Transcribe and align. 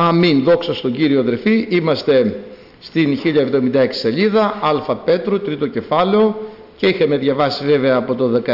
Αμήν, 0.00 0.42
δόξα 0.42 0.74
στον 0.74 0.92
Κύριο 0.92 1.20
αδερφοί. 1.20 1.66
Είμαστε 1.70 2.40
στην 2.80 3.18
1076 3.24 3.86
σελίδα, 3.90 4.58
Α 4.88 4.96
Πέτρου, 4.96 5.40
τρίτο 5.40 5.66
κεφάλαιο. 5.66 6.40
Και 6.76 6.86
είχαμε 6.86 7.16
διαβάσει 7.16 7.64
βέβαια 7.64 7.96
από 7.96 8.14
το 8.14 8.42
17, 8.46 8.52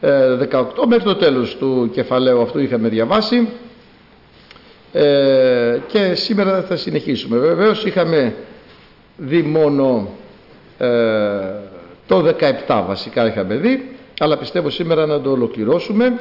18 0.00 0.86
μέχρι 0.86 1.04
το 1.04 1.14
τέλος 1.14 1.56
του 1.56 1.90
κεφαλαίου 1.92 2.42
αυτού 2.42 2.60
είχαμε 2.60 2.88
διαβάσει. 2.88 3.48
Ε, 4.92 5.78
και 5.86 6.14
σήμερα 6.14 6.62
θα 6.62 6.76
συνεχίσουμε. 6.76 7.38
Βεβαίως 7.38 7.84
είχαμε 7.84 8.34
δει 9.16 9.42
μόνο 9.42 10.08
ε, 10.78 10.88
το 12.06 12.34
17 12.66 12.82
βασικά 12.86 13.26
είχαμε 13.26 13.54
δει. 13.54 13.96
Αλλά 14.18 14.38
πιστεύω 14.38 14.70
σήμερα 14.70 15.06
να 15.06 15.20
το 15.20 15.30
ολοκληρώσουμε 15.30 16.18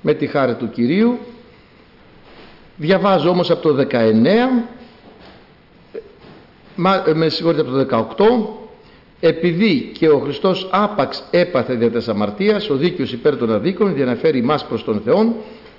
με 0.00 0.14
τη 0.14 0.26
χάρη 0.26 0.54
του 0.54 0.70
Κυρίου 0.70 1.18
διαβάζω 2.76 3.30
όμως 3.30 3.50
από 3.50 3.62
το 3.62 3.86
19 3.90 3.96
με 7.14 7.28
συγχωρείτε 7.28 7.60
από 7.60 7.70
το 7.70 8.06
18 9.20 9.28
επειδή 9.28 9.90
και 9.98 10.08
ο 10.08 10.18
Χριστός 10.18 10.68
άπαξ 10.70 11.24
έπαθε 11.30 11.74
δια 11.74 11.90
της 11.90 12.08
αμαρτίας 12.08 12.70
ο 12.70 12.76
δίκαιος 12.76 13.12
υπέρ 13.12 13.36
των 13.36 13.52
αδίκων 13.52 13.96
για 13.96 14.04
να 14.04 14.14
φέρει 14.14 14.42
μας 14.42 14.64
προς 14.64 14.84
τον 14.84 15.00
Θεόν 15.04 15.34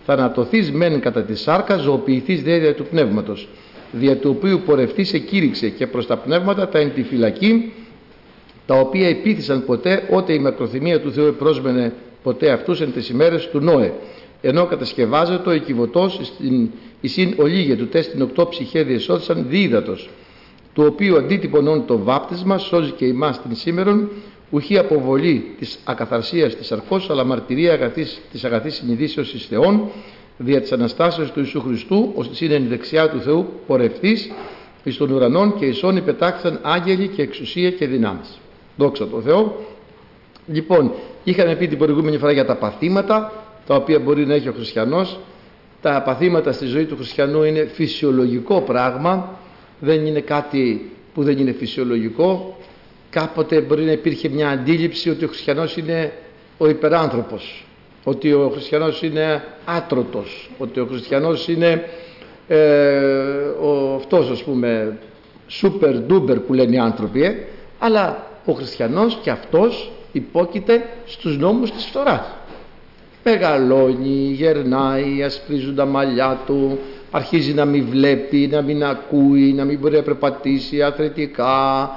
θανατωθείς 0.05 0.72
μεν 0.72 1.00
κατά 1.00 1.23
τη 1.23 1.36
σάρκα 1.36 1.77
ζωοποιηθείς 1.77 2.41
δια 2.41 2.76
του 2.76 2.86
πνεύματος 2.86 3.48
δια 3.91 4.17
του 4.17 4.36
οποίου 4.38 4.62
πορευτής 4.66 5.14
εκήρυξε 5.14 5.70
και 5.70 5.88
προς 5.88 6.08
τα 6.08 6.17
πνεύματα 6.17 6.67
τα 6.67 6.80
εν 6.80 6.94
τη 6.94 7.03
φυλακή 7.03 7.73
τα 8.66 8.75
οποία 8.75 9.08
επίθυσαν 9.08 9.66
ποτέ 9.66 10.08
ότε 10.12 10.34
η 10.34 10.39
μακροθυμία 10.39 11.02
του 11.02 11.12
Θεού 11.12 11.25
επρόσμενε 11.25 11.94
ποτέ 12.23 12.52
αυτούς 12.52 12.81
εν 12.81 12.94
τις 12.94 13.09
ημέρες 13.09 13.50
του 13.50 13.59
Νόε 13.59 13.94
ενώ 14.41 14.66
κατασκευάζεται 14.66 15.49
ο 15.49 15.52
εκκιβωτός 15.52 16.20
στην 16.23 16.70
εισήν 17.02 17.34
ολίγε 17.38 17.75
του 17.75 17.88
τεστ 17.88 18.12
την 18.12 18.21
οκτώ 18.21 18.48
ψυχέ 18.48 18.84
διεσώθησαν 18.84 19.45
δίδατος 19.49 20.09
του 20.73 20.84
οποίου 20.88 21.17
αντίτυπωνών 21.17 21.86
το 21.86 21.97
βάπτισμα 21.97 22.58
σώζει 22.58 22.92
και 22.92 23.05
ημάς 23.05 23.42
την 23.42 23.55
σήμερον 23.55 24.09
ουχή 24.50 24.77
αποβολή 24.77 25.55
της 25.59 25.80
ακαθαρσίας 25.83 26.55
της 26.55 26.72
αρκός 26.72 27.09
αλλά 27.09 27.23
μαρτυρία 27.23 27.73
αγαθής, 27.73 28.22
της 28.31 28.44
αγαθής 28.44 28.75
συνειδήσεως 28.75 29.33
εις 29.33 29.45
Θεών 29.45 29.89
δια 30.38 30.61
της 30.61 30.72
Αναστάσεως 30.72 31.31
του 31.31 31.39
Ιησού 31.39 31.61
Χριστού 31.61 32.11
ώστε 32.16 32.45
είναι 32.45 32.59
δεξιά 32.59 33.09
του 33.09 33.20
Θεού 33.20 33.45
πορευτής 33.67 34.31
εις 34.83 34.97
των 34.97 35.11
ουρανών 35.11 35.55
και 35.59 35.66
εις 35.66 35.83
όνοι 35.83 36.02
πετάξαν 36.02 36.59
άγγελοι 36.61 37.08
και 37.08 37.22
εξουσία 37.22 37.72
και 37.72 37.88
δυνάμεις. 37.88 38.39
Δόξα 38.77 39.08
τω 39.08 39.22
Θεώ. 39.22 39.55
Λοιπόν, 40.47 40.92
είχαμε 41.23 41.55
πει 41.55 41.67
την 41.67 41.77
προηγούμενη 41.77 42.17
φορά 42.17 42.31
για 42.31 42.45
τα 42.45 42.55
παθήματα 42.55 43.45
τα 43.67 43.75
οποία 43.75 43.99
μπορεί 43.99 44.25
να 44.25 44.33
έχει 44.33 44.47
ο 44.47 44.53
χριστιανός. 44.53 45.19
Τα 45.81 46.02
παθήματα 46.05 46.52
στη 46.52 46.66
ζωή 46.66 46.85
του 46.85 46.95
χριστιανού 46.95 47.44
είναι 47.44 47.66
φυσιολογικό 47.73 48.61
πράγμα, 48.61 49.39
δεν 49.80 50.05
είναι 50.05 50.19
κάτι 50.19 50.91
που 51.13 51.23
δεν 51.23 51.38
είναι 51.38 51.52
φυσιολογικό. 51.52 52.58
Κάποτε 53.09 53.61
μπορεί 53.61 53.83
να 53.83 53.91
υπήρχε 53.91 54.30
μια 54.30 54.49
αντίληψη 54.49 55.09
ότι 55.09 55.25
ο 55.25 55.27
χριστιανός 55.27 55.77
είναι 55.77 56.13
ο 56.58 56.67
υπεράνθρωπος, 56.67 57.66
ότι 58.03 58.33
ο 58.33 58.49
χριστιανός 58.53 59.02
είναι 59.02 59.43
άτρωτος, 59.66 60.49
ότι 60.58 60.80
ο 60.80 60.86
χριστιανός 60.86 61.47
είναι 61.47 61.89
ε, 62.47 62.58
ο, 63.61 63.95
αυτός 63.95 64.30
ας 64.30 64.43
πούμε 64.43 64.97
super 65.61 66.02
duper 66.09 66.38
που 66.47 66.53
λένε 66.53 66.75
οι 66.75 66.80
άνθρωποι 66.80 67.23
ε, 67.23 67.36
αλλά 67.80 68.27
ο 68.45 68.52
χριστιανός 68.53 69.17
και 69.21 69.30
αυτός 69.30 69.91
υπόκειται 70.11 70.89
στους 71.05 71.38
νόμους 71.38 71.71
της 71.71 71.86
φθοράς 71.86 72.33
μεγαλώνει, 73.30 74.31
γερνάει, 74.31 75.23
ασπρίζουν 75.23 75.76
τα 75.76 75.86
μαλλιά 75.86 76.42
του 76.45 76.80
αρχίζει 77.12 77.54
να 77.54 77.66
μην 77.66 77.86
βλέπει, 77.90 78.50
να 78.52 78.62
μην 78.62 78.84
ακούει, 78.84 79.54
να 79.54 79.64
μην 79.64 79.80
μπορεί 79.80 79.95
να 79.95 80.02
περπατήσει 80.02 80.82
αθλητικά 80.82 81.90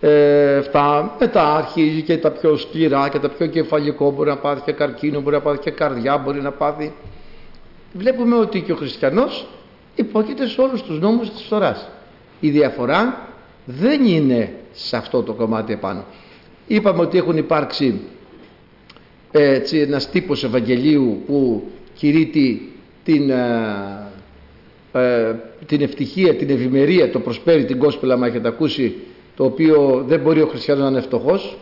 ε, 0.00 0.56
αυτά. 0.56 1.16
μετά 1.20 1.54
αρχίζει 1.54 2.02
και 2.02 2.18
τα 2.18 2.30
πιο 2.30 2.56
σκληρά 2.56 3.08
και 3.08 3.18
τα 3.18 3.28
πιο 3.28 3.46
κεφαλικό. 3.46 4.10
Μπορεί 4.10 4.28
να 4.28 4.36
πάθει 4.36 4.60
και 4.60 4.72
καρκίνο, 4.72 5.20
μπορεί 5.20 5.34
να 5.34 5.42
πάθει 5.42 5.58
και 5.58 5.70
καρδιά, 5.70 6.18
μπορεί 6.18 6.40
να 6.40 6.50
πάθει. 6.50 6.92
Βλέπουμε 7.92 8.36
ότι 8.36 8.60
και 8.60 8.72
ο 8.72 8.76
χριστιανός 8.76 9.46
υπόκειται 9.94 10.46
σε 10.46 10.60
όλους 10.60 10.82
τους 10.82 11.00
νόμους 11.00 11.30
της 11.30 11.42
φθοράς 11.42 11.88
η 12.40 12.50
διαφορά 12.50 13.28
δεν 13.64 14.04
είναι 14.04 14.52
σε 14.72 14.96
αυτό 14.96 15.22
το 15.22 15.32
κομμάτι 15.32 15.72
επάνω. 15.72 16.04
Είπαμε 16.66 17.00
ότι 17.00 17.18
έχουν 17.18 17.36
υπάρξει 17.36 18.00
έτσι, 19.32 19.78
ένας 19.78 20.10
τύπος 20.10 20.44
Ευαγγελίου 20.44 21.22
που 21.26 21.62
κηρύττει 21.94 22.72
την, 23.04 23.30
ε, 23.30 24.10
ε, 24.92 25.34
την 25.66 25.82
ευτυχία, 25.82 26.34
την 26.34 26.50
ευημερία, 26.50 27.10
το 27.10 27.18
προσπέρι 27.20 27.64
την 27.64 27.78
κόσπελα 27.78 28.16
μα 28.16 28.26
έχετε 28.26 28.48
ακούσει 28.48 28.94
το 29.36 29.44
οποίο 29.44 30.04
δεν 30.06 30.20
μπορεί 30.20 30.40
ο 30.40 30.46
χριστιανός 30.46 30.82
να 30.82 30.90
είναι 30.90 31.00
φτωχός 31.00 31.56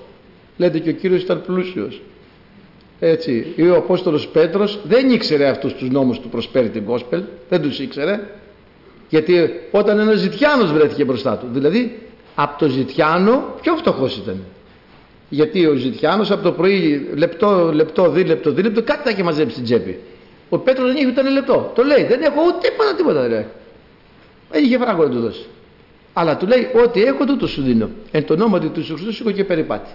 λέτε 0.56 0.78
και 0.78 0.91
ο 0.91 0.92
Κύριος 0.92 1.22
ήταν 1.22 1.42
πλούσιος. 1.47 2.03
Έτσι, 3.00 3.47
ή 3.56 3.69
ο 3.69 3.76
Απόστολος 3.76 4.28
Πέτρος 4.28 4.81
δεν 4.84 5.10
ήξερε 5.10 5.48
αυτούς 5.48 5.75
τους 5.75 5.91
νόμους 5.91 6.20
του 6.20 6.28
προσπέρι 6.28 6.69
την 6.69 6.84
κόσπελ 6.84 7.22
δεν 7.48 7.62
τους 7.62 7.81
ήξερε 7.81 8.20
γιατί 9.08 9.34
όταν 9.70 9.98
ένας 9.98 10.19
ζητιάνος 10.19 10.72
βρέθηκε 10.72 11.04
μπροστά 11.04 11.37
του 11.37 11.47
δηλαδή 11.52 11.98
από 12.34 12.58
το 12.58 12.69
ζητιάνο 12.69 13.54
πιο 13.60 13.76
φτωχός 13.76 14.16
ήταν 14.16 14.44
γιατί 15.31 15.67
ο 15.67 15.75
Ζητιάνος 15.75 16.31
από 16.31 16.43
το 16.43 16.53
πρωί 16.53 17.09
λεπτό, 17.15 17.71
λεπτό, 17.73 18.11
δίλεπτο, 18.11 18.53
δίλεπτο 18.53 18.83
κάτι 18.83 19.03
θα 19.03 19.11
είχε 19.11 19.23
μαζέψει 19.23 19.53
στην 19.53 19.65
τσέπη. 19.65 19.99
Ο 20.49 20.59
Πέτρος 20.59 20.87
δεν 20.87 20.97
είχε 20.97 21.07
ούτε 21.07 21.21
ένα 21.21 21.31
λεπτό. 21.31 21.73
Το 21.75 21.83
λέει, 21.83 22.05
δεν 22.05 22.23
έχω 22.23 22.43
ούτε 22.47 22.69
τίποτα, 22.69 22.95
τίποτα 22.95 23.21
δεν 23.21 23.33
έχω. 23.33 23.51
Δεν 24.51 24.65
είχε 24.65 24.79
φράγκο 24.79 25.03
να 25.03 25.11
του 25.11 25.21
δώσει. 25.21 25.47
Αλλά 26.13 26.37
του 26.37 26.47
λέει, 26.47 26.71
ό,τι 26.85 27.03
έχω 27.03 27.25
τούτο 27.25 27.47
σου 27.47 27.63
δίνω. 27.63 27.91
Εν 28.11 28.25
το 28.25 28.33
όνομα 28.33 28.59
του 28.59 28.73
Χριστού 28.75 29.13
σήκω 29.13 29.31
και 29.31 29.45
περιπάτη. 29.45 29.91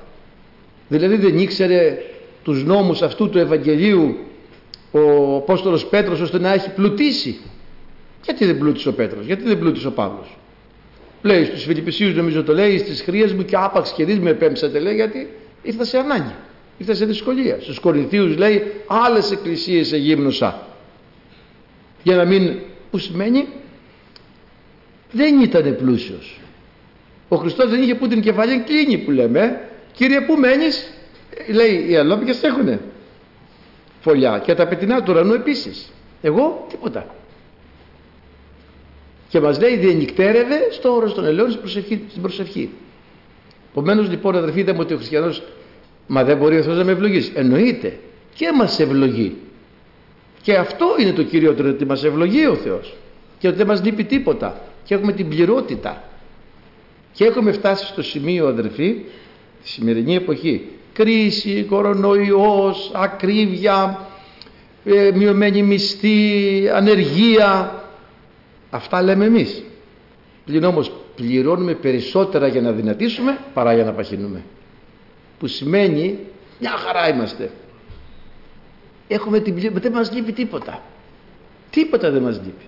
Δηλαδή 0.87 1.15
δεν 1.15 1.39
ήξερε 1.39 1.97
τους 2.43 2.63
νόμους 2.63 3.01
αυτού 3.01 3.29
του 3.29 3.37
Ευαγγελίου 3.37 4.17
ο 4.91 5.35
Απόστολος 5.35 5.85
Πέτρος 5.85 6.19
ώστε 6.19 6.39
να 6.39 6.53
έχει 6.53 6.69
πλουτίσει. 6.69 7.39
Γιατί 8.23 8.45
δεν 8.45 8.57
πλούτησε 8.57 8.89
ο 8.89 8.93
Πέτρος, 8.93 9.25
γιατί 9.25 9.43
δεν 9.43 9.59
πλούτησε 9.59 9.87
ο 9.87 9.91
Παύλος 9.91 10.37
λέει 11.25 11.45
στους 11.45 11.63
Φιλιππισίους 11.63 12.15
νομίζω 12.15 12.43
το 12.43 12.53
λέει 12.53 12.77
στις 12.77 13.01
χρειές 13.01 13.33
μου 13.33 13.45
και 13.45 13.55
άπαξ 13.55 13.91
και 13.91 14.05
με 14.05 14.29
επέμψατε 14.29 14.79
λέει 14.79 14.95
γιατί 14.95 15.29
ήρθα 15.61 15.83
σε 15.83 15.97
ανάγκη 15.97 16.33
ήρθα 16.77 16.93
σε 16.93 17.05
δυσκολία. 17.05 17.57
Στους 17.61 17.79
Κορινθίους 17.79 18.37
λέει 18.37 18.71
άλλες 18.87 19.31
εκκλησίες 19.31 19.91
εγύμνωσα 19.91 20.67
για 22.03 22.15
να 22.15 22.25
μην 22.25 22.59
που 22.91 22.97
σημαίνει 22.97 23.47
δεν 25.11 25.41
ήταν 25.41 25.75
πλούσιος. 25.75 26.39
Ο 27.27 27.35
Χριστός 27.35 27.69
δεν 27.69 27.81
είχε 27.81 27.95
που 27.95 28.07
την 28.07 28.21
κεφαλή 28.21 28.59
κλείνει 28.59 28.97
που 28.97 29.11
λέμε. 29.11 29.69
Κύριε 29.93 30.21
που 30.21 30.35
μένεις; 30.35 30.89
Λέει 31.47 31.85
οι 31.89 31.95
αλόπικες 31.95 32.43
έχουνε 32.43 32.79
φωλιά. 34.01 34.41
Και 34.45 34.53
τα 34.53 34.67
πετεινά 34.67 35.03
του 35.03 35.11
ουρανού 35.13 35.33
επίσης 35.33 35.91
εγώ 36.21 36.65
τίποτα 36.69 37.15
και 39.27 39.39
μας 39.39 39.59
λέει 39.59 39.77
διενυκτέρευε 39.77 40.67
στο 40.71 40.95
όρος 40.95 41.13
των 41.13 41.25
ελαιών 41.25 41.49
στην 41.49 41.61
προσευχή. 41.61 42.01
Στην 42.09 42.21
προσευχή. 42.21 42.69
Επομένως 43.71 44.09
λοιπόν 44.09 44.35
αδερφοί 44.35 44.59
είδαμε 44.59 44.79
ότι 44.79 44.93
ο 44.93 44.97
χριστιανός 44.97 45.43
μα 46.07 46.23
δεν 46.23 46.37
μπορεί 46.37 46.57
ο 46.57 46.63
Θεός 46.63 46.77
να 46.77 46.83
με 46.83 46.91
ευλογήσει. 46.91 47.31
Εννοείται 47.35 47.99
και 48.33 48.51
μας 48.55 48.79
ευλογεί. 48.79 49.35
Και 50.41 50.55
αυτό 50.55 50.85
είναι 50.99 51.11
το 51.11 51.23
κυριότερο 51.23 51.69
ότι 51.69 51.85
μας 51.85 52.03
ευλογεί 52.03 52.45
ο 52.45 52.55
Θεός 52.55 52.95
και 53.39 53.47
ότι 53.47 53.57
δεν 53.57 53.67
μας 53.67 53.83
λείπει 53.83 54.03
τίποτα 54.03 54.61
και 54.83 54.93
έχουμε 54.93 55.11
την 55.11 55.29
πληρότητα 55.29 56.03
και 57.11 57.25
έχουμε 57.25 57.51
φτάσει 57.51 57.85
στο 57.85 58.03
σημείο 58.03 58.47
αδερφοί 58.47 58.95
τη 59.63 59.69
σημερινή 59.69 60.15
εποχή 60.15 60.67
κρίση, 60.93 61.65
κορονοϊός, 61.69 62.91
ακρίβεια 62.93 64.07
ε, 64.85 65.11
μειωμένη 65.13 65.63
μισθή, 65.63 66.69
ανεργία 66.73 67.83
Αυτά 68.75 69.01
λέμε 69.01 69.25
εμείς. 69.25 69.63
Πλην 70.45 70.63
όμως 70.63 70.91
πληρώνουμε 71.15 71.73
περισσότερα 71.73 72.47
για 72.47 72.61
να 72.61 72.71
δυνατήσουμε 72.71 73.37
παρά 73.53 73.73
για 73.73 73.83
να 73.83 73.91
παχυνούμε. 73.91 74.43
Που 75.39 75.47
σημαίνει 75.47 76.19
μια 76.59 76.71
χαρά 76.71 77.09
είμαστε. 77.09 77.51
Έχουμε 79.07 79.39
την 79.39 79.53
πληρώνουμε, 79.53 79.79
δεν 79.79 79.91
μας 79.91 80.11
λείπει 80.11 80.31
τίποτα. 80.31 80.81
Τίποτα 81.69 82.11
δεν 82.11 82.21
μας 82.21 82.35
λείπει. 82.43 82.65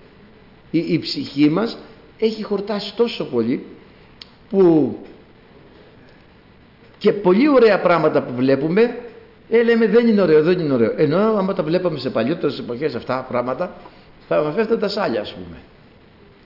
Η, 0.70 0.92
η 0.92 0.98
ψυχή 0.98 1.48
μας 1.48 1.78
έχει 2.18 2.42
χορτάσει 2.42 2.94
τόσο 2.94 3.24
πολύ 3.24 3.64
που 4.50 4.96
και 6.98 7.12
πολύ 7.12 7.48
ωραία 7.48 7.80
πράγματα 7.80 8.22
που 8.22 8.34
βλέπουμε 8.34 8.98
ε, 9.50 9.62
λέμε 9.62 9.86
δεν 9.86 10.06
είναι 10.08 10.20
ωραίο, 10.20 10.42
δεν 10.42 10.58
είναι 10.58 10.72
ωραίο. 10.72 10.92
Ενώ 10.96 11.18
άμα 11.18 11.54
τα 11.54 11.62
βλέπαμε 11.62 11.98
σε 11.98 12.10
παλιότερες 12.10 12.58
εποχές 12.58 12.94
αυτά 12.94 13.26
πράγματα 13.28 13.74
θα 14.28 14.42
μας 14.42 14.54
φέρετε 14.54 14.76
τα 14.76 14.88
σάλια 14.88 15.20
ας 15.20 15.34
πούμε. 15.34 15.56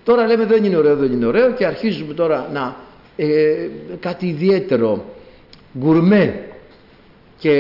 Τώρα 0.05 0.27
λέμε 0.27 0.45
δεν 0.45 0.65
είναι 0.65 0.77
ωραίο, 0.77 0.97
δεν 0.97 1.13
είναι 1.13 1.27
ωραίο 1.27 1.53
και 1.53 1.67
αρχίζουμε 1.67 2.15
τώρα 2.15 2.49
να 2.53 2.77
ε, 3.17 3.69
κάτι 4.01 4.27
ιδιαίτερο 4.27 5.15
γκουρμέ 5.79 6.47
και 7.39 7.51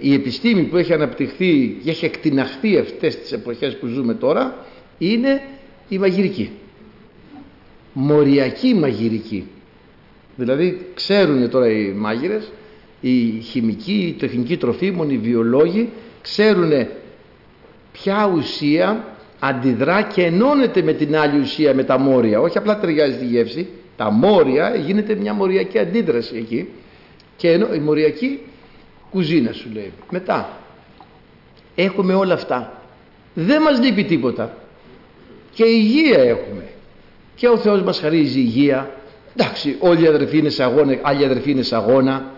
η 0.00 0.14
επιστήμη 0.14 0.62
που 0.62 0.76
έχει 0.76 0.92
αναπτυχθεί 0.92 1.80
και 1.84 1.90
έχει 1.90 2.04
εκτιναχθεί 2.04 2.78
αυτές 2.78 3.18
τις 3.18 3.32
εποχές 3.32 3.76
που 3.76 3.86
ζούμε 3.86 4.14
τώρα 4.14 4.56
είναι 4.98 5.42
η 5.88 5.98
μαγειρική. 5.98 6.50
Μοριακή 7.92 8.74
μαγειρική. 8.74 9.48
Δηλαδή 10.36 10.86
ξέρουν 10.94 11.50
τώρα 11.50 11.70
οι 11.70 11.92
μάγειρες, 11.92 12.52
οι 13.00 13.40
χημικοί, 13.40 14.06
οι 14.06 14.12
τεχνικοί 14.12 14.56
τροφίμων, 14.56 15.10
οι 15.10 15.18
βιολόγοι, 15.18 15.88
ξέρουν 16.22 16.86
ποια 17.92 18.30
ουσία 18.34 19.13
αντιδρά 19.48 20.02
και 20.02 20.22
ενώνεται 20.22 20.82
με 20.82 20.92
την 20.92 21.16
άλλη 21.16 21.40
ουσία, 21.40 21.74
με 21.74 21.84
τα 21.84 21.98
μόρια. 21.98 22.40
Όχι 22.40 22.58
απλά 22.58 22.78
ταιριάζει 22.78 23.16
τη 23.16 23.24
γεύση, 23.24 23.68
τα 23.96 24.10
μόρια 24.10 24.76
γίνεται 24.76 25.14
μια 25.14 25.32
μοριακή 25.34 25.78
αντίδραση 25.78 26.36
εκεί 26.36 26.68
και 27.36 27.50
ενώ 27.50 27.74
η 27.74 27.78
μοριακή 27.78 28.40
κουζίνα 29.10 29.52
σου 29.52 29.68
λέει. 29.72 29.92
Μετά 30.10 30.48
έχουμε 31.74 32.14
όλα 32.14 32.34
αυτά. 32.34 32.82
Δεν 33.34 33.62
μας 33.62 33.80
λείπει 33.80 34.04
τίποτα. 34.04 34.56
Και 35.52 35.64
υγεία 35.64 36.18
έχουμε. 36.18 36.68
Και 37.34 37.48
ο 37.48 37.56
Θεός 37.56 37.82
μας 37.82 37.98
χαρίζει 38.00 38.38
υγεία. 38.38 38.90
Εντάξει, 39.36 39.76
όλοι 39.78 40.02
οι 40.02 40.06
αδερφοί 40.06 40.38
είναι 40.38 40.48
σε 40.48 40.62
αγώνα, 40.62 40.98
άλλοι 41.02 41.24
αδερφοί 41.24 41.50
είναι 41.50 41.62
σε 41.62 41.76
αγώνα. 41.76 42.32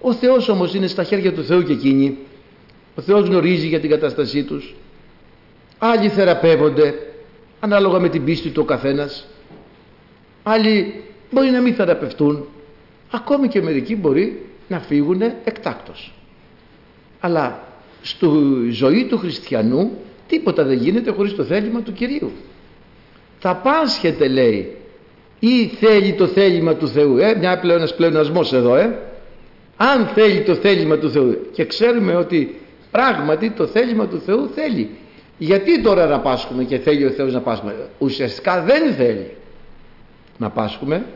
Ο 0.00 0.12
Θεός 0.12 0.48
όμως 0.48 0.74
είναι 0.74 0.86
στα 0.86 1.02
χέρια 1.04 1.32
του 1.32 1.44
Θεού 1.44 1.62
και 1.62 1.72
εκείνοι. 1.72 2.18
Ο 2.94 3.02
Θεός 3.02 3.28
γνωρίζει 3.28 3.66
για 3.66 3.80
την 3.80 3.90
κατάστασή 3.90 4.42
τους. 4.42 4.74
Άλλοι 5.86 6.08
θεραπεύονται 6.08 6.94
ανάλογα 7.60 7.98
με 7.98 8.08
την 8.08 8.24
πίστη 8.24 8.48
του 8.48 8.60
ο 8.62 8.64
καθένας. 8.64 9.26
Άλλοι 10.42 11.02
μπορεί 11.30 11.50
να 11.50 11.60
μην 11.60 11.74
θεραπευτούν. 11.74 12.48
Ακόμη 13.10 13.48
και 13.48 13.62
μερικοί 13.62 13.96
μπορεί 13.96 14.46
να 14.68 14.80
φύγουν 14.80 15.22
εκτάκτως. 15.44 16.12
Αλλά 17.20 17.62
στη 18.02 18.26
ζωή 18.70 19.04
του 19.04 19.18
χριστιανού 19.18 19.90
τίποτα 20.28 20.64
δεν 20.64 20.78
γίνεται 20.78 21.10
χωρίς 21.10 21.34
το 21.34 21.44
θέλημα 21.44 21.80
του 21.80 21.92
Κυρίου. 21.92 22.32
Θα 23.38 23.56
πάσχεται 23.56 24.28
λέει 24.28 24.76
ή 25.38 25.66
θέλει 25.66 26.12
το 26.12 26.26
θέλημα 26.26 26.74
του 26.74 26.88
Θεού. 26.88 27.16
Ε, 27.18 27.34
μια 27.38 27.58
πλέον, 27.58 27.78
ένας 27.78 27.94
πλεονασμός 27.94 28.52
εδώ. 28.52 28.76
Ε. 28.76 28.98
Αν 29.76 30.06
θέλει 30.06 30.42
το 30.42 30.54
θέλημα 30.54 30.98
του 30.98 31.10
Θεού 31.10 31.46
και 31.52 31.64
ξέρουμε 31.64 32.14
ότι 32.14 32.60
πράγματι 32.90 33.50
το 33.50 33.66
θέλημα 33.66 34.06
του 34.06 34.20
Θεού 34.20 34.50
θέλει. 34.54 34.90
Γιατί 35.38 35.80
τώρα 35.80 36.06
να 36.06 36.20
πάσχουμε 36.20 36.64
και 36.64 36.78
θέλει 36.78 37.04
ο 37.04 37.10
Θεός 37.10 37.32
να 37.32 37.40
πάσχουμε; 37.40 37.74
Ουσιαστικά 37.98 38.62
δεν 38.62 38.92
θέλει 38.94 39.30
να 40.38 40.50
πάσχουμε. 40.50 41.06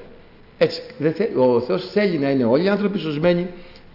Έτσι, 0.58 0.82
δεν 0.98 1.14
ο 1.36 1.60
Θεός 1.60 1.90
θέλει 1.90 2.18
να 2.18 2.30
είναι 2.30 2.44
όλοι 2.44 2.64
οι 2.64 2.68
άνθρωποι 2.68 2.98
σωσμένοι, 2.98 3.46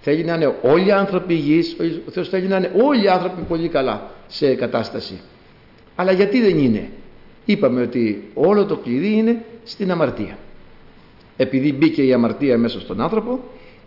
θέλει 0.01 0.23
να 0.23 0.33
είναι 0.33 0.55
όλοι 0.61 0.87
οι 0.87 0.91
άνθρωποι 0.91 1.33
υγιείς, 1.33 1.75
ο 2.07 2.11
Θεός 2.11 2.29
θέλει 2.29 2.47
να 2.47 2.57
είναι 2.57 2.71
όλοι 2.83 3.03
οι 3.03 3.07
άνθρωποι 3.07 3.41
πολύ 3.41 3.67
καλά 3.67 4.11
σε 4.27 4.55
κατάσταση. 4.55 5.21
Αλλά 5.95 6.11
γιατί 6.11 6.41
δεν 6.41 6.57
είναι; 6.57 6.89
Είπαμε 7.45 7.81
ότι 7.81 8.29
όλο 8.33 8.65
το 8.65 8.75
κλειδί 8.77 9.13
είναι 9.13 9.45
στην 9.63 9.91
αμαρτία. 9.91 10.37
Επειδή 11.37 11.73
μπήκε 11.73 12.03
η 12.03 12.13
αμαρτία 12.13 12.57
μέσα 12.57 12.79
στον 12.79 13.01
άνθρωπο, 13.01 13.39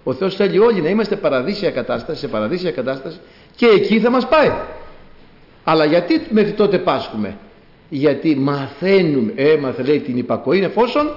ο 0.04 0.12
Θεός 0.14 0.34
θέλει 0.36 0.58
όλοι 0.58 0.80
να 0.80 0.88
είμαστε 0.88 1.16
παραδείσια 1.16 1.70
κατάσταση, 1.70 2.20
σε 2.20 2.28
παραδείσια 2.28 2.70
κατάσταση 2.70 3.18
και 3.56 3.66
εκεί 3.66 4.00
θα 4.00 4.10
μας 4.10 4.28
πάει. 4.28 4.52
Αλλά 5.68 5.84
γιατί 5.84 6.20
μέχρι 6.30 6.52
τότε 6.52 6.78
πάσχουμε; 6.78 7.36
Γιατί 7.88 8.36
μαθαίνουμε, 8.36 9.32
έμαθε 9.36 9.82
λέει 9.82 10.00
την 10.00 10.16
υπακοή 10.16 10.62
εφόσον 10.62 11.10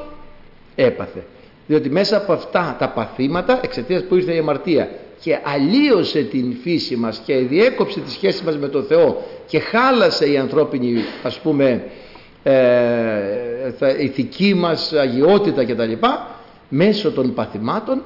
έπαθε. 0.76 1.24
Διότι 1.68 1.90
μέσα 1.90 2.18
από 2.18 2.34
αυτά 2.34 2.76
τα 2.80 2.90
παθήματα 2.90 3.60
εξαιτίας 3.64 4.04
που 4.04 4.16
ήρθε 4.16 4.34
η 4.34 4.38
αμαρτία 4.38 4.90
και 5.22 5.40
αλλίωσε 5.44 6.22
την 6.22 6.56
φύση 6.62 6.96
μας 6.96 7.22
και 7.26 7.36
διέκοψε 7.36 8.00
τη 8.00 8.12
σχέση 8.12 8.44
μας 8.44 8.58
με 8.58 8.68
τον 8.68 8.84
Θεό 8.84 9.24
και 9.48 9.60
χάλασε 9.60 10.32
η 10.32 10.38
ανθρώπινη 10.38 11.04
ας 11.24 11.40
πούμε 11.40 11.84
ε, 12.44 12.54
ηθική 14.00 14.54
μας 14.54 14.94
αγιότητα 14.94 15.66
κτλ 15.66 15.92
μέσω 16.70 17.12
των 17.12 17.34
παθημάτων 17.34 18.04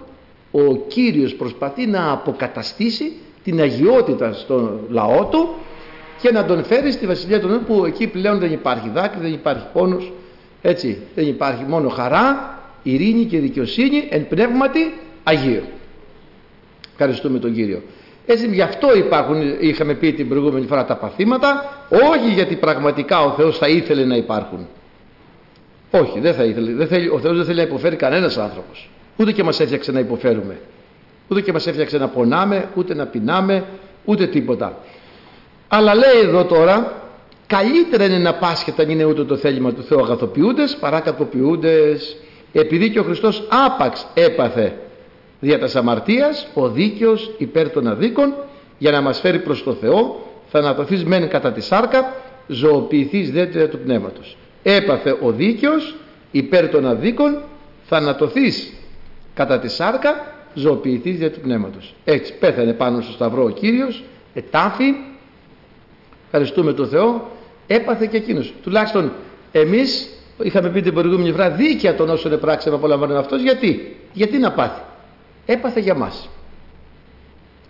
ο 0.51 0.75
Κύριος 0.75 1.35
προσπαθεί 1.35 1.85
να 1.85 2.11
αποκαταστήσει 2.11 3.11
την 3.43 3.61
αγιότητα 3.61 4.33
στον 4.33 4.79
λαό 4.89 5.25
του 5.25 5.49
και 6.21 6.31
να 6.31 6.45
τον 6.45 6.63
φέρει 6.63 6.91
στη 6.91 7.05
Βασιλεία 7.05 7.39
των 7.39 7.63
που 7.65 7.85
εκεί 7.85 8.07
πλέον 8.07 8.39
δεν 8.39 8.51
υπάρχει 8.51 8.89
δάκρυ, 8.93 9.19
δεν 9.21 9.33
υπάρχει 9.33 9.65
πόνος 9.73 10.11
έτσι 10.61 11.01
δεν 11.15 11.27
υπάρχει 11.27 11.63
μόνο 11.67 11.89
χαρά 11.89 12.57
ειρήνη 12.83 13.25
και 13.25 13.39
δικαιοσύνη 13.39 14.07
εν 14.09 14.27
πνεύματι 14.27 14.93
Αγίου 15.23 15.63
ευχαριστούμε 16.91 17.39
τον 17.39 17.53
Κύριο 17.53 17.81
έτσι 18.25 18.47
γι' 18.47 18.61
αυτό 18.61 18.95
υπάρχουν, 18.95 19.41
είχαμε 19.59 19.93
πει 19.93 20.13
την 20.13 20.29
προηγούμενη 20.29 20.65
φορά 20.65 20.85
τα 20.85 20.95
παθήματα, 20.95 21.79
όχι 21.89 22.33
γιατί 22.33 22.55
πραγματικά 22.55 23.23
ο 23.23 23.31
Θεός 23.31 23.57
θα 23.57 23.67
ήθελε 23.67 24.05
να 24.05 24.15
υπάρχουν. 24.15 24.67
Όχι, 25.91 26.19
δεν 26.19 26.33
θα 26.33 26.43
ήθελε. 26.43 26.71
Δεν 26.71 26.87
θέλει, 26.87 27.09
ο 27.09 27.19
Θεός 27.19 27.35
δεν 27.35 27.45
θέλει 27.45 27.57
να 27.57 27.63
υποφέρει 27.63 27.95
κανένας 27.95 28.37
άνθρωπος. 28.37 28.89
Ούτε 29.17 29.31
και 29.31 29.43
μας 29.43 29.59
έφτιαξε 29.59 29.91
να 29.91 29.99
υποφέρουμε. 29.99 30.59
Ούτε 31.27 31.41
και 31.41 31.51
μας 31.51 31.67
έφτιαξε 31.67 31.97
να 31.97 32.07
πονάμε, 32.07 32.69
ούτε 32.75 32.93
να 32.93 33.05
πεινάμε, 33.05 33.63
ούτε 34.05 34.27
τίποτα. 34.27 34.77
Αλλά 35.67 35.95
λέει 35.95 36.19
εδώ 36.23 36.45
τώρα, 36.45 37.01
καλύτερα 37.47 38.05
είναι 38.05 38.17
να 38.17 38.33
πάσχεται 38.33 38.83
αν 38.83 38.89
είναι 38.89 39.03
ούτε 39.05 39.23
το 39.23 39.35
θέλημα 39.35 39.73
του 39.73 39.83
Θεού 39.83 39.99
αγαθοποιούντες 39.99 40.77
παρά 40.79 40.99
κακοποιούντες. 40.99 42.17
Επειδή 42.53 42.89
και 42.89 42.99
ο 42.99 43.03
Χριστός 43.03 43.47
άπαξ 43.49 44.07
έπαθε 44.13 44.77
δια 45.43 45.59
τας 45.59 45.75
αμαρτίας 45.75 46.47
ο 46.53 46.69
δίκαιος 46.69 47.31
υπέρ 47.37 47.69
των 47.69 47.87
αδίκων 47.87 48.33
για 48.77 48.91
να 48.91 49.01
μας 49.01 49.19
φέρει 49.19 49.39
προς 49.39 49.63
το 49.63 49.73
Θεό 49.73 50.27
θα 50.47 50.59
ανατοθείς 50.59 51.03
μεν 51.03 51.29
κατά 51.29 51.51
τη 51.51 51.61
σάρκα 51.61 52.13
ζωοποιηθείς 52.47 53.31
δέντρια 53.31 53.69
του 53.69 53.79
πνεύματος 53.79 54.37
έπαθε 54.63 55.17
ο 55.21 55.31
δίκαιος 55.31 55.95
υπέρ 56.31 56.69
των 56.69 56.87
αδίκων 56.87 57.41
θα 57.85 57.97
ανατοθείς 57.97 58.73
κατά 59.33 59.59
τη 59.59 59.69
σάρκα 59.69 60.33
ζωοποιηθείς 60.53 61.17
δια 61.17 61.31
του 61.31 61.39
πνεύματος 61.39 61.95
έτσι 62.03 62.33
πέθανε 62.33 62.73
πάνω 62.73 63.01
στο 63.01 63.11
σταυρό 63.11 63.43
ο 63.43 63.49
Κύριος 63.49 64.03
ετάφη 64.33 64.93
ευχαριστούμε 66.35 66.73
τον 66.73 66.87
Θεό 66.87 67.31
έπαθε 67.67 68.05
και 68.05 68.17
εκείνος 68.17 68.53
τουλάχιστον 68.63 69.11
εμείς 69.51 70.09
είχαμε 70.43 70.69
πει 70.69 70.81
την 70.81 70.93
προηγούμενη 70.93 71.31
φορά 71.31 71.49
δίκαια 71.49 71.95
των 71.95 72.09
όσων 72.09 72.31
επράξαμε 72.31 72.75
απολαμβάνουμε 72.75 73.19
αυτός 73.19 73.41
γιατί; 73.41 73.95
Γιατί 74.13 74.37
να 74.37 74.51
πάθει; 74.51 74.81
Έπαθε 75.45 75.79
για 75.79 75.95
μας. 75.95 76.29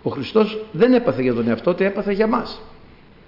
Ο 0.02 0.10
Χριστός 0.10 0.64
δεν 0.72 0.92
έπαθε 0.92 1.22
για 1.22 1.34
τον 1.34 1.48
εαυτό 1.48 1.74
του, 1.74 1.82
έπαθε 1.82 2.12
για 2.12 2.26
μας. 2.26 2.60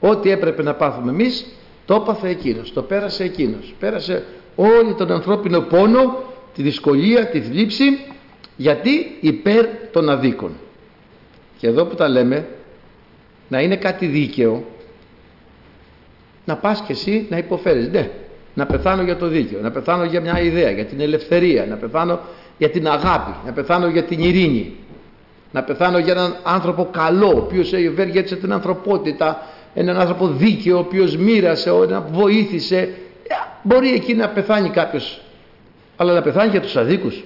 Ό,τι 0.00 0.30
έπρεπε 0.30 0.62
να 0.62 0.74
πάθουμε 0.74 1.10
εμείς, 1.10 1.46
το 1.84 1.94
έπαθε 1.94 2.28
εκείνος, 2.28 2.72
το 2.72 2.82
πέρασε 2.82 3.24
εκείνος. 3.24 3.74
Πέρασε 3.78 4.24
όλη 4.56 4.94
τον 4.94 5.12
ανθρώπινο 5.12 5.60
πόνο, 5.60 6.22
τη 6.54 6.62
δυσκολία, 6.62 7.26
τη 7.26 7.40
θλίψη, 7.40 7.84
γιατί 8.56 9.16
υπέρ 9.20 9.66
των 9.92 10.08
αδίκων. 10.08 10.50
Και 11.58 11.66
εδώ 11.66 11.84
που 11.84 11.94
τα 11.94 12.08
λέμε, 12.08 12.48
να 13.48 13.60
είναι 13.60 13.76
κάτι 13.76 14.06
δίκαιο, 14.06 14.64
να 16.46 16.56
πας 16.56 16.82
και 16.86 16.92
εσύ 16.92 17.26
να 17.30 17.36
υποφέρεις. 17.36 17.88
Ναι, 17.88 18.10
να 18.54 18.66
πεθάνω 18.66 19.02
για 19.02 19.16
το 19.16 19.26
δίκαιο, 19.26 19.60
να 19.60 19.70
πεθάνω 19.70 20.04
για 20.04 20.20
μια 20.20 20.40
ιδέα, 20.40 20.70
για 20.70 20.84
την 20.84 21.00
ελευθερία, 21.00 21.66
να 21.66 21.76
πεθάνω 21.76 22.20
για 22.58 22.70
την 22.70 22.88
αγάπη, 22.88 23.34
να 23.46 23.52
πεθάνω 23.52 23.86
για 23.86 24.02
την 24.02 24.20
ειρήνη, 24.20 24.76
να 25.52 25.62
πεθάνω 25.62 25.98
για 25.98 26.12
έναν 26.12 26.36
άνθρωπο 26.42 26.88
καλό, 26.90 27.26
ο 27.26 27.38
οποίος 27.38 27.72
ευεργέτησε 27.72 28.36
την 28.36 28.52
ανθρωπότητα, 28.52 29.46
έναν 29.74 29.96
άνθρωπο 30.00 30.28
δίκαιο, 30.28 30.76
ο 30.76 30.78
οποίος 30.78 31.16
μοίρασε, 31.16 31.70
να 31.70 32.00
βοήθησε. 32.00 32.76
Ε, 32.76 33.34
μπορεί 33.62 33.92
εκεί 33.92 34.14
να 34.14 34.28
πεθάνει 34.28 34.68
κάποιος, 34.68 35.20
αλλά 35.96 36.12
να 36.12 36.22
πεθάνει 36.22 36.50
για 36.50 36.60
τους 36.60 36.76
αδίκους, 36.76 37.24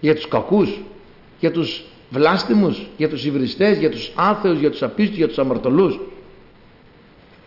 για 0.00 0.14
τους 0.14 0.28
κακούς, 0.28 0.80
για 1.40 1.50
τους 1.50 1.84
βλάστημους, 2.10 2.86
για 2.96 3.08
τους 3.08 3.24
υβριστές, 3.24 3.78
για 3.78 3.90
τους 3.90 4.12
άθεους, 4.14 4.58
για 4.58 4.70
τους 4.70 4.82
απίστους, 4.82 5.16
για 5.16 5.28
τους 5.28 5.38
αμαρτωλούς. 5.38 6.00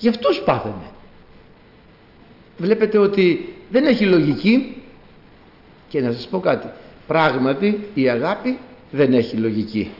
Γι' 0.02 0.10
αυτούς 0.10 0.40
πάθαμε. 0.40 0.84
Βλέπετε 2.58 2.98
ότι 2.98 3.54
δεν 3.70 3.86
έχει 3.86 4.06
λογική 4.06 4.76
και 5.88 6.02
να 6.02 6.12
σας 6.12 6.28
πω 6.28 6.40
κάτι 6.40 6.68
Πράγματι 7.08 7.88
η 7.94 8.10
αγάπη 8.10 8.58
δεν 8.92 9.14
έχει 9.14 9.36
λογική. 9.36 9.92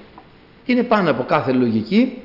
Είναι 0.66 0.84
πάνω 0.84 1.10
από 1.12 1.24
κάθε 1.24 1.52
λογική 1.52 2.18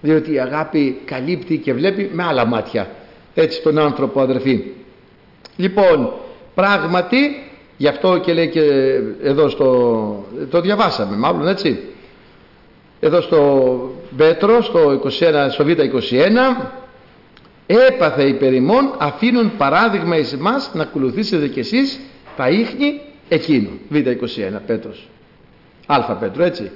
διότι 0.00 0.32
η 0.32 0.40
αγάπη 0.40 1.00
καλύπτει 1.04 1.58
και 1.58 1.72
βλέπει 1.72 2.10
με 2.12 2.22
άλλα 2.22 2.44
μάτια 2.44 2.88
έτσι 3.34 3.62
τον 3.62 3.78
άνθρωπο 3.78 4.20
αδερφή. 4.20 4.64
Λοιπόν 5.56 6.12
πράγματι 6.54 7.18
γι' 7.76 7.88
αυτό 7.88 8.18
και 8.18 8.32
λέει 8.32 8.48
και 8.48 8.62
εδώ 9.22 9.48
στο 9.48 10.24
το 10.50 10.60
διαβάσαμε 10.60 11.16
μάλλον 11.16 11.48
έτσι 11.48 11.82
εδώ 13.00 13.20
στο 13.20 13.90
Πέτρο 14.16 14.62
στο, 14.62 15.00
21, 15.04 15.08
στο 15.50 15.64
Β21 15.68 16.83
έπαθε 17.66 18.22
υπερημών 18.24 18.94
αφήνουν 18.98 19.56
παράδειγμα 19.56 20.16
εις 20.16 20.32
εμάς 20.32 20.70
να 20.74 20.82
ακολουθήσετε 20.82 21.48
κι 21.48 21.58
εσείς 21.58 22.00
τα 22.36 22.48
ίχνη 22.48 23.00
εκείνου 23.28 23.70
Β21 23.92 24.60
Πέτρος 24.66 25.08
Α 25.86 26.16
Πέτρο 26.16 26.44
έτσι 26.44 26.70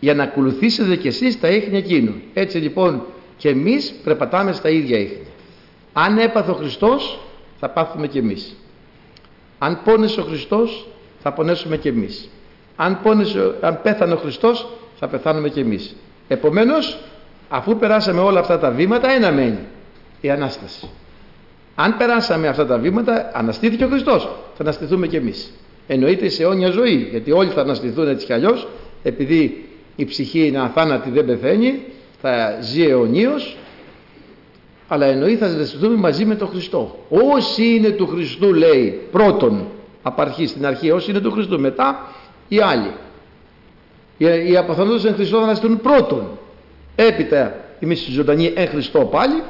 για 0.00 0.14
να 0.14 0.22
ακολουθήσετε 0.22 0.96
κι 0.96 1.08
εσείς 1.08 1.40
τα 1.40 1.48
ίχνη 1.48 1.78
εκείνου 1.78 2.14
έτσι 2.34 2.58
λοιπόν 2.58 3.02
και 3.36 3.48
εμείς 3.48 3.94
πρεπατάμε 4.04 4.52
στα 4.52 4.68
ίδια 4.68 4.98
ίχνη 4.98 5.26
αν 5.92 6.18
έπαθε 6.18 6.50
ο 6.50 6.54
Χριστός 6.54 7.18
θα 7.58 7.68
πάθουμε 7.68 8.06
κι 8.06 8.18
εμείς. 8.18 8.56
Αν 9.58 9.80
πόνεσε 9.84 10.20
ο 10.20 10.24
Χριστός 10.24 10.88
θα 11.22 11.32
πονέσουμε 11.32 11.76
κι 11.76 11.88
εμείς. 11.88 12.28
Αν, 12.76 13.00
πόνεσε, 13.02 13.54
αν 13.60 13.80
πέθανε 13.82 14.12
ο 14.12 14.16
Χριστός 14.16 14.68
θα 14.98 15.08
πεθάνουμε 15.08 15.48
κι 15.48 15.60
εμείς. 15.60 15.96
Επομένως 16.28 16.98
αφού 17.48 17.76
περάσαμε 17.76 18.20
όλα 18.20 18.40
αυτά 18.40 18.58
τα 18.58 18.70
βήματα 18.70 19.10
ένα 19.10 19.32
μένει 19.32 19.58
η 20.20 20.30
Ανάσταση. 20.30 20.88
Αν 21.74 21.96
περάσαμε 21.96 22.48
αυτά 22.48 22.66
τα 22.66 22.78
βήματα 22.78 23.30
αναστήθηκε 23.34 23.84
ο 23.84 23.88
Χριστός 23.88 24.22
θα 24.54 24.62
αναστηθούμε 24.62 25.06
κι 25.06 25.16
εμείς. 25.16 25.52
Εννοείται 25.86 26.28
σε 26.28 26.42
αιώνια 26.42 26.70
ζωή 26.70 27.08
γιατί 27.10 27.32
όλοι 27.32 27.50
θα 27.50 27.60
αναστηθούν 27.60 28.08
έτσι 28.08 28.26
κι 28.26 28.32
αλλιώς 28.32 28.68
επειδή 29.02 29.68
η 29.96 30.04
ψυχή 30.04 30.46
είναι 30.46 30.60
αθάνατη 30.60 31.10
δεν 31.10 31.26
πεθαίνει 31.26 31.82
θα 32.20 32.58
ζει 32.60 32.82
αιωνίως 32.82 33.56
αλλά 34.88 35.06
εννοεί 35.06 35.36
θα 35.36 35.48
ζεστηθούμε 35.48 35.96
μαζί 35.96 36.24
με 36.24 36.34
τον 36.34 36.48
Χριστό. 36.48 36.98
Όσοι 37.34 37.74
είναι 37.74 37.90
του 37.90 38.06
Χριστού 38.06 38.54
λέει 38.54 39.00
πρώτον 39.10 39.66
από 40.02 40.22
αρχή 40.22 40.46
στην 40.46 40.66
αρχή 40.66 40.90
όσοι 40.90 41.10
είναι 41.10 41.20
του 41.20 41.30
Χριστού 41.30 41.60
μετά 41.60 42.12
οι 42.48 42.60
άλλοι. 42.60 42.90
Οι, 44.16 44.50
οι 44.50 44.56
αποθανόντες 44.56 45.04
εν 45.04 45.14
Χριστώ 45.14 45.36
θα 45.36 45.42
αναστηθούν 45.42 45.80
πρώτον. 45.80 46.38
Έπειτα 46.96 47.54
εμείς 47.80 48.00
στη 48.00 48.10
ζωντανή 48.10 48.52
εν 48.56 48.68
Χριστώ 48.68 49.00
πάλι 49.00 49.42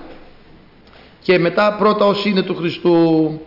και 1.26 1.38
μετά 1.38 1.76
πρώτα 1.78 2.04
όσοι 2.04 2.28
είναι 2.28 2.42
του 2.42 2.54
Χριστού. 2.54 3.40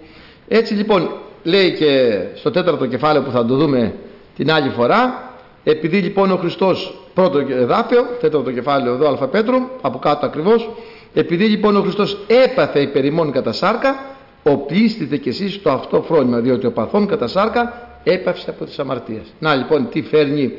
Έτσι 0.47 0.73
λοιπόν 0.73 1.09
λέει 1.43 1.73
και 1.73 2.21
στο 2.35 2.51
τέταρτο 2.51 2.85
κεφάλαιο 2.85 3.23
που 3.23 3.31
θα 3.31 3.45
το 3.45 3.55
δούμε 3.55 3.95
την 4.35 4.51
άλλη 4.51 4.69
φορά 4.69 5.31
επειδή 5.63 5.97
λοιπόν 5.97 6.31
ο 6.31 6.35
Χριστός 6.35 6.99
πρώτο 7.13 7.37
εδάφιο, 7.39 8.05
τέταρτο 8.19 8.51
κεφάλαιο 8.51 8.93
εδώ 8.93 9.07
αλφα 9.07 9.27
Πέτρου, 9.27 9.57
από 9.81 9.99
κάτω 9.99 10.25
ακριβώς 10.25 10.69
επειδή 11.13 11.45
λοιπόν 11.45 11.75
ο 11.75 11.81
Χριστός 11.81 12.17
έπαθε 12.27 12.79
υπερημών 12.79 13.31
κατά 13.31 13.51
σάρκα, 13.51 14.05
οπλίστητε 14.43 15.17
κι 15.17 15.29
εσείς 15.29 15.61
το 15.61 15.71
αυτό 15.71 16.01
φρόνημα, 16.01 16.39
διότι 16.39 16.65
ο 16.65 16.71
παθών 16.71 17.07
κατά 17.07 17.27
σάρκα 17.27 17.87
έπαυσε 18.03 18.49
από 18.49 18.65
τις 18.65 18.79
αμαρτίες. 18.79 19.33
Να 19.39 19.55
λοιπόν 19.55 19.89
τι 19.89 20.01
φέρνει 20.01 20.53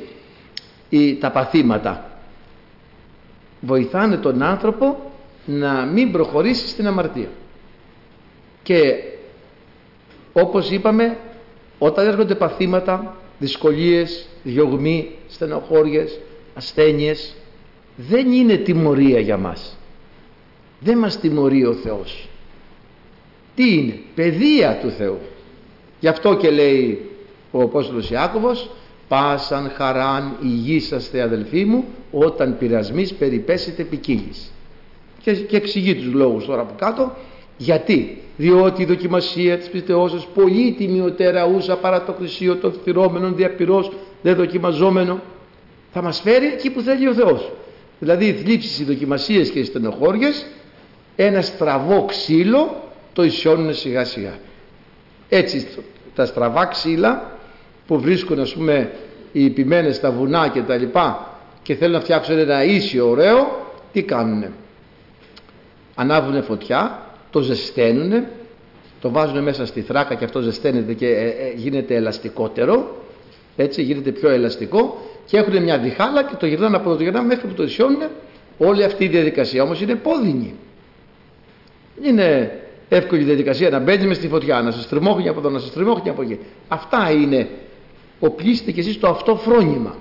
η, 0.88 1.14
τα 1.14 1.30
παθήματα. 1.30 2.04
Βοηθάνε 3.60 4.16
τον 4.16 4.42
άνθρωπο 4.42 5.09
να 5.50 5.84
μην 5.84 6.12
προχωρήσει 6.12 6.68
στην 6.68 6.86
αμαρτία. 6.86 7.28
Και 8.62 8.94
όπως 10.32 10.70
είπαμε, 10.70 11.16
όταν 11.78 12.06
έρχονται 12.06 12.34
παθήματα, 12.34 13.16
δυσκολίες, 13.38 14.26
διωγμοί, 14.42 15.10
στενοχώριες, 15.28 16.20
ασθένειες, 16.54 17.34
δεν 17.96 18.32
είναι 18.32 18.56
τιμωρία 18.56 19.20
για 19.20 19.36
μας. 19.36 19.76
Δεν 20.80 20.98
μας 20.98 21.20
τιμωρεί 21.20 21.66
ο 21.66 21.72
Θεός. 21.72 22.28
Τι 23.54 23.74
είναι; 23.74 23.98
Παιδεία 24.14 24.78
του 24.82 24.90
Θεού. 24.90 25.18
Γι' 26.00 26.08
αυτό 26.08 26.36
και 26.36 26.50
λέει 26.50 27.10
ο 27.50 27.62
Απόστολος 27.62 28.10
Ιάκωβος 28.10 28.70
πάσαν 29.08 29.70
χαράν 29.70 30.36
υγείσαστε 30.42 31.22
αδελφοί 31.22 31.64
μου 31.64 31.84
όταν 32.10 32.58
πειρασμής 32.58 33.14
περιπέσετε 33.14 33.82
ποικίλης 33.82 34.50
και, 35.22 35.32
και 35.32 35.56
εξηγεί 35.56 35.94
τους 35.94 36.12
λόγους 36.12 36.44
τώρα 36.44 36.60
από 36.60 36.74
κάτω. 36.78 37.16
Γιατί; 37.56 38.22
Διότι 38.36 38.82
η 38.82 38.84
δοκιμασία 38.84 39.58
της 39.58 39.68
πιστεώσεως 39.68 40.28
πολύτιμη 40.34 41.00
ο 41.00 41.12
τεραούσα 41.12 41.76
παρά 41.76 42.02
το 42.04 42.12
χρυσίο 42.12 42.56
των 42.56 42.72
φθυρώμενων 42.72 43.36
διαπυρός 43.36 43.92
δεν 44.22 44.34
δοκιμαζόμενο. 44.34 45.20
Θα 45.92 46.02
μας 46.02 46.20
φέρει 46.20 46.46
εκεί 46.46 46.70
που 46.70 46.80
θέλει 46.80 47.08
ο 47.08 47.14
Θεός. 47.14 47.50
Δηλαδή 47.98 48.26
οι 48.26 48.32
θλίψεις, 48.32 48.78
οι 48.78 48.84
δοκιμασίες 48.84 49.50
και 49.50 49.58
οι 49.58 49.64
στενοχώριες 49.64 50.46
ένα 51.16 51.40
στραβό 51.40 52.04
ξύλο 52.04 52.82
το 53.12 53.22
ισιώνουν 53.22 53.74
σιγά 53.74 54.04
σιγά. 54.04 54.38
Έτσι 55.28 55.66
τα 56.14 56.26
στραβά 56.26 56.66
ξύλα 56.66 57.38
που 57.86 58.00
βρίσκουν 58.00 58.40
ας 58.40 58.54
πούμε 58.54 58.92
οι 59.32 59.44
επιμένες 59.44 59.96
στα 59.96 60.10
βουνά 60.10 60.48
και 60.48 60.60
τα 60.60 60.76
λοιπά 60.76 61.38
και 61.62 61.74
θέλουν 61.74 61.94
να 61.94 62.00
φτιάξουν 62.00 62.38
ένα 62.38 62.64
ίσιο 62.64 63.08
ωραίο 63.08 63.66
τι 63.92 64.02
κάνουνε; 64.02 64.52
Ανάβουν 66.00 66.42
φωτιά 66.42 67.02
το 67.30 67.40
ζεσταίνουν 67.40 68.24
το 69.00 69.10
βάζουν 69.10 69.42
μέσα 69.42 69.66
στη 69.66 69.80
θράκα 69.80 70.14
και 70.14 70.24
αυτό 70.24 70.40
ζεσταίνεται 70.40 70.94
και 70.94 71.06
ε, 71.06 71.26
ε, 71.26 71.52
γίνεται 71.56 71.94
ελαστικότερο 71.94 72.96
έτσι 73.56 73.82
γίνεται 73.82 74.10
πιο 74.10 74.28
ελαστικό 74.28 74.98
και 75.26 75.36
έχουν 75.36 75.62
μια 75.62 75.78
διχάλα 75.78 76.24
και 76.24 76.34
το 76.34 76.46
γυρνάνε 76.46 76.76
από 76.76 76.96
το 76.96 77.02
γυρνάνε 77.02 77.26
μέχρι 77.26 77.48
που 77.48 77.54
το 77.54 77.62
ισιώνουν 77.62 78.02
όλη 78.58 78.84
αυτή 78.84 79.04
η 79.04 79.08
διαδικασία 79.08 79.62
όμως 79.62 79.80
είναι 79.80 79.94
πόδινη 79.94 80.54
είναι 82.02 82.60
εύκολη 82.88 83.22
διαδικασία 83.22 83.70
να 83.70 83.78
μπαίνεις 83.78 84.06
μες 84.06 84.16
στη 84.16 84.28
φωτιά, 84.28 84.62
να 84.62 84.70
σε 84.70 84.82
στριμώχνει 84.82 85.28
από 85.28 85.38
εδώ, 85.38 85.50
να 85.50 85.58
σε 85.58 85.66
στριμώχνει 85.66 86.10
από 86.10 86.22
εκεί. 86.22 86.38
Αυτά 86.68 87.10
είναι. 87.10 87.48
Οπλίστε 88.20 88.70
κι 88.72 88.80
εσείς 88.80 88.98
το 88.98 89.08
αυτό 89.08 89.36
φρόνημα. 89.36 89.96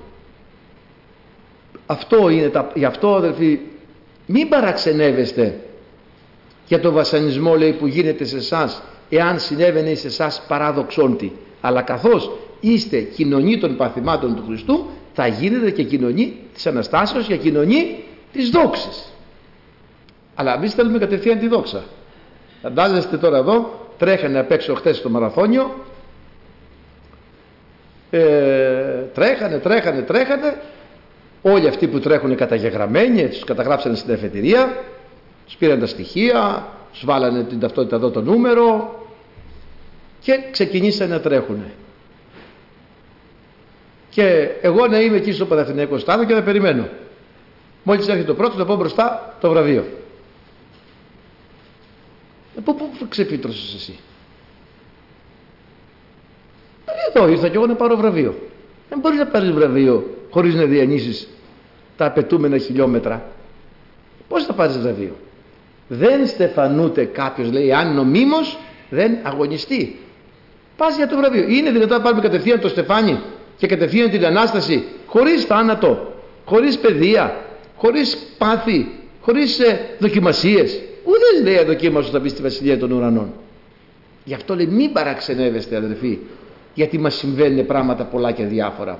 Αυτό 1.85 2.29
είναι 2.29 2.49
τα... 2.49 2.71
Γι' 2.75 2.85
αυτό 2.85 3.15
αδελφοί 3.15 3.59
μην 4.25 4.49
παραξενεύεστε 4.49 5.59
για 6.69 6.79
το 6.79 6.91
βασανισμό 6.91 7.55
λέει 7.55 7.73
που 7.73 7.87
γίνεται 7.87 8.25
σε 8.25 8.37
εσάς 8.37 8.81
εάν 9.09 9.39
συνέβαινε 9.39 9.93
σε 9.93 10.07
εσάς 10.07 10.43
παράδοξόντι 10.47 11.31
αλλά 11.61 11.81
καθώς 11.81 12.31
είστε 12.59 12.99
κοινωνοί 12.99 13.57
των 13.57 13.75
παθημάτων 13.75 14.35
του 14.35 14.43
Χριστού 14.47 14.85
θα 15.13 15.27
γίνετε 15.27 15.71
και 15.71 15.83
κοινωνοί 15.83 16.37
της 16.53 16.67
Αναστάσεως 16.67 17.25
και 17.25 17.37
κοινωνοί 17.37 18.03
της 18.31 18.49
δόξης 18.49 19.09
αλλά 20.39 20.53
εμείς 20.53 20.73
θέλουμε 20.73 20.97
κατευθείαν 20.97 21.39
τη 21.39 21.47
δόξα. 21.47 21.83
Φαντάζεστε 22.61 23.17
τώρα 23.17 23.37
εδώ, 23.37 23.87
τρέχανε 23.97 24.39
απ' 24.39 24.51
έξω 24.51 24.73
χθε 24.75 24.93
στο 24.93 25.09
μαραθώνιο. 25.09 25.85
Ε, 28.09 28.21
τρέχανε, 29.13 29.57
τρέχανε, 29.57 30.01
τρέχανε. 30.01 30.61
Όλοι 31.41 31.67
αυτοί 31.67 31.87
που 31.87 31.99
τρέχουν 31.99 32.35
καταγεγραμμένοι, 32.35 33.27
τους 33.27 33.43
καταγράψανε 33.43 33.95
στην 33.95 34.13
εφετηρία, 34.13 34.77
τους 35.49 35.57
πήραν 35.57 35.79
τα 35.79 35.85
στοιχεία, 35.85 36.67
τους 36.91 37.05
βάλανε 37.05 37.43
την 37.43 37.59
ταυτότητα 37.59 37.95
εδώ 37.95 38.09
το 38.09 38.21
νούμερο 38.21 38.93
και 40.21 40.39
ξεκινήσανε 40.51 41.13
να 41.13 41.19
τρέχουν. 41.19 41.63
Και 44.09 44.49
εγώ 44.61 44.87
να 44.87 45.01
είμαι 45.01 45.17
εκεί 45.17 45.31
στο 45.31 45.45
Παναθηναϊκό 45.45 45.97
Στάδιο 45.97 46.25
και 46.25 46.33
να 46.33 46.43
περιμένω. 46.43 46.87
Μόλις 47.83 48.07
έρχεται 48.07 48.27
το 48.27 48.33
πρώτο, 48.33 48.55
θα 48.55 48.65
πω 48.65 48.75
μπροστά 48.75 49.37
το 49.41 49.49
βραβείο. 49.49 49.85
Από 52.57 52.73
πού 52.73 53.07
ξεφύτρωσες 53.09 53.73
εσύ; 53.73 53.99
Εδώ 57.09 57.27
ήρθα 57.27 57.47
και 57.49 57.55
εγώ 57.55 57.65
να 57.65 57.75
πάρω 57.75 57.95
βραβείο. 57.95 58.35
Δεν 58.89 58.99
μπορείς 58.99 59.19
να 59.19 59.27
πάρεις 59.27 59.51
βραβείο 59.51 60.15
χωρίς 60.29 60.55
να 60.55 60.65
διανύσεις 60.65 61.27
τα 61.97 62.05
απαιτούμενα 62.05 62.57
χιλιόμετρα. 62.57 63.25
Πώς 64.27 64.45
θα 64.45 64.53
πάρεις 64.53 64.77
βραβείο; 64.77 65.15
Δεν 65.91 66.27
στεφανούται 66.27 67.03
κάποιος 67.03 67.51
λέει 67.51 67.73
αν 67.73 67.93
νομίμως 67.93 68.57
δεν 68.89 69.17
αγωνιστεί. 69.23 69.99
Πας 70.77 70.95
για 70.95 71.07
το 71.07 71.17
βραβείο. 71.17 71.47
Είναι 71.47 71.71
δυνατόν 71.71 71.97
να 71.97 72.03
πάρουμε 72.03 72.21
κατευθείαν 72.21 72.59
το 72.59 72.67
στεφάνι 72.67 73.19
και 73.57 73.67
κατευθείαν 73.67 74.09
την 74.09 74.25
Ανάσταση 74.25 74.83
χωρίς 75.05 75.43
θάνατο, 75.43 76.13
χωρίς 76.45 76.77
παιδεία, 76.77 77.35
χωρίς 77.75 78.17
πάθη, 78.37 78.91
χωρίς 79.21 79.59
ε, 79.59 79.79
δοκιμασίες. 79.99 80.81
Ούτε 81.03 81.43
λέει 81.49 81.57
αδοκίμαστο 81.57 82.11
θα 82.11 82.19
μπει 82.19 82.29
στη 82.29 82.41
βασιλεία 82.41 82.77
των 82.77 82.91
ουρανών. 82.91 83.33
Γι' 84.23 84.33
αυτό 84.33 84.55
λέει 84.55 84.65
μην 84.65 84.91
παραξενεύεστε 84.91 85.75
αδερφοί 85.75 86.19
γιατί 86.73 86.97
μας 86.97 87.15
συμβαίνουν 87.15 87.65
πράγματα 87.65 88.03
πολλά 88.03 88.31
και 88.31 88.43
διάφορα. 88.43 88.99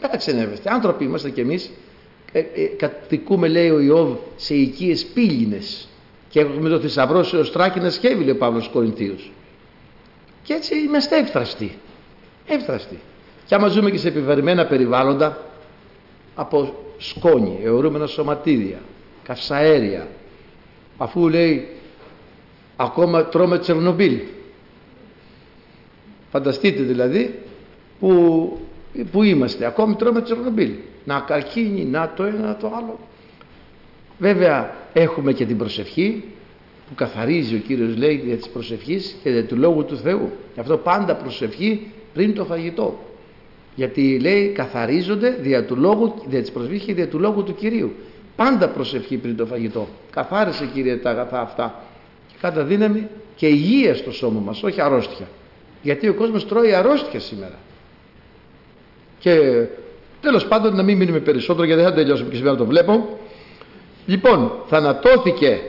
Παραξενεύεστε. 0.00 0.70
Άνθρωποι 0.72 1.04
είμαστε 1.04 1.30
κι 1.30 1.40
εμείς 1.40 1.64
ε, 1.64 1.68
ε, 1.68 1.89
κατοικούμε 2.76 3.48
λέει 3.48 3.70
ο 3.70 3.80
Ιώβ 3.80 4.16
σε 4.36 4.54
οικίες 4.54 5.04
πύλινες 5.04 5.88
και 6.28 6.40
έχουμε 6.40 6.68
το 6.68 6.80
θησαυρό 6.80 7.22
σε 7.22 7.36
οστράκι 7.36 7.90
σκεύει 7.90 8.24
λέει 8.24 8.32
ο 8.32 8.36
Παύλος 8.36 8.68
Κορινθίους. 8.68 9.30
Και 10.42 10.52
έτσι 10.52 10.78
είμαστε 10.78 11.18
εύθραστοι. 11.18 11.78
Εύθραστοι. 12.46 12.98
Και 13.46 13.54
άμα 13.54 13.68
ζούμε 13.68 13.90
και 13.90 13.98
σε 13.98 14.08
επιβαρημένα 14.08 14.66
περιβάλλοντα 14.66 15.44
από 16.34 16.74
σκόνη, 16.98 17.58
αιωρούμενα 17.62 18.06
σωματίδια, 18.06 18.78
καυσαέρια, 19.22 20.08
αφού 20.96 21.28
λέει 21.28 21.68
ακόμα 22.76 23.24
τρώμε 23.24 23.58
Τσερνομπίλ 23.58 24.18
φανταστείτε 26.30 26.82
δηλαδή 26.82 27.38
που, 28.00 28.58
που 29.12 29.22
είμαστε 29.22 29.66
ακόμη 29.66 29.94
τρώμε 29.94 30.22
Τσερνομπίλ 30.22 30.72
να 31.04 31.20
καρκίνη, 31.20 31.84
να 31.84 32.12
το 32.16 32.24
ένα, 32.24 32.56
το 32.56 32.66
άλλο 32.66 32.98
βέβαια 34.18 34.74
έχουμε 34.92 35.32
και 35.32 35.46
την 35.46 35.58
προσευχή 35.58 36.24
που 36.88 36.94
καθαρίζει 36.94 37.54
ο 37.54 37.58
Κύριος 37.58 37.96
λέει 37.96 38.22
για 38.24 38.36
της 38.36 38.48
προσευχής 38.48 39.16
και 39.22 39.30
για 39.30 39.44
του 39.46 39.56
Λόγου 39.56 39.84
του 39.84 39.96
Θεού 39.96 40.30
γι' 40.54 40.60
αυτό 40.60 40.76
πάντα 40.76 41.14
προσευχή 41.14 41.90
πριν 42.14 42.34
το 42.34 42.44
φαγητό 42.44 42.98
γιατί 43.74 44.18
λέει 44.18 44.48
καθαρίζονται 44.48 45.30
δια, 45.40 45.64
του 45.64 45.76
λόγου, 45.76 46.14
δια 46.26 46.40
της 46.40 46.50
προσευχής 46.50 46.82
και 46.84 46.94
δια 46.94 47.08
του 47.08 47.18
Λόγου 47.18 47.42
του 47.42 47.54
Κυρίου 47.54 47.92
Πάντα 48.40 48.68
προσευχή 48.68 49.16
πριν 49.16 49.36
το 49.36 49.46
φαγητό. 49.46 49.88
Καθάρισε 50.10 50.66
Κύριε 50.66 50.96
τα 50.96 51.10
αγαθά 51.10 51.40
αυτά. 51.40 51.82
Και 52.28 52.34
κατά 52.40 52.64
δύναμη 52.64 53.08
και 53.36 53.46
υγεία 53.46 53.94
στο 53.94 54.12
σώμα 54.12 54.40
μας, 54.40 54.62
όχι 54.62 54.80
αρρώστια. 54.80 55.28
Γιατί 55.82 56.08
ο 56.08 56.14
κόσμος 56.14 56.46
τρώει 56.48 56.74
αρρώστια 56.74 57.20
σήμερα. 57.20 57.58
Και 59.18 59.66
τέλος 60.20 60.46
πάντων 60.46 60.76
να 60.76 60.82
μην 60.82 60.96
μείνουμε 60.96 61.18
περισσότερο 61.18 61.66
γιατί 61.66 61.82
δεν 61.82 61.90
θα 61.90 61.96
τελειώσουμε 61.96 62.30
και 62.30 62.36
σήμερα 62.36 62.56
το 62.56 62.66
βλέπω. 62.66 63.18
Λοιπόν, 64.06 64.52
θανατώθηκε 64.66 65.60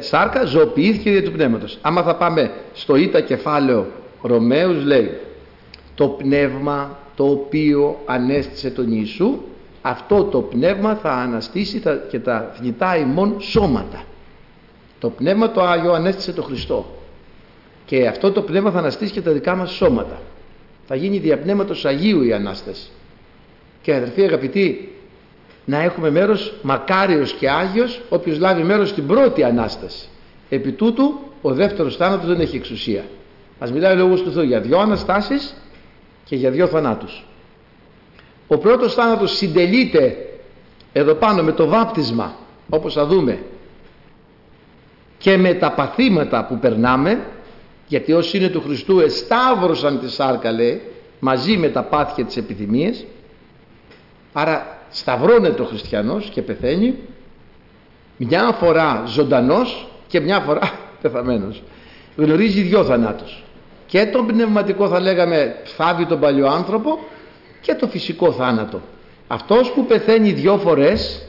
σάρκα, 0.00 0.44
ζωοποιήθηκε 0.44 1.10
δια 1.10 1.22
του 1.22 1.32
πνεύματος. 1.32 1.78
Άμα 1.80 2.02
θα 2.02 2.16
πάμε 2.16 2.52
στο 2.72 2.96
ήττα 2.96 3.20
κεφάλαιο 3.20 3.86
Ρωμαίους 4.22 4.84
λέει 4.84 5.10
το 5.94 6.08
πνεύμα 6.08 6.98
το 7.16 7.24
οποίο 7.24 8.02
ανέστησε 8.06 8.70
τον 8.70 8.86
Ιησού 8.92 9.38
αυτό 9.86 10.24
το 10.24 10.40
πνεύμα 10.40 10.94
θα 10.94 11.12
αναστήσει 11.12 11.82
και 12.10 12.18
τα 12.18 12.52
θνητά 12.56 12.96
ημών 12.96 13.40
σώματα. 13.40 14.02
Το 14.98 15.10
πνεύμα 15.10 15.50
το 15.50 15.62
Άγιο 15.62 15.92
ανέστησε 15.92 16.32
τον 16.32 16.44
Χριστό 16.44 16.86
και 17.86 18.06
αυτό 18.06 18.32
το 18.32 18.42
πνεύμα 18.42 18.70
θα 18.70 18.78
αναστήσει 18.78 19.12
και 19.12 19.20
τα 19.20 19.30
δικά 19.32 19.54
μας 19.54 19.70
σώματα. 19.70 20.20
Θα 20.86 20.94
γίνει 20.94 21.18
διαπνεύματος 21.18 21.84
Αγίου 21.84 22.22
η 22.22 22.32
Ανάσταση. 22.32 22.90
Και 23.84 23.94
αδερφοί 23.94 24.22
αγαπητοί, 24.22 24.92
να 25.64 25.82
έχουμε 25.82 26.10
μέρος 26.10 26.54
μακάριος 26.62 27.32
και 27.32 27.50
Άγιος 27.50 28.00
όποιος 28.08 28.38
λάβει 28.38 28.62
μέρος 28.62 28.88
στην 28.88 29.06
πρώτη 29.06 29.42
Ανάσταση. 29.42 30.08
Επί 30.48 30.72
τούτου 30.72 31.20
ο 31.42 31.52
δεύτερος 31.52 31.96
θάνατος 31.96 32.26
δεν 32.26 32.40
έχει 32.40 32.56
εξουσία. 32.56 33.04
Μας 33.60 33.72
μιλάει 33.72 33.92
ο 33.92 33.96
Λόγος 33.96 34.22
του 34.22 34.32
Θεού 34.32 34.42
για 34.42 34.60
δυο 34.60 34.78
Αναστάσεις 34.78 35.54
και 36.24 36.36
για 36.36 36.50
δυο 36.50 36.66
θανάτους. 36.66 37.24
Ο 38.46 38.58
πρώτος 38.58 38.94
θάνατος 38.94 39.36
συντελείται 39.36 40.16
εδώ 40.92 41.14
πάνω 41.14 41.42
με 41.42 41.52
το 41.52 41.66
βάπτισμα 41.66 42.34
όπως 42.70 42.94
θα 42.94 43.06
δούμε 43.06 43.38
και 45.18 45.36
με 45.36 45.54
τα 45.54 45.72
παθήματα 45.72 46.46
που 46.46 46.58
περνάμε 46.58 47.26
γιατί 47.86 48.12
όσοι 48.12 48.36
είναι 48.36 48.48
του 48.48 48.60
Χριστού 48.60 49.00
εσταύρωσαν 49.00 50.00
τη 50.00 50.10
σάρκα 50.10 50.52
λέει 50.52 50.82
μαζί 51.20 51.56
με 51.56 51.68
τα 51.68 51.82
πάθη 51.82 52.14
και 52.14 52.24
τις 52.24 52.36
επιθυμίες 52.36 53.04
άρα 54.36 54.78
σταυρώνεται 54.90 55.62
ο 55.62 55.64
χριστιανός 55.64 56.28
και 56.30 56.42
πεθαίνει 56.42 56.94
μια 58.16 58.56
φορά 58.60 59.02
ζωντανός 59.06 59.88
και 60.06 60.20
μια 60.20 60.40
φορά 60.40 60.72
πεθαμένος. 61.02 61.62
Γνωρίζει 62.16 62.60
δυο 62.60 62.84
θανάτους. 62.84 63.42
Και 63.86 64.06
τον 64.06 64.26
πνευματικό 64.26 64.88
θα 64.88 65.00
λέγαμε 65.00 65.56
θάβει 65.64 66.06
τον 66.06 66.20
παλιό 66.20 66.46
άνθρωπο 66.46 66.98
και 67.60 67.74
το 67.74 67.86
φυσικό 67.86 68.32
θάνατο. 68.32 68.80
Αυτός 69.26 69.70
που 69.70 69.86
πεθαίνει 69.86 70.32
δυο 70.32 70.58
φορές 70.58 71.22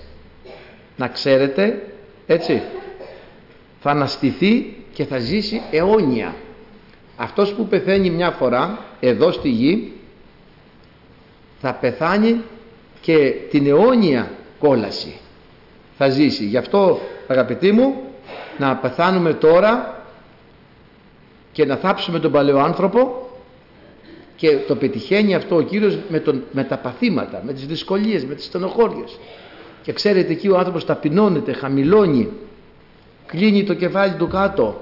να 0.98 1.08
ξέρετε 1.08 1.82
έτσι 2.28 2.62
θα 3.80 3.90
αναστηθεί 3.92 4.76
και 4.94 5.06
θα 5.06 5.18
ζήσει 5.18 5.62
αιώνια. 5.72 6.36
Αυτός 7.18 7.54
που 7.54 7.68
πεθαίνει 7.68 8.10
μια 8.10 8.32
φορά 8.32 8.80
εδώ 9.00 9.32
στη 9.32 9.50
γη 9.50 9.94
θα 11.62 11.74
πεθάνει 11.74 12.42
και 13.06 13.34
την 13.50 13.68
αιώνια 13.68 14.32
κόλαση 14.60 15.20
θα 15.98 16.10
ζήσει. 16.10 16.46
Γι' 16.46 16.58
αυτό 16.58 17.00
αγαπητοί 17.28 17.72
μου 17.72 17.96
να 18.58 18.76
πεθάνουμε 18.76 19.34
τώρα 19.34 20.04
και 21.52 21.66
να 21.66 21.76
θάψουμε 21.76 22.20
τον 22.20 22.32
παλαιό 22.32 22.58
άνθρωπο 22.58 23.30
και 24.36 24.58
το 24.68 24.76
πετυχαίνει 24.76 25.36
αυτό 25.36 25.56
ο 25.56 25.62
Κύριος 25.62 25.98
με, 26.10 26.20
τον, 26.20 26.44
με 26.52 26.64
τα 26.64 26.78
παθήματα, 26.78 27.42
με 27.46 27.54
τις 27.54 27.66
δυσκολίες, 27.66 28.26
με 28.26 28.36
τις 28.36 28.46
στενοχώριες. 28.46 29.20
Και 29.82 29.94
ξέρετε 29.94 30.32
εκεί 30.32 30.50
ο 30.50 30.58
άνθρωπος 30.58 30.86
ταπεινώνεται, 30.86 31.54
χαμηλώνει 31.54 32.30
κλείνει 33.26 33.64
το 33.64 33.74
κεφάλι 33.74 34.14
του 34.14 34.28
κάτω 34.28 34.82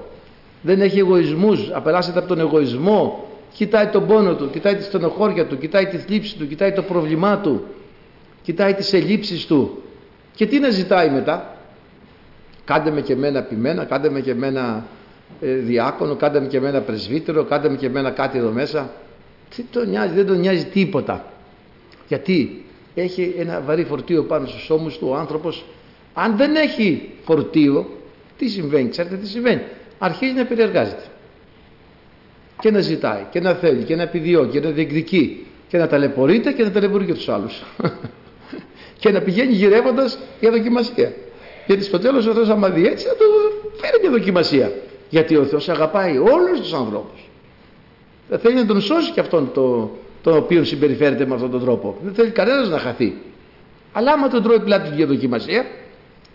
δεν 0.62 0.80
έχει 0.80 0.98
εγωισμούς, 0.98 1.70
απελάσσεται 1.72 2.18
από 2.18 2.28
τον 2.28 2.40
εγωισμό 2.40 3.28
κοιτάει 3.52 3.86
τον 3.86 4.06
πόνο 4.06 4.34
του, 4.34 4.50
κοιτάει 4.50 4.76
τη 4.76 4.82
στενοχώρια 4.82 5.46
του 5.46 5.58
κοιτάει 5.58 5.86
τη 5.86 5.96
θλίψη 5.96 6.36
του, 6.36 6.48
κοιτάει 6.48 6.72
το 6.72 6.82
πρόβλημά 6.82 7.38
του 7.38 7.64
κοιτάει 8.44 8.74
τις 8.74 8.92
ελλείψεις 8.92 9.46
του. 9.46 9.82
Και 10.34 10.46
τι 10.46 10.58
να 10.58 10.70
ζητάει 10.70 11.10
μετά; 11.10 11.54
Κάντε 12.64 12.90
με 12.90 13.00
και 13.00 13.12
εμένα 13.12 13.42
πειμένα 13.42 13.84
κάντε 13.84 14.10
με 14.10 14.20
και 14.20 14.30
εμένα 14.30 14.86
ε, 15.40 15.54
διάκονο 15.54 16.16
κάντε 16.16 16.40
με 16.40 16.46
και 16.46 16.56
εμένα 16.56 16.80
πρεσβύτερο 16.80 17.44
κάντε 17.44 17.68
με 17.68 17.76
και 17.76 17.86
εμένα 17.86 18.10
κάτι 18.10 18.38
εδώ 18.38 18.50
μέσα. 18.50 18.92
Τι 19.56 19.62
το 19.62 19.84
νοιάζει, 19.84 20.14
δεν 20.14 20.26
τον 20.26 20.38
νοιάζει 20.38 20.64
τίποτα. 20.64 21.32
Γιατί 22.08 22.64
έχει 22.94 23.34
ένα 23.38 23.60
βαρύ 23.60 23.84
φορτίο 23.84 24.24
πάνω 24.24 24.46
στους 24.46 24.70
ώμους 24.70 24.98
του 24.98 25.08
ο 25.10 25.14
άνθρωπος. 25.14 25.64
Αν 26.14 26.36
δεν 26.36 26.54
έχει 26.54 27.10
φορτίο 27.24 27.90
τι 28.38 28.48
συμβαίνει, 28.48 28.88
ξέρετε 28.88 29.16
τι 29.16 29.26
συμβαίνει. 29.28 29.62
Αρχίζει 29.98 30.32
να 30.32 30.44
περιεργάζεται 30.44 31.04
και 32.60 32.70
να 32.70 32.80
ζητάει 32.80 33.22
και 33.30 33.40
να 33.40 33.54
θέλει 33.54 33.82
και 33.82 33.96
να 33.96 34.02
επιδιώκει 34.02 34.50
και 34.50 34.66
να 34.66 34.70
διεκδικεί 34.70 35.46
και 35.68 35.78
να 35.78 35.86
ταλαιπωρείται 35.86 36.52
και 36.52 36.62
να 36.62 36.70
ταλαιπωρεί 36.70 37.04
και 37.04 37.14
τους 37.14 37.28
άλλους 37.28 37.62
και 38.98 39.10
να 39.10 39.20
πηγαίνει 39.20 39.52
γυρεύοντας 39.52 40.18
για 40.40 40.50
δοκιμασία. 40.50 41.12
Γιατί 41.66 41.84
στο 41.84 41.98
τέλος 41.98 42.26
ο 42.26 42.32
Θεός 42.32 42.48
άμα 42.48 42.70
δει 42.70 42.86
έτσι 42.86 43.06
θα 43.06 43.14
του 43.14 43.24
φέρει 43.80 43.98
μια 44.00 44.10
δοκιμασία. 44.10 44.72
Γιατί 45.08 45.36
ο 45.36 45.44
Θεός 45.44 45.68
αγαπάει 45.68 46.18
όλους 46.18 46.60
τους 46.60 46.72
ανθρώπους. 46.72 47.30
Δεν 48.28 48.38
θέλει 48.38 48.54
να 48.54 48.66
τον 48.66 48.80
σώσει 48.80 49.12
και 49.12 49.20
αυτόν 49.20 49.50
το, 49.54 49.90
το 50.22 50.36
οποίο 50.36 50.64
συμπεριφέρεται 50.64 51.26
με 51.26 51.34
αυτόν 51.34 51.50
τον 51.50 51.60
τρόπο. 51.60 51.96
Δεν 52.02 52.14
θέλει 52.14 52.30
κανένας 52.30 52.68
να 52.68 52.78
χαθεί. 52.78 53.16
Αλλά 53.92 54.12
άμα 54.12 54.28
τον 54.28 54.42
τρώει 54.42 54.60
πλάτη 54.60 54.94
για 54.94 55.06
δοκιμασία 55.06 55.66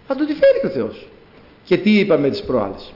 θα 0.07 0.15
του 0.15 0.25
τη 0.25 0.33
φέρει 0.33 0.59
ο 0.65 0.69
Θεός. 0.69 1.07
Και 1.63 1.77
τι 1.77 1.99
είπαμε 1.99 2.29
τις 2.29 2.41
προάλλες. 2.41 2.93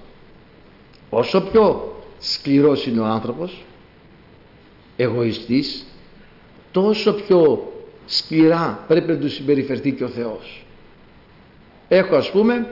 Όσο 1.10 1.42
πιο 1.42 1.94
σκληρός 2.20 2.86
είναι 2.86 3.00
ο 3.00 3.06
άνθρωπος 3.06 3.64
εγωιστής 4.98 5.86
τόσο 6.72 7.14
πιο 7.14 7.73
σκληρά. 8.06 8.84
Πρέπει 8.88 9.12
να 9.12 9.18
τους 9.18 9.34
συμπεριφερθεί 9.34 9.92
και 9.92 10.04
ο 10.04 10.08
Θεός. 10.08 10.66
Έχω 11.88 12.16
ας 12.16 12.32
πούμε 12.32 12.68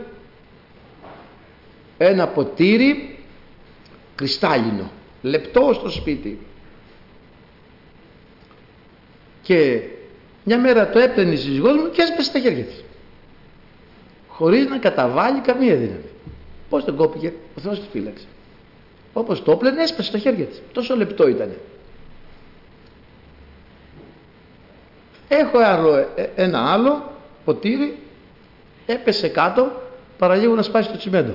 ένα 1.98 2.28
ποτήρι 2.28 3.20
κρυστάλλινο 4.16 4.92
λεπτό 5.22 5.74
στο 5.74 5.90
σπίτι. 5.90 6.40
Και 9.42 9.82
μια 10.44 10.60
μέρα 10.60 10.90
το 10.90 11.00
έπαιρνε 11.00 11.34
η 11.34 11.36
σύζυγός 11.36 11.76
μου 11.76 11.90
και 11.90 12.02
έσπασε 12.02 12.30
στα 12.30 12.40
χέρια 12.40 12.64
της. 12.64 12.84
Χωρίς 14.28 14.68
να 14.68 14.78
καταβάλει 14.78 15.40
καμία 15.40 15.76
δύναμη. 15.76 16.10
Πως 16.70 16.86
δεν 16.86 16.96
κόπηκε; 16.96 17.34
Ο 17.58 17.62
Θεός 17.62 17.80
τη 17.80 17.86
φύλαξε. 17.92 18.26
Όπως 19.14 19.44
το 19.44 19.52
έπαιρνε 19.52 19.82
έσπασε 19.82 20.10
στα 20.10 20.18
χέρια 20.18 20.46
της. 20.46 20.62
Τόσο 20.72 20.96
λεπτό 20.96 21.28
ήταν 21.28 21.52
έχω 25.36 25.58
άλλο, 25.58 25.96
ε, 25.96 26.30
ένα 26.36 26.72
άλλο 26.72 27.12
ποτήρι 27.46 27.98
έπεσε 28.86 29.28
κάτω 29.28 29.72
παραλίγο 30.18 30.56
να 30.56 30.62
σπάσει 30.62 30.90
το 30.90 30.98
τσιμέντο 30.98 31.34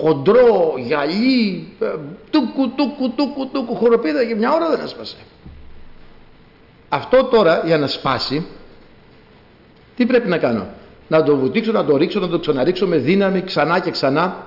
χοντρό, 0.00 0.74
γυαλί, 0.78 1.68
ε, 1.80 1.86
τούκου, 2.30 2.70
τούκου, 2.76 3.10
τούκου, 3.16 3.48
τούκου, 3.52 3.74
χοροπίδα 3.74 4.24
και 4.24 4.34
μια 4.34 4.52
ώρα 4.52 4.70
δεν 4.70 4.80
έσπασε. 4.84 5.16
Αυτό 6.88 7.24
τώρα 7.24 7.62
για 7.64 7.78
να 7.78 7.86
σπάσει, 7.86 8.46
τι 9.96 10.06
πρέπει 10.06 10.28
να 10.28 10.38
κάνω; 10.38 10.66
Να 11.08 11.22
το 11.22 11.36
βουτήξω, 11.36 11.72
να 11.72 11.84
το 11.84 11.96
ρίξω, 11.96 12.20
να 12.20 12.28
το 12.28 12.38
ξαναρίξω 12.38 12.86
με 12.86 12.96
δύναμη 12.96 13.40
ξανά 13.40 13.80
και 13.80 13.90
ξανά. 13.90 14.46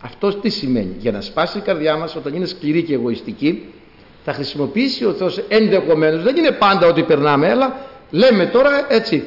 Αυτός 0.00 0.40
τι 0.40 0.48
σημαίνει; 0.48 0.94
Για 0.98 1.12
να 1.12 1.20
σπάσει 1.20 1.58
η 1.58 1.60
καρδιά 1.60 1.96
μας 1.96 2.16
όταν 2.16 2.34
είναι 2.34 2.46
σκληρή 2.46 2.82
και 2.82 2.94
εγωιστική, 2.94 3.72
θα 4.26 4.32
χρησιμοποιήσει 4.32 5.04
ο 5.04 5.12
Θεός 5.12 5.38
ενδεχομένως, 5.48 6.22
δεν 6.22 6.36
είναι 6.36 6.50
πάντα 6.50 6.86
ότι 6.86 7.02
περνάμε, 7.02 7.50
αλλά 7.50 7.76
λέμε 8.10 8.46
τώρα 8.46 8.86
έτσι. 8.88 9.24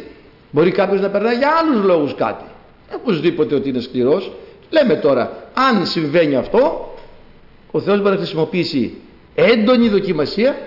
Μπορεί 0.51 0.71
κάποιος 0.71 1.01
να 1.01 1.09
περνάει 1.09 1.35
για 1.35 1.49
άλλους 1.59 1.83
λόγους 1.85 2.15
κάτι. 2.15 2.43
Οπωσδήποτε 2.95 3.55
ότι 3.55 3.69
είναι 3.69 3.79
σκληρός, 3.79 4.31
Λέμε 4.69 4.95
τώρα, 4.95 5.43
αν 5.53 5.85
συμβαίνει 5.85 6.35
αυτό, 6.35 6.93
ο 7.71 7.79
Θεός 7.79 7.97
μπορεί 7.97 8.09
να 8.09 8.17
χρησιμοποιήσει 8.17 8.93
έντονη 9.35 9.89
δοκιμασία, 9.89 10.57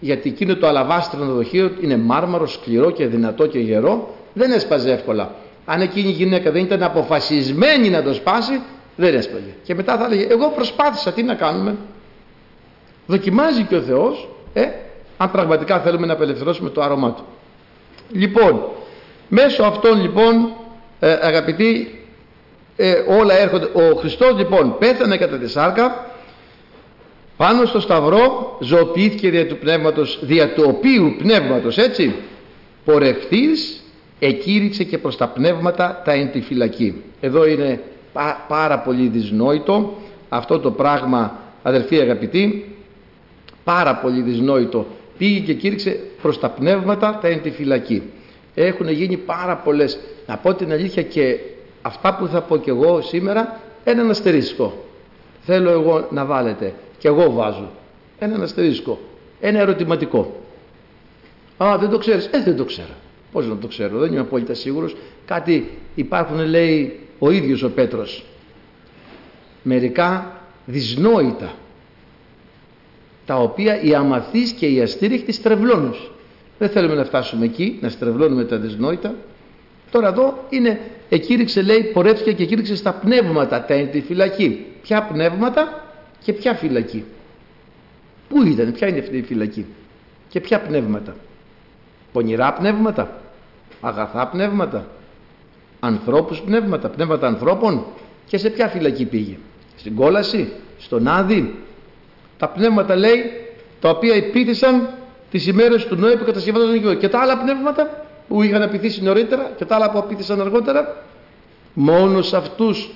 γιατί 0.00 0.28
εκείνο 0.28 0.56
το 0.56 0.66
αλαβάστρινο 0.66 1.32
δοχείο 1.32 1.70
είναι 1.80 1.96
μάρμαρο, 1.96 2.46
σκληρό 2.46 2.90
και 2.90 3.06
δυνατό 3.06 3.46
και 3.46 3.58
γερό, 3.58 4.14
δεν 4.32 4.50
έσπαζε 4.50 4.92
εύκολα. 4.92 5.34
Αν 5.64 5.80
εκείνη 5.80 6.08
η 6.08 6.12
γυναίκα 6.12 6.50
δεν 6.50 6.64
ήταν 6.64 6.82
αποφασισμένη 6.82 7.90
να 7.90 8.02
το 8.02 8.14
σπάσει, 8.14 8.60
δεν 8.96 9.14
έσπαζε. 9.14 9.54
Και 9.62 9.74
μετά 9.74 9.96
θα 9.96 10.04
έλεγε, 10.04 10.26
εγώ 10.30 10.48
προσπάθησα, 10.48 11.12
τι 11.12 11.22
να 11.22 11.34
κάνουμε. 11.34 11.76
Δοκιμάζει 13.06 13.62
και 13.62 13.76
ο 13.76 13.80
Θεός, 13.80 14.28
ε, 14.52 14.62
αν 15.16 15.30
πραγματικά 15.30 15.80
θέλουμε 15.80 16.06
να 16.06 16.12
απελευθερώσουμε 16.12 16.70
το 16.70 16.82
άρωμά 16.82 17.12
του. 17.12 17.24
Λοιπόν, 18.10 18.62
μέσω 19.28 19.62
αυτών 19.62 20.00
λοιπόν, 20.00 20.52
ε, 21.00 21.12
αγαπητοί, 21.12 22.00
ε, 22.76 22.92
όλα 22.92 23.38
έρχονται. 23.38 23.64
Ο 23.64 23.96
Χριστός 23.96 24.36
λοιπόν 24.36 24.76
πέθανε 24.78 25.16
κατά 25.16 25.38
τη 25.38 25.48
σάρκα 25.48 26.06
πάνω 27.36 27.64
στο 27.64 27.80
σταυρό 27.80 28.56
ζωοποιήθηκε 28.60 29.30
δια 29.30 29.46
του 29.46 29.56
πνεύματος 29.58 30.18
δια 30.22 30.52
του 30.52 30.64
οποίου 30.66 31.14
πνεύματος 31.18 31.78
έτσι 31.78 32.14
πορευθείς 32.84 33.82
εκήρυξε 34.18 34.84
και 34.84 34.98
προς 34.98 35.16
τα 35.16 35.28
πνεύματα 35.28 36.02
τα 36.04 36.12
εν 36.12 36.30
τη 36.30 36.40
φυλακή 36.40 37.02
εδώ 37.20 37.46
είναι 37.46 37.80
πάρα 38.48 38.78
πολύ 38.78 39.08
δυσνόητο 39.08 39.94
αυτό 40.28 40.58
το 40.58 40.70
πράγμα 40.70 41.38
αδερφοί 41.62 42.00
αγαπητοί 42.00 42.75
πάρα 43.66 43.96
πολύ 43.96 44.22
δυσνόητο. 44.22 44.86
Πήγε 45.18 45.38
και 45.38 45.54
κήρυξε 45.54 46.00
προς 46.22 46.40
τα 46.40 46.48
πνεύματα 46.48 47.18
τα 47.22 47.28
εν 47.28 47.42
τη 47.42 47.50
φυλακή 47.50 48.02
έχουν 48.64 48.88
γίνει 48.88 49.16
πάρα 49.16 49.56
πολλές. 49.56 49.98
Να 50.26 50.36
πω 50.36 50.54
την 50.54 50.72
αλήθεια 50.72 51.02
και 51.02 51.38
αυτά 51.82 52.16
που 52.16 52.26
θα 52.26 52.40
πω 52.40 52.56
και 52.56 52.70
εγώ 52.70 53.00
σήμερα 53.00 53.60
έναν 53.84 54.10
αστερίσκο. 54.10 54.84
Θέλω 55.40 55.70
εγώ 55.70 56.06
να 56.10 56.24
βάλετε. 56.24 56.74
Και 56.98 57.08
εγώ 57.08 57.30
βάζω. 57.30 57.70
Έναν 58.18 58.42
αστερίσκο. 58.42 58.98
Ένα 59.40 59.58
ερωτηματικό. 59.58 60.40
Α 61.56 61.76
δεν 61.78 61.90
το 61.90 61.98
ξέρεις. 61.98 62.26
Ε 62.26 62.42
δεν 62.42 62.56
το 62.56 62.64
ξέρω. 62.64 62.94
Πώς 63.32 63.46
να 63.46 63.56
το 63.56 63.66
ξέρω 63.66 63.98
δεν 63.98 64.12
είμαι 64.12 64.20
απόλυτα 64.20 64.54
σίγουρος. 64.54 64.96
Κάτι 65.26 65.78
υπάρχουν 65.94 66.38
λέει 66.38 67.00
ο 67.18 67.30
ίδιος 67.30 67.62
ο 67.62 67.70
Πέτρος. 67.70 68.24
Μερικά 69.62 70.40
δυσνόητα 70.66 71.54
τα 73.26 73.34
οποία 73.34 73.80
οι 73.82 73.94
αμαθείς 73.94 74.50
και 74.50 74.66
οι 74.66 74.80
αστήριχτοι 74.80 75.32
στρεβλώνουν. 75.32 75.94
Δεν 76.58 76.68
θέλουμε 76.68 76.94
να 76.94 77.04
φτάσουμε 77.04 77.44
εκεί 77.44 77.78
να 77.80 77.88
στρεβλώνουμε 77.88 78.44
τα 78.44 78.56
δυσνόητα. 78.56 79.14
Τώρα 79.90 80.08
εδώ 80.08 80.44
είναι 80.48 80.80
εκήρυξε 81.08 81.62
λέει 81.62 81.82
πορεύτηκε 81.82 82.32
και 82.32 82.42
εκήρυξε 82.42 82.76
στα 82.76 82.92
πνεύματα 82.92 83.64
τα 83.64 83.74
εν 83.74 83.90
τη 83.90 84.00
φυλακή. 84.00 84.66
Ποια 84.82 85.02
πνεύματα 85.02 85.84
και 86.24 86.32
ποια 86.32 86.54
φυλακή. 86.54 87.04
Πού 88.28 88.42
ήταν 88.42 88.72
ποια 88.72 88.88
είναι 88.88 88.98
αυτή 88.98 89.16
η 89.16 89.22
φυλακή 89.22 89.66
και 90.28 90.40
ποια 90.40 90.60
πνεύματα. 90.60 91.16
Πονηρά 92.12 92.52
πνεύματα 92.52 93.20
αγαθά 93.80 94.28
πνεύματα 94.28 94.86
ανθρώπους 95.80 96.40
πνεύματα 96.40 96.88
πνεύματα 96.88 97.26
ανθρώπων. 97.26 97.84
Και 98.26 98.38
σε 98.38 98.50
ποια 98.50 98.68
φυλακή 98.68 99.04
πήγε 99.04 99.36
στην 99.76 99.94
κόλαση 99.94 100.52
στον 100.78 101.08
άδη 101.08 101.54
τα 102.38 102.48
πνεύματα 102.48 102.96
λέει 102.96 103.22
τα 103.80 103.88
οποία 103.88 104.14
υπήθησαν 104.14 104.88
τις 105.30 105.46
ημέρες 105.46 105.86
του 105.86 105.96
Νόη 105.96 106.16
που 106.16 106.24
κατασκευάζονταν 106.24 106.76
γιο 106.76 106.94
και 106.94 107.08
τα 107.08 107.20
άλλα 107.20 107.38
πνεύματα 107.38 108.04
που 108.28 108.42
είχαν 108.42 108.62
απειθήσει 108.62 109.02
νωρίτερα 109.02 109.50
και 109.56 109.64
τα 109.64 109.74
άλλα 109.74 109.90
που 109.90 109.98
απήθησαν 109.98 110.40
αργότερα 110.40 111.02
μόνο 111.74 112.22
σε 112.22 112.36
αυτούς 112.36 112.90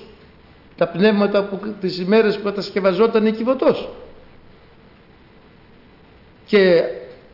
τα 0.77 0.87
πνεύματα 0.87 1.43
που 1.43 1.59
τις 1.81 1.99
ημέρες 1.99 2.37
που 2.37 2.43
κατασκευαζόταν 2.43 3.25
η 3.25 3.31
κυβωτός 3.31 3.89
και 6.45 6.83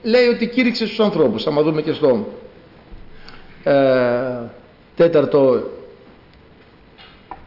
λέει 0.03 0.27
ότι 0.27 0.47
κήρυξε 0.47 0.85
στους 0.85 0.99
ανθρώπους 0.99 1.47
άμα 1.47 1.61
δούμε 1.61 1.81
και 1.81 1.93
στο 1.93 2.27
ε, 3.63 3.73
τέταρτο 4.95 5.71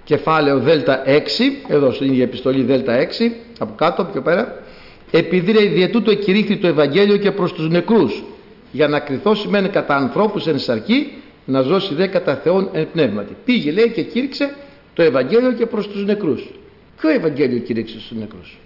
κεφάλαιο 0.05 0.59
Δέλτα 0.59 1.03
6 1.07 1.19
εδώ 1.69 1.93
στην 1.93 2.07
ίδια 2.07 2.25
επιστολή 2.25 2.63
Δέλτα 2.63 3.07
6 3.19 3.31
από 3.61 3.75
κάτω 3.75 4.05
πιο 4.05 4.23
πέρα. 4.23 4.63
Επειδή 5.11 5.53
ρε 5.53 5.65
διετού 5.65 6.03
το 6.03 6.11
εκηρύχθη 6.11 6.57
το 6.57 6.67
Ευαγγέλιο 6.67 7.17
και 7.17 7.31
προς 7.31 7.53
τους 7.53 7.69
νεκρούς 7.69 8.23
για 8.73 8.89
να 8.89 9.01
κριθώ 9.01 9.35
σημαίνει 9.35 9.69
κατά 9.69 9.97
ανθρώπους 9.97 10.47
εν 10.47 10.59
σαρκή 10.59 11.13
να 11.45 11.61
ζώσει 11.61 11.95
δε 11.95 12.07
κατά 12.07 12.37
Θεόν 12.37 12.69
εν 12.73 12.89
πνεύματι 12.93 13.37
πήγε 13.45 13.71
λέει 13.71 13.91
και 13.91 14.03
κήρυξε 14.03 14.55
το 14.95 15.03
Ευαγγέλιο 15.03 15.53
και 15.53 15.67
προς 15.67 15.89
τους 15.89 16.05
νεκρούς. 16.05 16.51
Ποιο 17.01 17.11
Ευαγγέλιο 17.11 17.59
κήρυξε 17.59 18.01
στους 18.01 18.19
νεκρούς; 18.19 18.59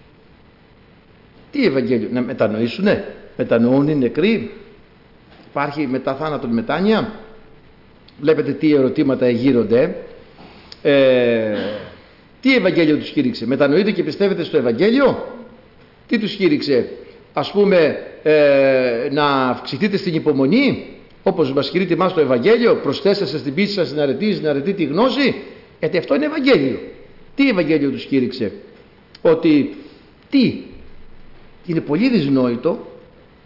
Τι 1.51 1.67
Ευαγγέλιο; 1.67 2.09
Να 2.13 2.21
μετανοήσουνε; 2.21 3.15
Μετανοούν 3.37 3.89
οι 3.89 3.95
νεκροί; 3.95 4.51
Υπάρχει 5.51 5.87
μετά 5.87 6.15
θάνατον 6.15 6.51
μετάνοια; 6.51 7.13
Βλέπετε 8.21 8.53
τι 8.53 8.75
ερωτήματα 8.75 9.27
εγείρονται. 9.27 9.97
Ε, 10.83 11.57
τι 12.45 12.55
Ευαγγέλιο 12.55 12.97
τους 12.97 13.11
κήρυξε 13.11 13.47
μετανοείτε 13.47 13.91
και 13.91 14.03
πιστεύετε 14.03 14.45
στο 14.45 14.57
Ευαγγέλιο; 14.57 15.35
Τι 16.07 16.19
τους 16.19 16.35
κήρυξε 16.35 16.89
ας 17.33 17.51
πούμε 17.51 18.03
ε, 18.23 19.09
να 19.11 19.25
αυξηθείτε 19.27 19.97
στην 19.97 20.15
υπομονή; 20.15 20.87
Όπως 21.23 21.53
μας 21.53 21.71
κηρύττει 21.71 21.93
εμάς 21.93 22.15
το 22.15 22.21
Ευαγγέλιο 22.21 22.75
προσθέσατε 22.77 23.39
στην 23.39 23.55
πίστη 23.55 23.73
σας 23.73 23.93
να 23.93 24.03
αρετή, 24.03 24.39
να 24.43 24.51
αρετή 24.51 24.73
τη 24.73 24.85
γνώση; 24.85 25.35
Γιατί 25.79 25.99
αυτό 25.99 26.15
είναι 26.15 26.25
Ευαγγέλιο. 26.25 26.81
Τι 27.35 27.49
Ευαγγέλιο 27.49 27.91
τους 27.91 28.05
κήρυξε 28.05 28.53
ότι 29.23 29.75
τι 30.31 30.61
είναι 31.67 31.81
πολύ 31.81 32.09
δυσνόητο 32.09 32.87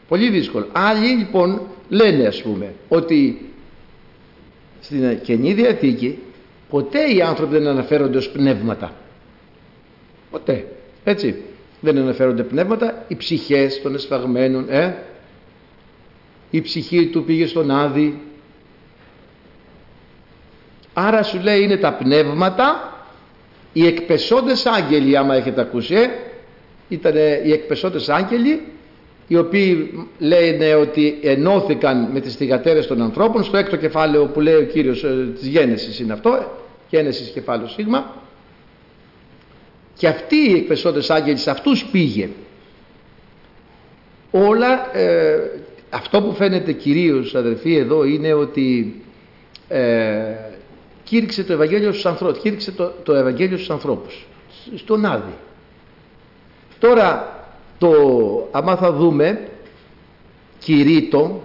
πολύ 0.09 0.31
δύσκολο. 0.31 0.67
Άλλοι 0.73 1.07
λοιπόν 1.07 1.61
λένε 1.89 2.27
ας 2.27 2.43
πούμε 2.43 2.75
ότι 2.89 3.49
στην 4.81 5.21
Καινή 5.23 5.53
Διαθήκη 5.53 6.19
ποτέ 6.71 7.15
οι 7.15 7.23
άνθρωποι 7.23 7.53
δεν 7.53 7.67
αναφέρονται 7.67 8.19
ως 8.19 8.31
πνεύματα. 8.31 8.93
Ποτέ. 10.31 10.67
Έτσι. 11.05 11.43
Δεν 11.81 11.99
αναφέρονται 11.99 12.43
πνεύματα. 12.43 13.05
Οι 13.09 13.17
ψυχές 13.17 13.83
των 13.83 13.95
εσφαγμένων 13.95 14.67
ε; 14.71 15.03
η 16.51 16.61
ψυχή 16.61 17.07
του 17.07 17.25
πήγε 17.25 17.47
στον 17.47 17.71
Άδη. 17.71 18.21
Άρα 20.93 21.23
σου 21.23 21.39
λέει 21.39 21.63
είναι 21.63 21.77
τα 21.77 21.93
πνεύματα. 21.93 22.93
Οι 23.73 23.87
εκπεσόντες 23.87 24.67
άγγελοι 24.67 25.17
άμα 25.17 25.35
έχετε 25.35 25.61
ακούσει 25.61 25.95
ε; 25.95 26.09
ήταν 26.89 27.17
οι 27.45 27.53
εκπεσόντες 27.53 28.09
άγγελοι 28.09 28.63
οι 29.29 29.37
οποίοι 29.37 29.93
λένε 30.19 30.75
ότι 30.75 31.19
ενώθηκαν 31.23 32.09
με 32.13 32.21
τις 32.21 32.35
θυγατέρες 32.35 32.87
των 32.87 33.03
ανθρώπων 33.03 33.45
στο 33.45 33.57
έκτο 33.57 33.77
κεφάλαιο 33.77 34.27
που 34.27 34.41
λέει 34.41 34.55
ο 34.55 34.63
Κύριος 34.63 35.05
ε, 35.05 35.33
της 35.39 35.47
Γένεσης 35.47 36.01
είναι 36.01 36.13
αυτό 36.13 36.57
Γένεσης 36.91 37.29
κεφάλαιο 37.31 37.69
σίγμα 37.69 38.13
και 39.95 40.09
αυτοί 40.09 40.37
οι 40.37 40.55
εκπεσόντες 40.55 41.11
άγγελοι 41.11 41.37
σε 41.37 41.51
αυτούς 41.51 41.85
πήγε. 41.85 42.29
Όλα 44.31 44.97
ε, 44.97 45.51
αυτό 45.91 46.23
που 46.23 46.33
φαίνεται 46.33 46.73
κυρίως 46.73 47.35
αδερφοί 47.35 47.77
εδώ 47.77 48.05
είναι 48.05 48.33
ότι 48.33 49.01
ε, 49.69 50.35
κήρυξε 51.05 51.45
το 51.45 51.53
Ευαγγέλιο 51.53 51.91
στους 51.93 52.07
ανθρώπους 52.07 52.43
κήρυξε 52.43 52.73
το, 52.73 52.93
το 53.03 53.15
Ευαγγέλιο 53.15 53.57
στους 53.57 53.71
ανθρώπους 53.71 54.27
στον 54.75 55.05
Άδη. 55.05 55.35
Τώρα 56.79 57.38
το 57.79 57.93
άμα 58.51 58.77
θα 58.77 58.93
δούμε 58.93 59.49
κηρύττω 60.59 61.43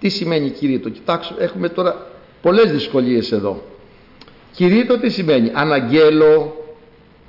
τι 0.00 0.08
σημαίνει 0.08 0.50
κηρύττω; 0.50 0.88
Κοιτάξτε 0.88 1.34
έχουμε 1.38 1.68
τώρα 1.68 2.06
πολλές 2.42 2.70
δυσκολίες 2.72 3.32
εδώ. 3.32 3.62
Κηρύττω 4.52 4.98
τι 4.98 5.10
σημαίνει; 5.10 5.50
Αναγγέλω 5.54 6.64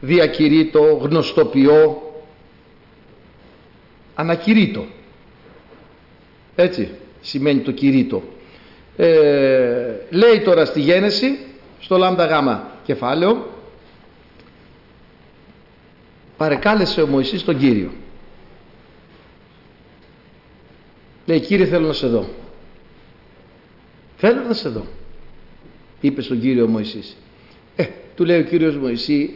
διακηρύττω 0.02 1.00
γνωστοποιώ. 1.02 2.02
Ανακηρύττω. 4.16 4.86
Έτσι 6.56 6.90
σημαίνει 7.22 7.60
το 7.60 7.72
κηρύττω. 7.72 8.24
Ε, 8.98 9.96
λέει 10.10 10.40
τώρα 10.44 10.66
στη 10.66 10.80
γένεση 10.80 11.38
στο 11.80 11.98
λάμδα 11.98 12.26
γάμα 12.26 12.72
κεφάλαιο 12.86 13.48
παρεκάλεσε 16.40 17.02
ο 17.02 17.08
Μωυσής 17.08 17.44
τον 17.44 17.58
Κύριο. 17.58 17.92
Λέει 21.26 21.40
Κύριε 21.40 21.66
θέλω 21.66 21.88
να 21.88 21.94
σε 21.94 22.08
δω 22.08 22.30
θέλω 24.18 24.42
να 24.48 24.54
σε 24.54 24.70
δω 24.70 24.86
είπε 26.02 26.22
στον 26.22 26.40
Κύριο 26.40 26.68
Μωυσής. 26.68 27.18
Ε, 27.76 27.86
του 28.16 28.26
λέει 28.26 28.40
ο 28.40 28.44
Κύριος 28.44 28.78
Μωυσή 28.78 29.36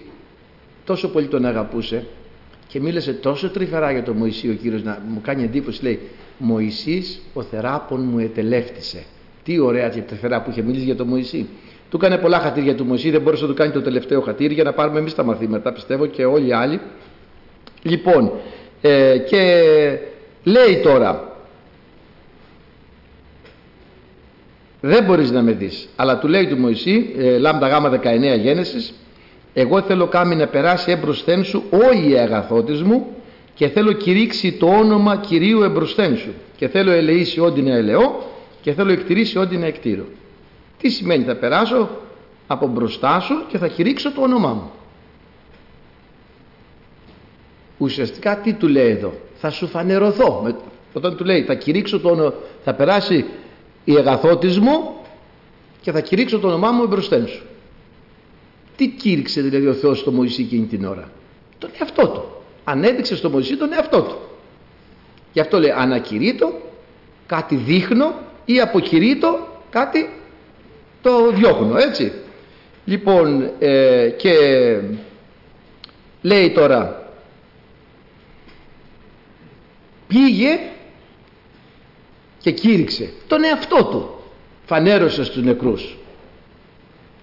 τόσο 0.85 1.09
πολύ 1.09 1.27
τον 1.27 1.45
αγαπούσε 1.45 2.05
και 2.67 2.79
μίλησε 2.79 3.13
τόσο 3.13 3.49
τρυφερά 3.49 3.91
για 3.91 4.03
τον 4.03 4.17
Μωυσή 4.17 4.49
ο 4.49 4.53
Κύριος 4.53 4.83
να 4.83 5.03
μου 5.07 5.21
κάνει 5.21 5.43
εντύπωση. 5.43 5.83
Λέει 5.83 5.99
Μωυσής 6.37 7.21
ο 7.33 7.41
θεράπων 7.43 8.01
μου 8.03 8.19
ετελεύτησε 8.19 9.03
τι 9.43 9.59
ωραία 9.59 9.89
και 9.89 10.01
τρυφερά 10.01 10.41
που 10.41 10.49
είχε 10.49 10.61
μιλήσει 10.61 10.85
για 10.85 10.95
τον 10.95 11.07
Μωυσή 11.07 11.47
του 11.93 11.99
έκανε 12.05 12.21
πολλά 12.21 12.39
χατήρια 12.39 12.75
του 12.75 12.85
Μωυσή, 12.85 13.09
δεν 13.09 13.21
μπορούσε 13.21 13.43
να 13.43 13.49
του 13.49 13.55
κάνει 13.55 13.71
το 13.71 13.81
τελευταίο 13.81 14.21
χατήρι 14.21 14.53
για 14.53 14.63
να 14.63 14.73
πάρουμε 14.73 14.99
εμείς 14.99 15.15
τα 15.15 15.23
μαθήματα, 15.23 15.73
πιστεύω 15.73 16.05
και 16.05 16.25
όλοι 16.25 16.47
οι 16.47 16.53
άλλοι. 16.53 16.79
Λοιπόν, 17.81 18.31
ε, 18.81 19.17
και 19.17 19.63
λέει 20.43 20.79
τώρα, 20.83 21.37
δεν 24.81 25.03
μπορείς 25.03 25.31
να 25.31 25.41
με 25.41 25.51
δεις, 25.51 25.87
αλλά 25.95 26.19
του 26.19 26.27
λέει 26.27 26.47
του 26.47 26.57
Μωυσή, 26.57 27.13
ε, 27.17 27.37
λάμδα 27.37 27.67
γάμα 27.67 27.89
19 27.89 28.35
γένεσης, 28.35 28.93
εγώ 29.53 29.81
θέλω 29.81 30.07
κάμι 30.07 30.35
να 30.35 30.47
περάσει 30.47 30.91
εμπροσθέν 30.91 31.43
σου 31.43 31.63
όλη 31.69 32.11
η 32.11 32.17
αγαθότης 32.17 32.81
μου 32.81 33.07
και 33.53 33.67
θέλω 33.67 33.91
κηρύξει 33.91 34.51
το 34.51 34.67
όνομα 34.67 35.17
Κυρίου 35.17 35.61
εμπροσθέν 35.61 36.17
σου 36.17 36.33
και 36.57 36.67
θέλω 36.67 36.91
ελεήσει 36.91 37.39
ό,τι 37.39 37.61
να 37.61 37.75
ελεώ 37.75 38.23
και 38.61 38.73
θέλω 38.73 38.91
εκτηρήσει 38.91 39.37
ό,τι 39.37 39.57
να 39.57 39.65
εκτήρω. 39.65 40.03
Τι 40.83 40.89
σημαίνει 40.89 41.23
θα 41.23 41.35
περάσω 41.35 41.89
από 42.47 42.67
μπροστά 42.67 43.19
σου 43.19 43.45
και 43.47 43.57
θα 43.57 43.67
κηρύξω 43.67 44.11
το 44.11 44.21
όνομά 44.21 44.53
μου. 44.53 44.71
Ουσιαστικά 47.77 48.37
τι 48.37 48.53
του 48.53 48.67
λέει 48.67 48.89
εδώ; 48.89 49.13
Θα 49.35 49.49
σου 49.49 49.67
φανερωθώ. 49.67 50.55
Όταν 50.93 51.17
του 51.17 51.23
λέει 51.23 51.43
θα 51.43 51.53
κηρύξω 51.55 51.99
το 51.99 52.09
όνομα, 52.09 52.33
θα 52.63 52.73
περάσει 52.73 53.25
η 53.83 53.97
αγαθότης 53.97 54.59
μου 54.59 54.95
και 55.81 55.91
θα 55.91 55.99
κηρύξω 56.01 56.39
το 56.39 56.47
όνομά 56.47 56.71
μου 56.71 56.87
μπροστά 56.87 57.27
σου. 57.27 57.43
Τι 58.75 58.87
κήρυξε 58.87 59.41
δηλαδή 59.41 59.67
ο 59.67 59.73
Θεός 59.73 59.99
στο 59.99 60.11
Μωυσή 60.11 60.41
εκείνη 60.41 60.65
την 60.65 60.85
ώρα; 60.85 61.11
Τον 61.57 61.69
εαυτό 61.79 62.07
του. 62.07 62.23
Ανέδειξε 62.63 63.15
στο 63.15 63.29
Μωυσή 63.29 63.57
τον 63.57 63.73
εαυτό 63.73 64.01
του. 64.01 64.17
Γι' 65.33 65.39
αυτό 65.39 65.59
λέει 65.59 65.71
ανακηρύττω, 65.71 66.53
κάτι 67.25 67.55
δείχνω 67.55 68.13
ή 68.45 68.59
αποκηρύττω 68.59 69.47
κάτι 69.69 70.09
το 71.03 71.31
διώχνω 71.31 71.77
έτσι. 71.77 72.11
Λοιπόν 72.85 73.51
ε, 73.59 74.09
και 74.17 74.33
λέει 76.21 76.51
τώρα 76.51 77.11
πήγε 80.07 80.59
και 82.39 82.51
κήρυξε 82.51 83.13
τον 83.27 83.43
εαυτό 83.43 83.83
του 83.83 84.23
φανέρωσες 84.65 85.27
στους 85.27 85.43
νεκρούς. 85.43 85.97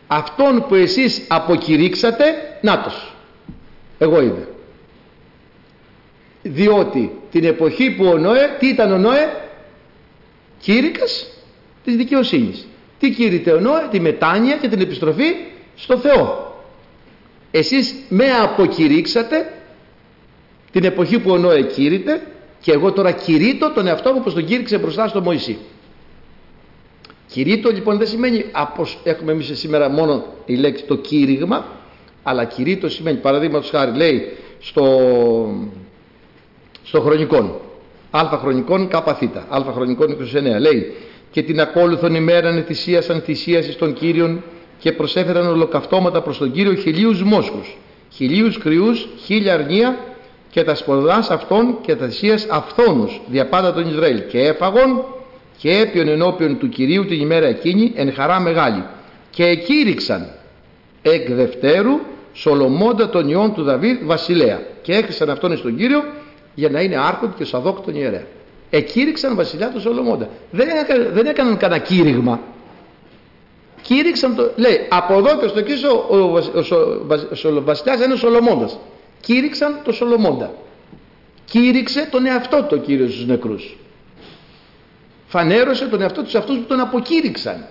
Αυτόν 0.07 0.65
που 0.69 0.75
εσείς 0.75 1.25
αποκηρύξατε 1.29 2.25
νάτος 2.61 3.15
εγώ 3.99 4.21
είμαι. 4.21 4.49
Διότι 6.43 7.19
την 7.31 7.45
εποχή 7.45 7.91
που 7.91 8.05
ο 8.05 8.19
Νόε 8.19 8.57
τι 8.59 8.69
ήταν 8.69 8.93
ο 8.93 8.99
Νόε; 8.99 9.29
Κήρυκας 10.61 11.31
της 11.85 11.97
δικαιοσύνης 11.97 12.67
τι 13.01 13.11
κήρυτε 13.11 13.53
ο 13.53 13.61
Νόε 13.61 13.89
τη 13.91 14.01
μετάνοια 14.01 14.57
και 14.57 14.69
την 14.69 14.81
επιστροφή 14.81 15.35
στο 15.77 15.99
Θεό. 15.99 16.55
Εσείς 17.51 17.95
με 18.09 18.25
αποκηρύξατε 18.43 19.53
την 20.71 20.85
εποχή 20.85 21.19
που 21.19 21.31
ο 21.31 21.39
Νόε 21.39 21.63
κήρυτε 21.63 22.23
και 22.61 22.73
εγώ 22.73 22.93
τώρα 22.93 23.13
κηρύττω 23.13 23.73
τον 23.73 23.87
εαυτό 23.87 24.11
μου 24.11 24.17
όπως 24.21 24.35
τον 24.35 24.45
κήρυξε 24.45 24.79
μπροστά 24.79 25.09
στο 25.09 25.21
Μωυσή. 25.21 25.59
Κηρύττω 27.27 27.71
λοιπόν 27.71 27.99
δεν 27.99 28.07
σημαίνει 28.07 28.45
όπως 28.71 28.99
έχουμε 29.05 29.33
εμείς 29.33 29.51
σήμερα 29.59 29.89
μόνο 29.89 30.25
η 30.47 30.55
λέξη 30.55 30.85
το 30.85 30.97
κήρυγμα 30.97 31.67
αλλά 32.23 32.45
κηρύττω 32.45 32.89
σημαίνει 32.89 33.19
παραδείγματος 33.19 33.71
χάρη 33.71 33.97
λέει 33.97 34.37
στο, 34.61 35.01
στο 36.83 37.01
χρονικόν. 37.01 37.61
Α 38.11 38.39
χρονικών 38.41 38.89
κάπα 38.89 39.15
θήτα. 39.15 39.47
Α 39.49 39.73
χρονικών 39.73 40.17
29 40.57 40.61
λέει 40.61 40.93
και 41.31 41.43
την 41.43 41.61
ακόλουθον 41.61 42.15
ημέραν 42.15 42.65
θυσίασαν 42.67 43.21
θυσίασης 43.21 43.77
των 43.77 43.93
Κύριων 43.93 44.43
και 44.79 44.93
προσέφεραν 44.93 45.47
ολοκαυτώματα 45.47 46.23
προς 46.23 46.39
τον 46.39 46.53
Κύριο 46.53 46.75
χιλίους 46.75 47.23
μόσχους 47.23 47.77
χιλίους 48.13 48.59
κρυούς 48.59 49.09
χίλια 49.25 49.55
αρνία 49.55 49.99
και 50.51 50.63
τα 50.63 50.75
σποδάς 50.75 51.31
αυτών 51.31 51.77
και 51.87 51.97
τα 51.97 52.07
θυσίας 52.07 52.47
αυθόνους 52.51 53.21
διαπάντα 53.27 53.73
των 53.73 53.89
Ισραήλ 53.89 54.23
και 54.29 54.39
έφαγον 54.39 55.05
και 55.59 55.79
έπιον 55.79 56.09
ενώπιον 56.09 56.59
του 56.59 56.69
Κυρίου 56.69 57.05
την 57.05 57.21
ημέρα 57.21 57.47
εκείνη 57.47 57.93
εν 57.95 58.13
χαρά 58.13 58.41
μεγάλη. 58.41 58.85
Και 59.31 59.45
εκήρυξαν 59.45 60.31
εκ 61.03 61.31
Δευτέρου 61.31 62.01
Σολομώντα 62.33 63.09
των 63.09 63.29
ιών 63.29 63.55
του 63.55 63.63
Δαβίδ 63.63 63.97
βασιλέα 64.05 64.63
και 64.83 64.95
έκλεισαν 64.95 65.31
αυτόν 65.31 65.57
στον 65.57 65.77
Κύριο 65.77 66.05
για 66.55 66.69
να 66.69 66.81
είναι 66.81 66.97
άρχον 66.97 67.35
και 67.39 67.45
σαδόκ 67.45 67.81
τον 67.81 67.95
ιερέα 67.95 68.27
εκήρυξαν 68.71 69.37
βασιλιά 69.37 69.71
του 69.71 69.81
Σολομώντα 69.81 70.29
δεν, 70.51 70.69
έκαναν, 70.69 71.13
δεν 71.13 71.27
έκαναν 71.27 71.57
κανένα 71.57 71.83
κήρυγμα 71.83 72.41
κήρυξαν 73.83 74.35
το 74.35 74.53
λέει 74.57 74.87
από 74.89 75.15
εδώ 75.15 75.39
και 75.39 75.49
στο 75.49 75.59
εκεί 75.59 75.73
ο, 75.87 76.17
ο, 76.17 76.17
ο, 76.17 77.57
ο 77.57 77.63
βασιλιάς 77.63 78.05
είναι 78.05 78.13
ο 78.13 78.17
Σολομώντας 78.17 78.79
κήρυξαν 79.21 79.81
το 79.85 79.93
Σολομώντα 79.93 80.53
κήρυξε 81.45 82.09
τον 82.11 82.27
εαυτό 82.27 82.63
του 82.63 82.77
ο 82.81 82.85
Κύριος 82.85 83.13
στους 83.13 83.27
νεκρούς 83.27 83.77
φανέρωσε 85.27 85.87
τον 85.87 86.01
εαυτό 86.01 86.23
του 86.23 86.31
σε 86.31 86.39
αυτούς 86.39 86.57
που 86.57 86.65
τον 86.65 86.81
αποκήρυξαν 86.81 87.67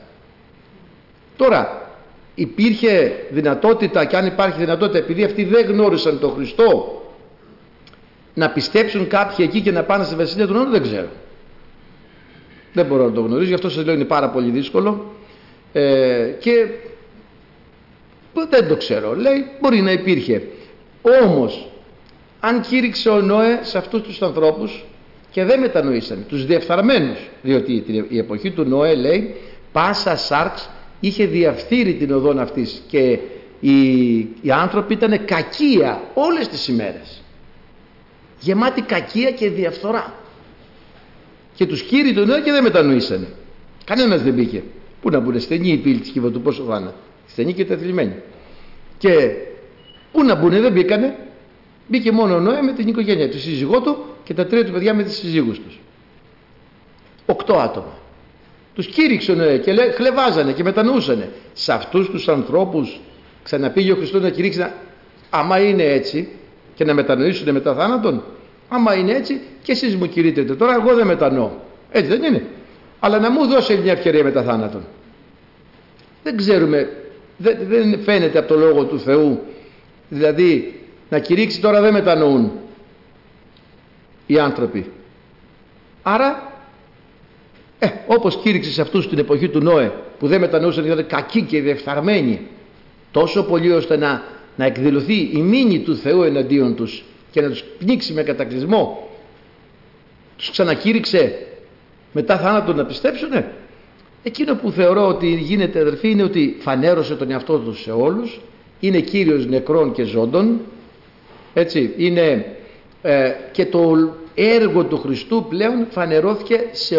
τώρα 1.37 1.89
υπήρχε 2.35 3.25
δυνατότητα 3.29 4.05
και 4.05 4.17
αν 4.17 4.25
υπάρχει 4.25 4.59
δυνατότητα 4.59 4.97
επειδή 4.97 5.23
αυτοί 5.23 5.43
δεν 5.43 5.65
γνώρισαν 5.65 6.19
τον 6.19 6.33
Χριστό 6.33 6.98
να 8.39 8.49
πιστέψουν 8.49 9.07
κάποιοι 9.07 9.45
εκεί 9.49 9.61
και 9.61 9.71
να 9.71 9.83
πάνε 9.83 10.03
στη 10.03 10.15
Βασιλεία 10.15 10.47
του 10.47 10.53
Νότου 10.53 10.69
δεν 10.69 10.81
ξέρω. 10.81 11.07
Δεν 12.73 12.85
μπορώ 12.85 13.03
να 13.05 13.11
το 13.11 13.21
γνωρίζω 13.21 13.47
γι' 13.47 13.53
αυτό 13.53 13.69
σας 13.69 13.85
λέω 13.85 13.93
είναι 13.93 14.05
πάρα 14.05 14.29
πολύ 14.29 14.49
δύσκολο. 14.49 15.13
Ε, 15.73 16.27
και 16.39 16.65
δεν 18.49 18.67
το 18.67 18.75
ξέρω. 18.77 19.15
Λέει 19.15 19.45
μπορεί 19.61 19.81
να 19.81 19.91
υπήρχε. 19.91 20.47
Όμως 21.23 21.69
αν 22.39 22.61
κήρυξε 22.61 23.09
ο 23.09 23.21
Νόε 23.21 23.59
σε 23.61 23.77
αυτούς 23.77 24.01
τους 24.01 24.21
ανθρώπους 24.21 24.85
και 25.31 25.43
δεν 25.43 25.59
μετανοήσαν 25.59 26.25
τους 26.27 26.45
διεφθαρμένους 26.45 27.29
διότι 27.41 27.83
η 28.09 28.17
εποχή 28.17 28.51
του 28.51 28.63
Νόε 28.63 28.95
λέει 28.95 29.35
πάσα 29.71 30.15
σάρξ 30.15 30.69
είχε 30.99 31.25
διαφθείρει 31.25 31.93
την 31.93 32.11
οδόν 32.11 32.39
αυτής 32.39 32.81
και 32.87 33.19
οι, 33.59 34.17
οι 34.41 34.51
άνθρωποι 34.51 34.93
ήταν 34.93 35.25
κακία 35.25 36.01
όλες 36.13 36.47
τις 36.47 36.67
ημέρες 36.67 37.21
γεμάτη 38.39 38.81
κακία 38.81 39.31
και 39.31 39.49
διαφθορά 39.49 40.13
και 41.55 41.65
τους 41.65 41.81
κύριοι 41.81 42.13
του 42.13 42.25
Νόε 42.25 42.41
και 42.41 42.51
δεν 42.51 42.63
μετανοήσανε 42.63 43.27
κανένας 43.85 44.21
δεν 44.21 44.33
μπήκε 44.33 44.63
πού 45.01 45.09
να 45.09 45.19
μπουν 45.19 45.39
στενή 45.39 45.69
η 45.69 45.77
πύλη 45.77 45.99
της 45.99 46.09
κυβωτού 46.09 46.41
πόσο 46.41 46.63
θα 46.63 46.93
στενή 47.27 47.53
και 47.53 47.65
τεθλιμμένη 47.65 48.15
και 48.97 49.31
πού 50.11 50.23
να 50.23 50.35
μπουν 50.35 50.49
δεν 50.49 50.71
μπήκανε 50.71 51.15
μπήκε 51.89 52.11
μόνο 52.11 52.35
ο 52.35 52.39
Νόε 52.39 52.61
με 52.61 52.73
την 52.73 52.87
οικογένεια 52.87 53.29
του 53.29 53.39
σύζυγό 53.39 53.81
του 53.81 54.05
και 54.23 54.33
τα 54.33 54.45
τρία 54.45 54.65
του 54.65 54.71
παιδιά 54.71 54.93
με 54.93 55.03
τις 55.03 55.17
συζύγους 55.17 55.59
τους. 55.59 55.79
Οκτώ 57.25 57.53
άτομα. 57.53 57.97
Τους 58.75 58.87
κήρυξε 58.87 59.57
και 59.63 59.73
λέει, 59.73 59.89
χλεβάζανε 59.89 60.51
και 60.51 60.63
μετανοούσανε. 60.63 61.31
Σε 61.53 61.73
αυτούς 61.73 62.09
τους 62.09 62.27
ανθρώπους 62.27 62.99
ξαναπήγε 63.43 63.91
ο 63.91 63.95
Χριστός 63.95 64.21
να 64.21 64.29
κηρύξει 64.29 64.71
άμα 65.29 65.59
είναι 65.59 65.83
έτσι 65.83 66.29
και 66.79 66.85
να 66.85 66.93
μετανοήσουν 66.93 67.51
μετά 67.51 67.73
θάνατον. 67.73 68.23
Άμα 68.69 68.95
είναι 68.95 69.11
έτσι 69.11 69.41
και 69.61 69.71
εσείς 69.71 69.95
μου 69.95 70.07
κηρύτετε 70.07 70.55
τώρα 70.55 70.73
εγώ 70.73 70.95
δεν 70.95 71.07
μετανοώ. 71.07 71.49
Έτσι 71.91 72.09
δεν 72.09 72.23
είναι. 72.23 72.45
Αλλά 72.99 73.19
να 73.19 73.31
μου 73.31 73.47
δώσει 73.47 73.77
μια 73.77 73.91
ευκαιρία 73.91 74.23
μετά 74.23 74.43
θάνατον. 74.43 74.85
Δεν 76.23 76.37
ξέρουμε 76.37 76.89
δεν, 77.37 77.57
δεν 77.67 77.99
φαίνεται 78.01 78.39
από 78.39 78.47
το 78.47 78.55
Λόγο 78.55 78.83
του 78.83 78.99
Θεού 78.99 79.39
δηλαδή 80.09 80.79
να 81.09 81.19
κηρύξει 81.19 81.61
τώρα 81.61 81.81
δεν 81.81 81.93
μετανοούν 81.93 82.51
οι 84.25 84.39
άνθρωποι. 84.39 84.91
Άρα, 86.03 86.53
ε, 87.79 87.87
όπως 88.07 88.37
κήρυξε 88.37 88.71
σε 88.71 88.81
αυτούς 88.81 89.09
την 89.09 89.17
εποχή 89.17 89.49
του 89.49 89.59
Νόε 89.59 89.91
που 90.19 90.27
δεν 90.27 90.39
μετανοούσαν 90.39 90.85
γιατί 90.85 91.01
ήταν 91.01 91.19
κακοί 91.19 91.41
και 91.41 91.61
διεφθαρμένοι 91.61 92.47
τόσο 93.11 93.43
πολύ 93.43 93.71
ώστε 93.71 93.97
να, 93.97 94.23
να 94.59 94.65
εκδηλωθεί 94.65 95.29
η 95.33 95.41
μήνυ 95.41 95.79
του 95.79 95.95
Θεού 95.95 96.21
εναντίον 96.21 96.75
τους 96.75 97.03
και 97.31 97.41
να 97.41 97.49
τους 97.49 97.63
πνίξει 97.79 98.13
με 98.13 98.23
κατακλυσμό. 98.23 99.09
Τους 100.37 100.51
ξανακήρυξε 100.51 101.47
μετά 102.11 102.37
θάνατο 102.37 102.73
να 102.73 102.85
πιστέψουνε. 102.85 103.51
Εκείνο 104.23 104.55
που 104.55 104.71
θεωρώ 104.71 105.07
ότι 105.07 105.27
γίνεται 105.27 105.79
αδερφοί 105.79 106.09
είναι 106.09 106.23
ότι 106.23 106.57
φανέρωσε 106.59 107.15
τον 107.15 107.31
εαυτό 107.31 107.57
του 107.57 107.75
σε 107.75 107.91
όλους. 107.91 108.39
Είναι 108.79 108.99
Κύριος 108.99 109.47
νεκρών 109.47 109.91
και 109.91 110.03
ζώντων. 110.03 110.59
Έτσι 111.53 111.93
είναι 111.97 112.55
ε, 113.01 113.31
και 113.51 113.65
το 113.65 114.13
έργο 114.35 114.83
του 114.83 114.97
Χριστού 114.97 115.45
πλέον 115.49 115.87
φανερώθηκε 115.89 116.59
σε, 116.71 116.95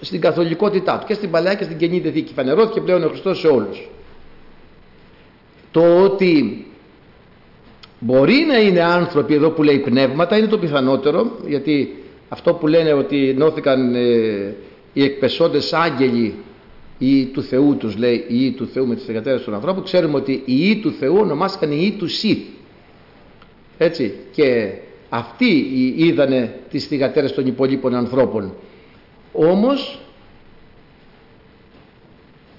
στην 0.00 0.20
καθολικότητά 0.20 0.98
του. 0.98 1.06
Και 1.06 1.14
στην 1.14 1.30
Παλαιά 1.30 1.54
και 1.54 1.64
στην 1.64 1.76
Καινή 1.76 2.00
Δεθήκη 2.00 2.32
φανερώθηκε 2.32 2.80
πλέον 2.80 3.04
ο 3.04 3.08
Χριστός 3.08 3.38
σε 3.38 3.46
όλους 3.46 3.88
το 5.76 6.02
ότι 6.02 6.66
μπορεί 7.98 8.44
να 8.48 8.58
είναι 8.58 8.82
άνθρωποι 8.82 9.34
εδώ 9.34 9.50
που 9.50 9.62
λέει 9.62 9.78
πνεύματα 9.78 10.36
είναι 10.36 10.46
το 10.46 10.58
πιθανότερο 10.58 11.30
γιατί 11.46 12.02
αυτό 12.28 12.54
που 12.54 12.66
λένε 12.66 12.92
ότι 12.92 13.34
νόθηκαν 13.38 13.94
ε, 13.94 14.54
οι 14.92 15.02
εκπεσόντες 15.02 15.72
άγγελοι 15.72 16.34
ή 16.98 17.24
του 17.24 17.42
Θεού 17.42 17.76
τους 17.76 17.96
λέει 17.96 18.24
ή 18.28 18.50
του 18.50 18.66
Θεού 18.66 18.86
με 18.86 18.94
τις 18.94 19.04
θεγατέρες 19.04 19.44
των 19.44 19.54
ανθρώπων 19.54 19.84
ξέρουμε 19.84 20.16
ότι 20.16 20.42
οι 20.44 20.70
ή 20.70 20.76
του 20.76 20.92
Θεού 20.92 21.16
ονομάστηκαν 21.16 21.72
οι 21.72 21.78
ή 21.80 21.90
του 21.98 22.08
Σιθ 22.08 22.38
έτσι. 23.78 24.14
Και 24.32 24.72
αυτοί 25.08 25.72
είδανε 25.96 26.60
τις 26.70 26.86
θυγατέρες 26.86 27.32
των 27.32 27.46
υπολείπων 27.46 27.94
ανθρώπων. 27.94 28.54
Όμως 29.32 30.00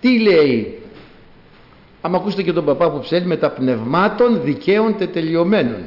τι 0.01 0.19
λέει 0.19 0.77
άμα 2.08 2.17
ακούσετε 2.17 2.43
και 2.43 2.54
τον 2.54 2.65
παπά 2.65 2.91
που 2.91 3.00
ψέλει 3.00 3.26
με 3.26 3.38
τα 3.38 3.50
πνευμάτων 3.50 4.41
δικαίων 4.43 4.98
τετελειωμένων 4.98 5.84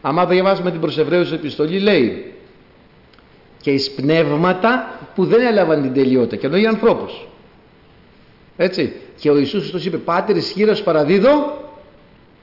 άμα 0.00 0.26
διαβάσουμε 0.26 0.70
την 0.70 0.80
προσεβραίωση 0.80 1.34
επιστολή 1.34 1.78
λέει 1.78 2.32
και 3.60 3.70
εις 3.70 3.90
πνεύματα 3.90 4.98
που 5.14 5.24
δεν 5.24 5.46
έλαβαν 5.46 5.82
την 5.82 5.92
τελειότητα 5.92 6.36
και 6.36 6.46
εννοεί 6.46 6.66
ανθρώπους. 6.66 7.26
Έτσι. 8.56 8.92
Και 9.20 9.30
ο 9.30 9.38
Ιησούς 9.38 9.70
τους 9.70 9.84
είπε 9.84 9.96
πάτερ 9.96 10.36
ισχύρας 10.36 10.82
παραδίδω 10.82 11.60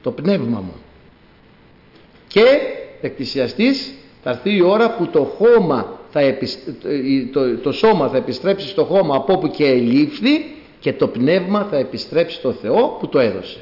το 0.01 0.11
πνεύμα 0.11 0.59
μου 0.59 0.73
και 2.27 2.45
εκκλησιαστής 3.01 3.93
θα 4.23 4.29
έρθει 4.29 4.55
η 4.55 4.61
ώρα 4.61 4.95
που 4.95 5.07
το, 5.07 5.23
χώμα 5.23 5.99
θα 6.09 6.21
το, 7.31 7.57
το 7.57 7.71
σώμα 7.71 8.07
θα 8.07 8.17
επιστρέψει 8.17 8.67
στο 8.67 8.83
χώμα 8.83 9.15
από 9.15 9.33
όπου 9.33 9.47
και 9.47 9.65
ελήφθη 9.65 10.58
και 10.79 10.93
το 10.93 11.07
πνεύμα 11.07 11.67
θα 11.71 11.77
επιστρέψει 11.77 12.35
στο 12.35 12.51
Θεό 12.51 12.97
που 12.99 13.07
το 13.07 13.19
έδωσε. 13.19 13.59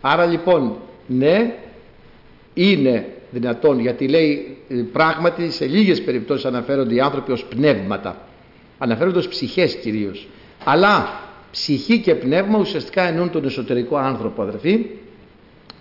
Άρα 0.00 0.24
λοιπόν, 0.24 0.76
ναι, 1.06 1.54
είναι 2.54 3.06
δυνατόν, 3.30 3.78
γιατί 3.78 4.08
λέει 4.08 4.56
ε, 4.68 4.74
πράγματι 4.92 5.50
σε 5.50 5.66
λίγες 5.66 6.02
περιπτώσεις 6.02 6.44
αναφέρονται 6.44 6.94
οι 6.94 7.00
άνθρωποι 7.00 7.32
ως 7.32 7.44
πνεύματα. 7.44 8.16
Αναφέρονται 8.78 9.18
ως 9.18 9.28
ψυχές 9.28 9.74
κυρίως. 9.74 10.28
Αλλά 10.64 11.20
ψυχή 11.50 11.98
και 11.98 12.14
πνεύμα 12.14 12.58
ουσιαστικά 12.58 13.02
εννοούν 13.02 13.30
τον 13.30 13.44
εσωτερικό 13.44 13.96
άνθρωπο 13.96 14.42
αδερφοί 14.42 14.86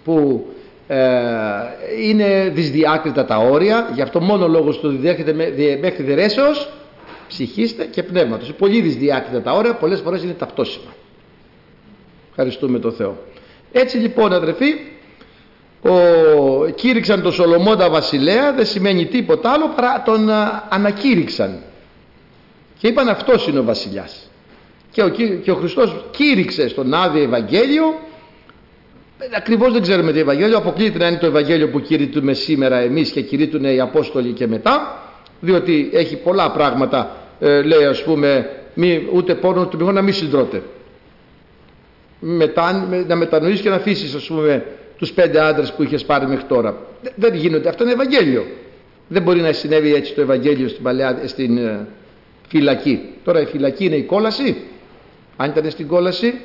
που 0.03 0.47
ε, 0.87 0.97
είναι 2.07 2.51
δυσδιάκριτα 2.53 3.25
τα 3.25 3.37
όρια 3.37 3.89
γι' 3.93 4.01
αυτό 4.01 4.19
μόνο 4.19 4.47
λόγος 4.47 4.79
του 4.79 4.89
διδέχεται 4.89 5.33
μέχρι 5.81 6.03
δερέσεως 6.03 6.71
ψυχίστε 7.31 7.85
και 7.85 8.03
πνεύματος. 8.03 8.47
Είναι 8.47 8.57
πολύ 8.57 8.81
δυσδιάκριτα 8.81 9.41
τα 9.41 9.51
όρια 9.51 9.73
πολλές 9.73 9.99
φορές 9.99 10.23
είναι 10.23 10.33
ταυτόσιμα. 10.33 10.93
Ευχαριστούμε 12.29 12.79
τον 12.79 12.91
Θεό. 12.91 13.17
Έτσι 13.71 13.97
λοιπόν 13.97 14.33
αδερφοί 14.33 14.73
ο, 15.81 15.95
κήρυξαν 16.75 17.21
τον 17.21 17.31
Σολομώντα 17.31 17.89
βασιλέα 17.89 18.53
δεν 18.53 18.65
σημαίνει 18.65 19.05
τίποτα 19.05 19.51
άλλο 19.51 19.67
παρά 19.75 20.01
τον 20.05 20.29
α, 20.29 20.67
ανακήρυξαν. 20.69 21.59
Και 22.79 22.87
είπαν 22.87 23.09
αυτός 23.09 23.47
είναι 23.47 23.59
ο 23.59 23.63
βασιλιάς 23.63 24.29
και 24.91 25.03
ο, 25.03 25.09
και 25.43 25.51
ο 25.51 25.55
Χριστός 25.55 26.05
κήρυξε 26.11 26.67
στον 26.67 26.93
Άδη 26.93 27.21
Ευαγγέλιο. 27.21 27.83
Ακριβώς 29.37 29.71
δεν 29.73 29.81
ξέρουμε 29.81 30.11
τι 30.11 30.19
Ευαγγέλιο 30.19 30.57
αποκλείεται 30.57 30.97
να 30.97 31.07
είναι 31.07 31.17
το 31.17 31.25
Ευαγγέλιο 31.25 31.69
που 31.69 31.81
κηρύττουμε 31.81 32.33
σήμερα 32.33 32.77
εμείς 32.77 33.11
και 33.11 33.21
κηρύττουν 33.21 33.63
οι 33.63 33.79
Απόστολοι 33.79 34.31
και 34.31 34.47
μετά 34.47 35.01
διότι 35.41 35.89
έχει 35.93 36.15
πολλά 36.15 36.51
πράγματα 36.51 37.20
ε, 37.41 37.61
λέει 37.61 37.85
ας 37.85 38.03
πούμε 38.03 38.49
μη, 38.73 39.07
ούτε 39.13 39.35
πόνο 39.35 39.67
του 39.67 39.77
μηγό 39.77 39.91
να 39.91 40.01
μην 40.01 40.13
συντρώτε. 40.13 40.61
Μετά, 42.19 42.87
να 43.07 43.15
μετανοείς 43.15 43.61
και 43.61 43.69
να 43.69 43.75
αφήσεις 43.75 44.13
ας 44.13 44.27
πούμε 44.27 44.65
τους 44.97 45.11
πέντε 45.11 45.39
άντρες 45.39 45.73
που 45.73 45.83
είχες 45.83 46.05
πάρει 46.05 46.27
μέχρι 46.27 46.45
τώρα. 46.45 46.77
Δεν 47.15 47.33
γίνονται, 47.33 47.69
αυτό 47.69 47.83
είναι 47.83 47.93
Ευαγγέλιο. 47.93 48.45
Δεν 49.07 49.21
μπορεί 49.21 49.39
να 49.39 49.51
συνέβη 49.51 49.93
έτσι 49.93 50.13
το 50.13 50.21
Ευαγγέλιο 50.21 50.67
στην, 50.67 50.83
παλαιά, 50.83 51.21
στην 51.25 51.57
ε, 51.57 51.87
φυλακή. 52.47 52.99
Τώρα 53.23 53.41
η 53.41 53.45
φυλακή 53.45 53.85
είναι 53.85 53.95
η 53.95 54.03
κόλαση. 54.03 54.57
Αν 55.37 55.49
ήταν 55.49 55.71
στην 55.71 55.87
κόλαση 55.87 56.39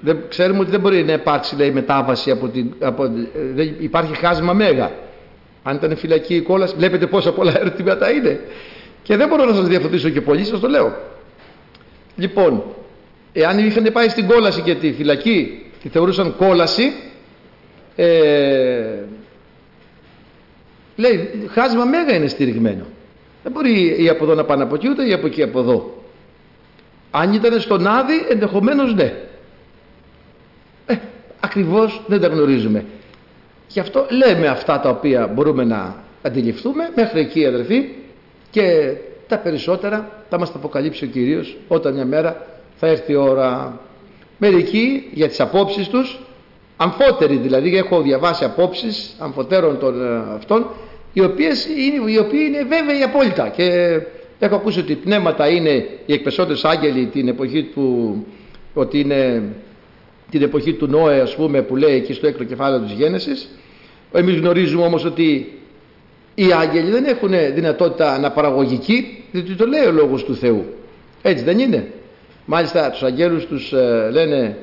δεν, 0.00 0.18
ξέρουμε 0.28 0.58
ότι 0.60 0.70
δεν 0.70 0.80
μπορεί 0.80 1.04
να 1.04 1.12
υπάρξει 1.12 1.56
λέει, 1.56 1.70
μετάβαση 1.70 2.30
από 2.30 2.48
την, 2.48 2.74
από, 2.80 3.10
δεν 3.54 3.74
υπάρχει 3.78 4.14
χάσμα 4.16 4.52
μέγα. 4.52 4.90
Αν 5.62 5.76
ήταν 5.76 5.96
φυλακή 5.96 6.34
η 6.34 6.40
κόλαση 6.40 6.74
βλέπετε 6.76 7.06
πόσα 7.06 7.32
πολλά 7.32 7.60
ερωτήματα 7.60 8.10
είναι 8.12 8.40
και 9.04 9.16
δεν 9.16 9.28
μπορώ 9.28 9.44
να 9.44 9.54
σας 9.54 9.68
διαφωτίσω 9.68 10.08
και 10.08 10.20
πολύ 10.20 10.44
σας 10.44 10.60
το 10.60 10.68
λέω. 10.68 10.96
Λοιπόν 12.16 12.62
εάν 13.32 13.58
είχαν 13.58 13.92
πάει 13.92 14.08
στην 14.08 14.26
κόλαση 14.26 14.60
και 14.60 14.74
τη 14.74 14.92
φυλακή 14.92 15.62
τη 15.82 15.88
θεωρούσαν 15.88 16.36
κόλαση 16.36 16.92
ε, 17.96 19.04
λέει 20.96 21.48
χάσμα 21.50 21.84
μέγα 21.84 22.14
είναι 22.14 22.26
στηριγμένο. 22.26 22.84
Δεν 23.42 23.52
μπορεί 23.52 24.02
ή 24.02 24.08
από 24.08 24.24
εδώ 24.24 24.34
να 24.34 24.44
πάνε 24.44 24.62
από 24.62 24.74
εκεί 24.74 24.88
ούτε 24.88 25.08
ή 25.08 25.12
από 25.12 25.26
εκεί 25.26 25.42
από 25.42 25.60
εδώ. 25.60 26.02
Αν 27.10 27.32
ήταν 27.32 27.60
στον 27.60 27.86
Άδη 27.86 28.26
ενδεχομένως 28.30 28.94
ναι. 28.94 29.14
Ε, 30.86 30.94
ακριβώς 31.40 32.02
δεν 32.06 32.20
τα 32.20 32.26
γνωρίζουμε. 32.26 32.84
Γι' 33.68 33.80
αυτό 33.80 34.06
λέμε 34.10 34.46
αυτά 34.46 34.80
τα 34.80 34.88
οποία 34.88 35.26
μπορούμε 35.26 35.64
να 35.64 36.02
αντιληφθούμε. 36.22 36.90
Μέχρι 36.94 37.20
εκεί 37.20 37.46
αδερφοί 37.46 37.88
και 38.54 38.94
τα 39.28 39.38
περισσότερα 39.38 40.24
θα 40.30 40.38
μας 40.38 40.52
τα 40.52 40.58
αποκαλύψει 40.58 41.04
ο 41.04 41.06
Κυρίος 41.06 41.56
όταν 41.68 41.94
μια 41.94 42.04
μέρα 42.04 42.46
θα 42.76 42.86
έρθει 42.86 43.12
η 43.12 43.14
ώρα. 43.14 43.80
Μερικοί 44.38 45.08
για 45.12 45.28
τις 45.28 45.40
απόψεις 45.40 45.88
τους, 45.88 46.20
αμφότεροι 46.76 47.36
δηλαδή, 47.36 47.76
έχω 47.76 48.02
διαβάσει 48.02 48.44
απόψεις 48.44 49.16
αμφωτέρων 49.18 49.78
των 49.78 50.02
ε, 50.02 50.34
αυτών, 50.34 50.66
οι, 51.12 51.20
οποίες 51.20 51.66
είναι, 51.66 52.10
οι 52.10 52.18
οποίοι 52.18 52.40
είναι 52.46 52.62
βέβαιοι 52.62 53.02
απόλυτα 53.02 53.48
και 53.48 54.00
Έχω 54.38 54.54
ακούσει 54.54 54.78
ότι 54.78 54.92
οι 54.92 54.96
πνεύματα 54.96 55.48
είναι 55.48 55.88
οι 56.06 56.12
εκπεσόντες 56.12 56.64
άγγελοι 56.64 57.06
την 57.06 57.28
εποχή 57.28 57.62
του, 57.62 58.26
ότι 58.74 59.00
είναι 59.00 59.42
την 60.30 60.42
εποχή 60.42 60.72
του 60.72 60.86
Νόε 60.86 61.20
ας 61.20 61.34
πούμε 61.34 61.62
που 61.62 61.76
λέει 61.76 61.94
εκεί 61.94 62.12
στο 62.12 62.26
έκτο 62.26 62.44
κεφάλαιο 62.44 62.80
της 62.80 62.92
Γένεσης. 62.92 63.48
Εμείς 64.12 64.36
γνωρίζουμε 64.36 64.84
όμως 64.84 65.04
ότι 65.04 65.58
οι 66.34 66.52
άγγελοι 66.52 66.90
δεν 66.90 67.04
έχουν 67.04 67.30
δυνατότητα 67.54 68.12
αναπαραγωγική 68.12 69.24
διότι 69.32 69.54
το 69.54 69.66
λέει 69.66 69.84
ο 69.84 69.92
Λόγος 69.92 70.24
του 70.24 70.36
Θεού. 70.36 70.64
Έτσι 71.22 71.44
δεν 71.44 71.58
είναι. 71.58 71.92
Μάλιστα 72.44 72.90
τους 72.90 73.02
αγγέλους 73.02 73.46
τους 73.46 73.72
ε, 73.72 74.08
λένε 74.12 74.56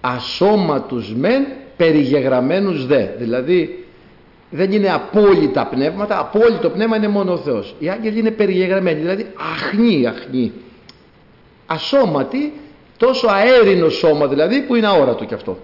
ασώματους 0.00 1.14
μεν 1.14 1.46
περιγεγραμμένους 1.76 2.86
δε. 2.86 3.06
Δηλαδή 3.18 3.84
δεν 4.50 4.72
είναι 4.72 4.92
απόλυτα 4.92 5.66
πνεύματα, 5.66 6.18
απόλυτο 6.18 6.70
πνεύμα 6.70 6.96
είναι 6.96 7.08
μόνο 7.08 7.32
ο 7.32 7.36
Θεός. 7.36 7.74
Οι 7.78 7.88
άγγελοι 7.88 8.18
είναι 8.18 8.30
περιγεγραμμένοι, 8.30 9.00
δηλαδή 9.00 9.26
αχνοί, 9.54 10.06
αχνοί. 10.06 10.52
Ασώματοι, 11.66 12.52
τόσο 12.96 13.28
αέρινο 13.28 13.88
σώμα 13.88 14.26
δηλαδή 14.26 14.60
που 14.60 14.74
είναι 14.74 14.86
αόρατο 14.86 15.24
κι 15.24 15.34
αυτό. 15.34 15.58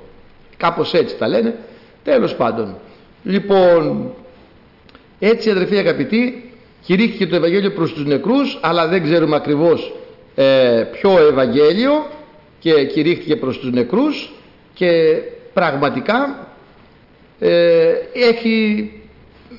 Κάπως 0.56 0.94
έτσι 0.94 1.16
τα 1.16 1.28
λένε. 1.28 1.54
Τέλος 2.04 2.34
πάντων. 2.34 2.76
Λοιπόν, 3.24 4.12
έτσι 5.28 5.50
αδερφοί 5.50 5.76
αγαπητοί, 5.76 6.50
κηρύχθηκε 6.82 7.26
το 7.26 7.36
Ευαγγέλιο 7.36 7.70
προς 7.70 7.92
τους 7.92 8.04
νεκρούς, 8.06 8.58
αλλά 8.62 8.88
δεν 8.88 9.02
ξέρουμε 9.02 9.36
ακριβώς 9.36 9.94
ε, 10.34 10.84
ποιο 10.92 11.18
Ευαγγέλιο 11.30 12.06
και 12.58 12.84
κηρύχθηκε 12.84 13.36
προς 13.36 13.58
τους 13.58 13.72
νεκρούς 13.72 14.32
και 14.74 15.18
πραγματικά 15.52 16.48
ε, 17.38 17.92
έχει, 18.14 18.90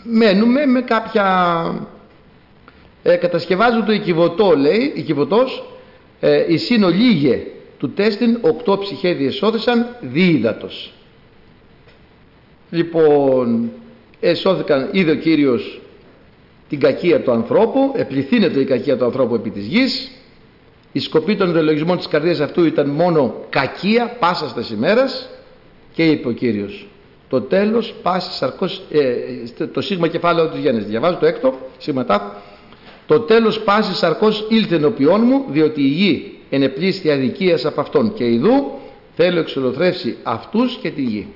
μένουμε 0.04 0.66
με 0.66 0.82
κάποια 0.82 1.28
ε, 3.04 3.16
κατασκευάζουν 3.16 3.86
το 3.86 3.92
οικιβωτό 3.92 4.56
λέει 4.58 4.92
οικιβωτός 4.96 5.64
ε, 6.20 6.46
η 6.48 6.58
σύνολίγε 6.58 7.44
του 7.78 7.94
τέστην 7.94 8.38
οκτώ 8.42 8.78
ψυχέ 8.78 9.14
διεσώθησαν 9.14 9.96
διείδατος 10.02 10.94
λοιπόν 12.70 13.72
εσώθηκαν 14.30 14.90
είδε 14.92 15.12
ο 15.12 15.16
Κύριος 15.16 15.82
την 16.70 16.80
κακία 16.80 17.22
του 17.22 17.32
ανθρώπου 17.32 17.94
επληθύνεται 17.96 18.60
η 18.60 18.66
κακία 18.66 18.98
του 18.98 19.06
ανθρώπου 19.06 19.36
επί 19.36 19.50
της 19.50 19.66
γης 19.66 20.12
η 20.92 21.00
σκοπή 21.00 21.36
των 21.36 21.50
ιδεολογισμών 21.50 21.98
της 21.98 22.08
καρδιάς 22.08 22.40
αυτού 22.40 22.66
ήταν 22.66 22.90
μόνο 22.90 23.36
κακία 23.50 24.18
πάσας 24.20 24.50
στις 24.50 24.70
ημέρας 24.70 25.30
και 25.94 26.04
είπε 26.04 26.28
ο 26.28 26.32
Κύριος 26.32 26.88
το 27.30 27.42
τέλος 27.42 27.94
πάσης 28.02 28.36
σαρκός, 28.36 28.82
ε, 28.92 29.66
το 29.66 29.82
σίγμα 29.82 30.08
κεφάλαιο 30.08 30.48
της 30.48 30.60
Γέννης. 30.60 30.86
Διαβάζω 30.86 31.18
το 31.18 31.26
έκτο, 31.26 31.54
σίγμα 31.78 32.06
Το 33.06 33.20
τέλος 33.20 33.60
πάσης 33.60 33.98
σαρκός 33.98 34.46
ήλθε 34.50 34.76
ενωπιών 34.76 35.22
μου, 35.24 35.46
διότι 35.50 35.82
η 35.82 35.88
γη 35.88 36.40
ενεπλήσθη 36.50 37.12
αδικίας 37.12 37.66
από 37.66 37.82
αυτόν 37.82 38.14
και 38.14 38.26
ειδού 38.26 38.72
θέλω 39.16 39.40
εξολοθρεύσει 39.40 40.18
αυτούς 40.24 40.78
και 40.82 40.90
τη 40.90 41.02
γη. 41.02 41.28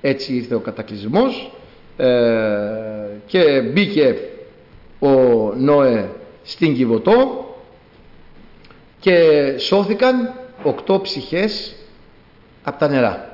Έτσι 0.00 0.34
ήρθε 0.34 0.54
ο 0.54 0.60
κατακλυσμός 0.60 1.52
ε, 1.96 2.08
και 3.26 3.60
μπήκε 3.60 4.18
ο 4.98 5.10
Νόε 5.56 6.08
στην 6.42 6.74
Κιβωτό 6.74 7.44
και 9.00 9.54
σώθηκαν 9.58 10.34
οκτώ 10.62 11.00
ψυχές 11.00 11.74
από 12.62 12.78
τα 12.78 12.88
νερά 12.88 13.30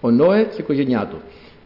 ο 0.00 0.10
Νόε 0.10 0.42
και 0.42 0.54
η 0.54 0.58
οικογένειά 0.58 1.06
του. 1.06 1.20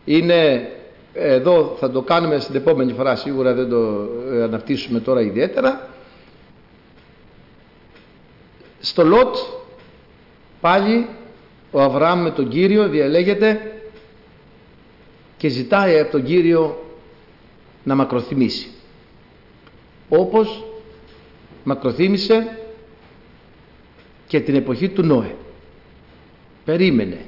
Είναι, 0.05 0.71
εδώ 1.15 1.77
θα 1.81 1.91
το 1.91 2.03
κάνουμε 2.03 2.39
στην 2.39 2.55
επόμενη 2.55 2.93
φορά 2.93 3.17
σίγουρα 3.17 3.55
δεν 3.55 3.69
το 3.69 4.09
ε, 4.33 4.43
αναπτύσσουμε 4.43 5.01
τώρα 5.01 5.21
ιδιαίτερα. 5.21 5.89
Στο 8.81 9.05
Λότ 9.05 9.37
πάλι 10.61 11.09
ο 11.73 11.81
Αβραάμ 11.81 12.23
με 12.23 12.31
τον 12.31 12.49
Κύριο 12.49 12.89
διαλέγεται 12.89 13.73
και 15.37 15.49
ζητάει 15.49 15.99
από 15.99 16.11
τον 16.11 16.25
Κύριο 16.25 16.85
να 17.85 17.95
μακροθυμήσει. 17.95 18.69
Όπως 20.09 20.65
μακροθύμησε 21.65 22.59
και 24.27 24.41
την 24.41 24.55
εποχή 24.55 24.89
του 24.89 25.03
Νόε. 25.03 25.35
Περίμενε. 26.65 27.19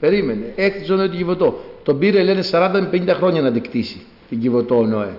Περίμενε. 0.00 0.52
Έκτισε 0.56 0.92
ο 0.92 0.96
Νόε 0.96 1.08
την 1.08 1.16
Κιβωτό. 1.16 1.60
Τον 1.82 1.98
πήρε 1.98 2.22
λένε 2.22 2.42
40 2.50 2.88
50 2.92 3.08
χρόνια 3.08 3.40
να 3.40 3.52
την 3.52 3.62
κτίσει 3.62 4.00
την 4.28 4.40
Κιβωτό 4.40 4.78
ο 4.78 4.86
Νόε. 4.86 5.16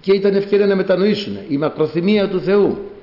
Και 0.00 0.12
ήταν 0.12 0.34
ευκαιρία 0.34 0.66
να 0.66 0.76
μετανοήσουν. 0.76 1.38
Η 1.48 1.56
μακροθυμία 1.56 2.28
του 2.28 2.40
Θεού 2.40 2.93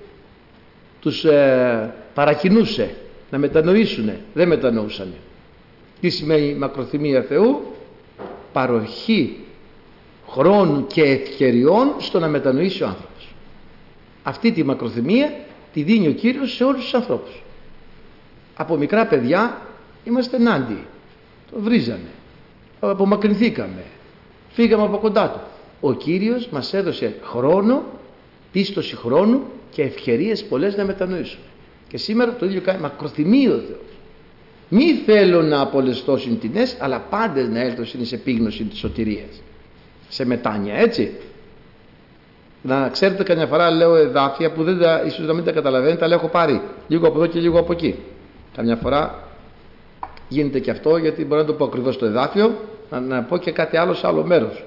τους 1.02 1.24
ε, 1.24 1.94
παρακινούσε 2.14 2.96
να 3.32 3.38
μετανοήσουν. 3.38 4.12
Δεν 4.34 4.48
μετανοούσαν. 4.48 5.14
Τι 6.02 6.10
σημαίνει 6.10 6.54
μακροθυμία 6.54 7.22
Θεού; 7.22 7.62
Παροχή 8.54 9.38
χρόνου 10.30 10.88
και 10.88 11.02
ευκαιριών 11.02 11.94
στο 11.98 12.20
να 12.20 12.28
μετανοήσει 12.28 12.84
ο 12.84 12.88
άνθρωπος. 12.88 13.34
Αυτή 14.24 14.52
τη 14.52 14.64
μακροθυμία 14.64 15.34
τη 15.74 15.84
δίνει 15.84 16.08
ο 16.08 16.12
Κύριος 16.12 16.56
σε 16.56 16.64
όλους 16.64 16.82
τους 16.82 16.94
ανθρώπους. 16.94 17.44
Από 18.56 18.76
μικρά 18.78 19.06
παιδιά 19.06 19.62
είμαστε 20.04 20.36
ενάντια. 20.36 20.86
Το 21.52 21.58
βρίζανε. 21.60 22.10
Απομακρυνθήκαμε. 22.80 23.84
Φύγαμε 24.50 24.84
από 24.84 24.98
κοντά 24.98 25.30
του. 25.30 25.40
Ο 25.80 25.94
Κύριος 25.94 26.48
μας 26.48 26.74
έδωσε 26.74 27.16
χρόνο, 27.24 27.84
πίστοση 28.52 28.96
χρόνου 28.96 29.42
και 29.72 29.82
ευκαιρίες 29.82 30.44
πολλές 30.44 30.76
να 30.76 30.86
μετανοήσουμε. 30.86 31.44
Και 31.88 31.98
σήμερα 31.98 32.36
το 32.36 32.46
ίδιο 32.46 32.62
κάνει 32.62 32.82
μακροθυμεί 32.82 33.48
ο 33.48 33.52
Θεός. 33.68 33.92
Μη 34.70 34.94
θέλω 35.06 35.42
να 35.42 35.62
απολεστώ 35.62 36.18
συντηνές, 36.18 36.76
αλλά 36.80 37.00
πάντες 37.00 37.48
να 37.48 37.60
έλθω 37.60 37.84
σε 37.86 38.16
επίγνωση 38.16 38.64
της 38.64 38.80
σωτηρίας. 38.80 39.42
Σε 40.10 40.26
μετάνοια, 40.26 40.76
έτσι. 40.76 41.12
Να 42.62 42.90
ξέρετε 42.90 43.24
καμιά 43.24 43.48
φορά 43.48 43.72
λέω 43.72 43.96
εδάφια 43.96 44.52
που 44.52 44.64
δεν 44.64 44.80
τα, 44.80 45.04
ίσως 45.06 45.26
να 45.26 45.34
μην 45.34 45.44
τα 45.44 45.52
καταλαβαίνετε, 45.52 46.06
αλλά 46.06 46.16
έχω 46.16 46.28
πάρει 46.28 46.62
λίγο 46.88 47.08
από 47.08 47.18
εδώ 47.18 47.28
και 47.28 47.40
λίγο 47.40 47.60
από 47.60 47.72
εκεί. 47.72 47.96
Καμιά 48.56 48.76
φορά 48.76 49.28
γίνεται 50.28 50.60
και 50.60 50.72
αυτό 50.72 50.98
γιατί 50.98 51.26
μπορεί 51.26 51.42
να 51.42 51.48
το 51.48 51.54
πω 51.54 51.66
ακριβώς 51.66 51.98
το 51.98 52.06
εδάφιο, 52.06 52.56
να, 52.90 53.00
να 53.00 53.24
πω 53.24 53.38
και 53.38 53.52
κάτι 53.52 53.78
άλλο 53.78 53.94
σε 53.94 54.08
άλλο 54.08 54.24
μέρος. 54.24 54.64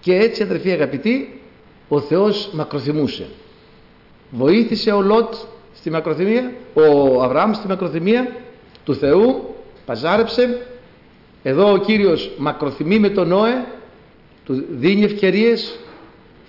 Και 0.00 0.14
έτσι 0.14 0.42
αδερφοί 0.42 0.70
αγαπητοί, 0.70 1.41
ο 1.94 2.00
Θεός 2.00 2.50
μακροθυμούσε. 2.52 3.26
Βοήθησε 4.30 4.90
ο 4.90 5.00
Λότ 5.00 5.34
στη 5.74 5.90
μακροθυμία, 5.90 6.52
ο 6.74 7.22
Αβραάμ 7.22 7.52
στη 7.52 7.66
μακροθυμία 7.66 8.36
του 8.84 8.94
Θεού, 8.94 9.54
παζάρεψε. 9.86 10.66
Εδώ 11.42 11.72
ο 11.72 11.76
Κύριος 11.76 12.30
μακροθυμεί 12.38 12.98
με 12.98 13.08
τον 13.08 13.28
Νόε, 13.28 13.64
του 14.44 14.64
δίνει 14.70 15.04
ευκαιρίες, 15.04 15.78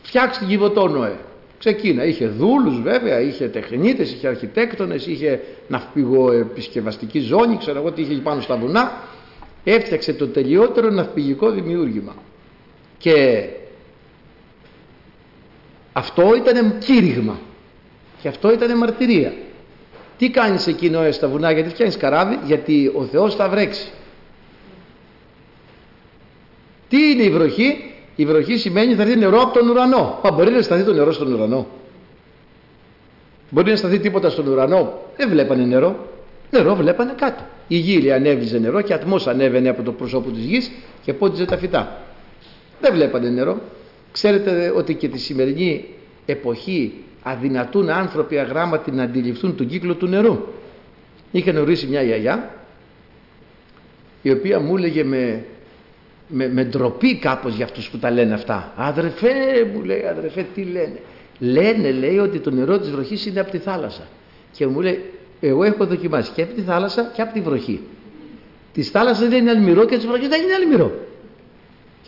φτιάξει 0.02 0.39
την 0.39 0.48
κυβωτό 0.48 0.88
Νόε. 0.88 1.16
Ξεκίνα, 1.60 2.06
είχε 2.06 2.28
δούλους 2.28 2.82
βέβαια, 2.82 3.20
είχε 3.20 3.48
τεχνίτες, 3.48 4.12
είχε 4.12 4.28
αρχιτέκτονες, 4.28 5.08
είχε 5.08 5.41
ναυπηγοεπισκευαστική 5.68 7.20
ζώνη, 7.20 7.58
ξέρω 7.58 7.80
εγώ 7.80 7.91
τι 7.91 8.02
είχε 8.02 8.14
πάνω 8.14 8.41
στα 8.41 8.58
βουνά. 8.58 8.91
Έφτιαξε 9.64 10.14
το 10.14 10.28
τελειότερο 10.28 10.89
ναυπηγικό 10.89 11.52
δημιούργημα. 11.52 12.16
Και 12.98 13.48
αυτό 15.94 16.36
ήταν 16.36 16.78
κήρυγμα. 16.78 17.39
Και 18.22 18.28
αυτό 18.28 18.52
ήταν 18.52 18.78
μαρτυρία. 18.78 19.34
Τι 20.18 20.30
κάνεις 20.30 20.68
εκεί 20.68 20.89
Νόε 20.89 21.12
στα 21.12 21.28
βουνά, 21.28 21.52
γιατί 21.52 21.70
φτιάχνεις 21.70 21.98
καράβι, 21.98 22.39
γιατί 22.46 22.91
ο 22.96 23.04
Θεός 23.04 23.36
θα 23.36 23.50
βρέξει. 23.50 23.91
Τι 26.89 27.12
είναι 27.12 27.24
η 27.24 27.30
βροχή, 27.30 27.91
η 28.16 28.26
βροχή 28.26 28.58
σημαίνει 28.58 28.96
θα 28.96 29.02
έρθει 29.02 29.18
νερό 29.18 29.41
από 29.41 29.60
τον 29.60 29.70
ουρανό. 29.70 30.20
Μα 30.24 30.32
μπορεί 30.32 30.52
να 30.52 30.62
σταθεί 30.62 30.84
το 30.84 30.94
νερό 30.94 31.12
στον 31.12 31.34
ουρανό. 31.34 31.68
Μπορεί 33.50 33.70
να 33.70 33.76
σταθεί 33.76 34.00
τίποτα 34.00 34.30
στον 34.30 34.48
ουρανό. 34.48 35.02
Δεν 35.18 35.30
βλέπανε 35.30 35.64
νερό. 35.64 36.08
Νερό 36.52 36.76
βλέπανε 36.76 37.14
κάτω. 37.18 37.44
Η 37.68 37.78
γη 37.78 38.12
ανέβηζε 38.12 38.60
νερό 38.60 38.82
και 38.82 38.94
ατμός 38.94 39.28
ανέβαινε 39.28 39.70
από 39.70 39.84
το 39.84 39.91
πρόσωπο 39.91 40.30
της 40.30 40.44
γης 40.44 40.72
και 41.04 41.14
πόντιζε 41.14 41.46
τα 41.46 41.58
φυτά. 41.58 42.02
Δεν 42.82 42.94
βλέπανε 42.94 43.30
νερό. 43.30 43.62
Ξέρετε 44.14 44.74
ότι 44.76 44.95
και 44.95 45.07
τη 45.07 45.20
σημερινή 45.20 45.86
εποχή 46.26 46.93
αδυνατούν 47.24 47.89
άνθρωποι 47.89 48.38
αγράμματοι 48.38 48.91
να 48.91 49.03
αντιληφθούν 49.03 49.55
τον 49.55 49.68
κύκλο 49.68 49.95
του 49.95 50.07
νερού. 50.07 50.39
Είχε 51.32 51.51
γνωρίσει 51.51 51.88
μια 51.88 52.01
γιαγιά 52.01 52.49
η 54.22 54.32
οποία 54.32 54.59
μου 54.59 54.78
έλεγε 54.78 55.03
με, 55.03 55.45
με, 56.28 56.49
με 56.49 56.64
ντροπή 56.64 57.18
κάπως 57.18 57.55
για 57.55 57.66
αυτούς 57.66 57.89
που 57.89 57.97
τα 57.97 58.11
λένε 58.11 58.34
αυτά. 58.34 58.74
Αδρεφέ 58.76 59.34
μου 59.74 59.84
λέει, 59.84 60.05
αδρεφέ 60.05 60.45
τι 60.55 60.64
λένε. 60.64 60.99
Λένε 61.39 61.91
λέει 61.91 62.18
ότι 62.18 62.39
το 62.39 62.51
νερό 62.51 62.80
της 62.80 62.89
βροχής 62.89 63.26
είναι 63.26 63.39
από 63.39 63.51
τη 63.51 63.57
θάλασσα. 63.57 64.07
Και 64.51 64.68
μου 64.68 64.82
λέει, 64.82 65.03
εγώ 65.41 65.64
έχω 65.64 65.86
δοκιμάσει 65.86 66.32
και 66.36 66.41
από 66.41 66.53
τη 66.53 66.61
θάλασσα 66.61 67.11
και 67.16 67.22
από 67.22 67.34
τη 67.34 67.41
βροχή. 67.41 67.82
Της 68.74 68.89
θάλασσας 68.89 69.30
δεν 69.30 69.39
είναι 69.39 69.49
αλμυρό 69.49 69.86
και 69.86 69.95
της 69.95 70.05
βροχής 70.05 70.28
δεν 70.28 70.41
είναι 70.41 70.53
αλμυρό. 70.53 70.91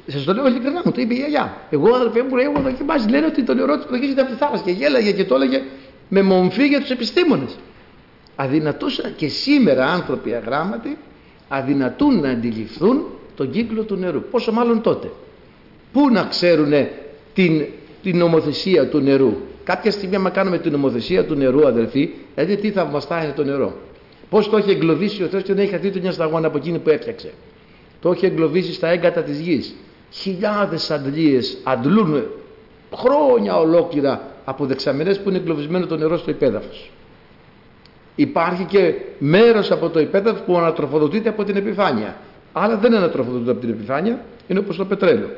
Σας 0.08 0.24
το 0.24 0.34
λέω 0.34 0.48
ειλικρινά 0.48 0.82
μου, 0.86 0.92
το 0.92 1.02
είπε 1.02 1.14
η 1.14 1.18
γιαγιά. 1.18 1.58
Εγώ 1.70 1.96
αδερφέ 1.96 2.24
μου 2.24 2.36
λέει, 2.36 2.46
έχω 2.46 2.62
δοκιμάσει. 2.62 3.10
Λένε 3.10 3.26
ότι 3.26 3.44
το 3.44 3.54
νερό 3.54 3.78
τη 3.78 3.88
βροχή 3.88 4.06
είναι 4.06 4.22
από 4.22 4.32
τη 4.32 4.38
θάλασσα. 4.38 4.64
Και 4.64 4.72
γέλαγε 4.72 5.12
και 5.12 5.26
το 5.26 5.36
έλεγε 5.36 5.62
με 6.10 6.22
μομφή 6.22 6.68
για 6.68 6.80
τους 6.80 6.90
επιστήμονες. 6.90 7.56
Αδυνατούσαν 8.36 9.14
και 9.16 9.28
σήμερα 9.28 9.86
άνθρωποι 9.86 10.34
αγράμματοι 10.34 10.98
αδυνατούν 11.48 12.20
να 12.20 12.30
αντιληφθούν 12.30 13.06
τον 13.36 13.52
κύκλο 13.52 13.84
του 13.84 13.96
νερού. 13.96 14.22
Πόσο 14.22 14.52
μάλλον 14.52 14.82
τότε. 14.82 15.12
Πού 15.92 16.10
να 16.10 16.24
ξέρουν 16.24 16.74
την, 17.34 17.66
την 18.04 18.18
νομοθεσία 18.18 18.90
του 18.90 19.00
νερού. 19.00 19.34
Κάποια 19.64 19.92
στιγμή, 19.92 20.16
άμα 20.16 20.30
κάνουμε 20.30 20.58
την 20.58 20.72
νομοθεσία 20.72 21.26
του 21.26 21.36
νερού, 21.36 21.68
αδερφοί, 21.68 22.10
δηλαδή 22.36 22.58
τι 22.58 22.72
θαυμαστά 22.72 23.24
είναι 23.24 23.34
το 23.36 23.44
νερό. 23.44 23.74
Πώς 24.30 24.50
το 24.50 24.58
έχει 24.58 24.72
εγκλωβίσει 24.72 25.24
ο 25.24 25.28
Θεός 25.28 25.44
και 25.44 25.54
δεν 25.54 25.64
έχει 25.64 25.72
χαθεί 25.72 26.00
μια 26.00 26.12
σταγόνα 26.12 26.48
από 26.48 26.58
εκείνη 26.58 26.80
που 26.80 26.90
έφτιαξε. 26.90 27.34
Το 28.02 28.12
έχει 28.12 28.26
εγκλωβίσει 28.26 28.74
στα 28.74 28.88
έγκατα 28.88 29.24
της 29.24 29.40
γης. 29.40 29.76
Χιλιάδες 30.22 30.92
αντλίες 30.92 31.58
αντλούν 31.64 32.24
χρόνια 32.96 33.58
ολόκληρα 33.58 34.22
από 34.46 34.66
δεξαμενές 34.66 35.20
που 35.20 35.30
είναι 35.30 35.38
εγκλωβισμένο 35.38 35.86
το 35.86 35.98
νερό 35.98 36.18
στο 36.18 36.32
υπέδαφος. 36.32 36.92
Υπάρχει 38.16 38.64
και 38.64 38.94
μέρος 39.20 39.72
από 39.72 39.90
το 39.90 40.00
υπέδαφος 40.00 40.42
που 40.42 40.58
ανατροφοδοτείται 40.58 41.30
από 41.30 41.44
την 41.44 41.56
επιφάνεια. 41.56 42.16
Αλλά 42.54 42.78
δεν 42.78 42.96
ανατροφοδοτείται 42.96 43.52
από 43.52 43.60
την 43.60 43.70
επιφάνεια, 43.70 44.26
είναι 44.48 44.60
όπως 44.60 44.78
το 44.78 44.86
πετρέλαιο. 44.86 45.30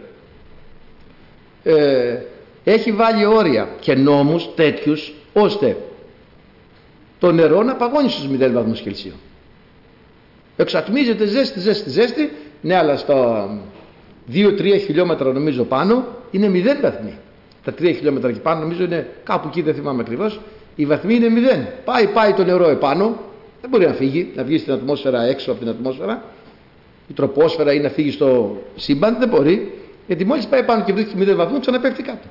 Ε, 1.63 2.17
έχει 2.63 2.91
βάλει 2.91 3.25
όρια 3.25 3.69
και 3.79 3.95
νόμους 3.95 4.49
τέτοιους 4.55 5.13
ώστε 5.33 5.77
το 7.19 7.31
νερό 7.31 7.63
να 7.63 7.75
παγώνει 7.75 8.09
στους 8.09 8.27
0 8.27 8.51
βαθμούς 8.51 8.81
Κελσίου. 8.81 9.13
Εξατμίζεται 10.57 11.25
ζέστη, 11.25 11.59
ζέστη, 11.59 11.89
ζέστη, 11.89 12.31
ναι 12.61 12.75
αλλά 12.75 12.97
στα 12.97 13.49
2-3 14.33 14.79
χιλιόμετρα 14.85 15.31
νομίζω 15.33 15.63
πάνω 15.63 16.05
είναι 16.31 16.51
0 16.53 16.81
βαθμοί. 16.81 17.17
Τα 17.63 17.71
3 17.71 17.75
χιλιόμετρα 17.95 18.29
εκεί 18.29 18.39
πάνω 18.39 18.59
νομίζω 18.59 18.83
είναι 18.83 19.09
κάπου 19.23 19.47
εκεί 19.47 19.61
δεν 19.61 19.73
θυμάμαι 19.73 20.01
ακριβώς, 20.01 20.39
η 20.75 20.85
βαθμοί 20.85 21.15
είναι 21.15 21.27
0. 21.27 21.67
Πάει, 21.85 22.07
πάει 22.07 22.33
το 22.33 22.43
νερό 22.43 22.69
επάνω, 22.69 23.17
δεν 23.61 23.69
μπορεί 23.69 23.85
να 23.85 23.93
φύγει, 23.93 24.31
να 24.35 24.43
βγει 24.43 24.57
στην 24.57 24.73
ατμόσφαιρα 24.73 25.23
έξω 25.23 25.51
από 25.51 25.59
την 25.59 25.69
ατμόσφαιρα, 25.69 26.23
η 27.07 27.13
τροπόσφαιρα 27.13 27.73
ή 27.73 27.79
να 27.79 27.89
φύγει 27.89 28.11
στο 28.11 28.57
σύμπαν, 28.75 29.17
δεν 29.19 29.29
μπορεί, 29.29 29.73
γιατί 30.07 30.25
μόλις 30.25 30.45
πάει 30.47 30.63
πάνω 30.63 30.83
και 30.83 30.93
βρίσκει 30.93 31.13
0 31.19 31.35
βαθμού 31.35 31.59
ξαναπέφτει 31.59 32.03
κάτω 32.03 32.27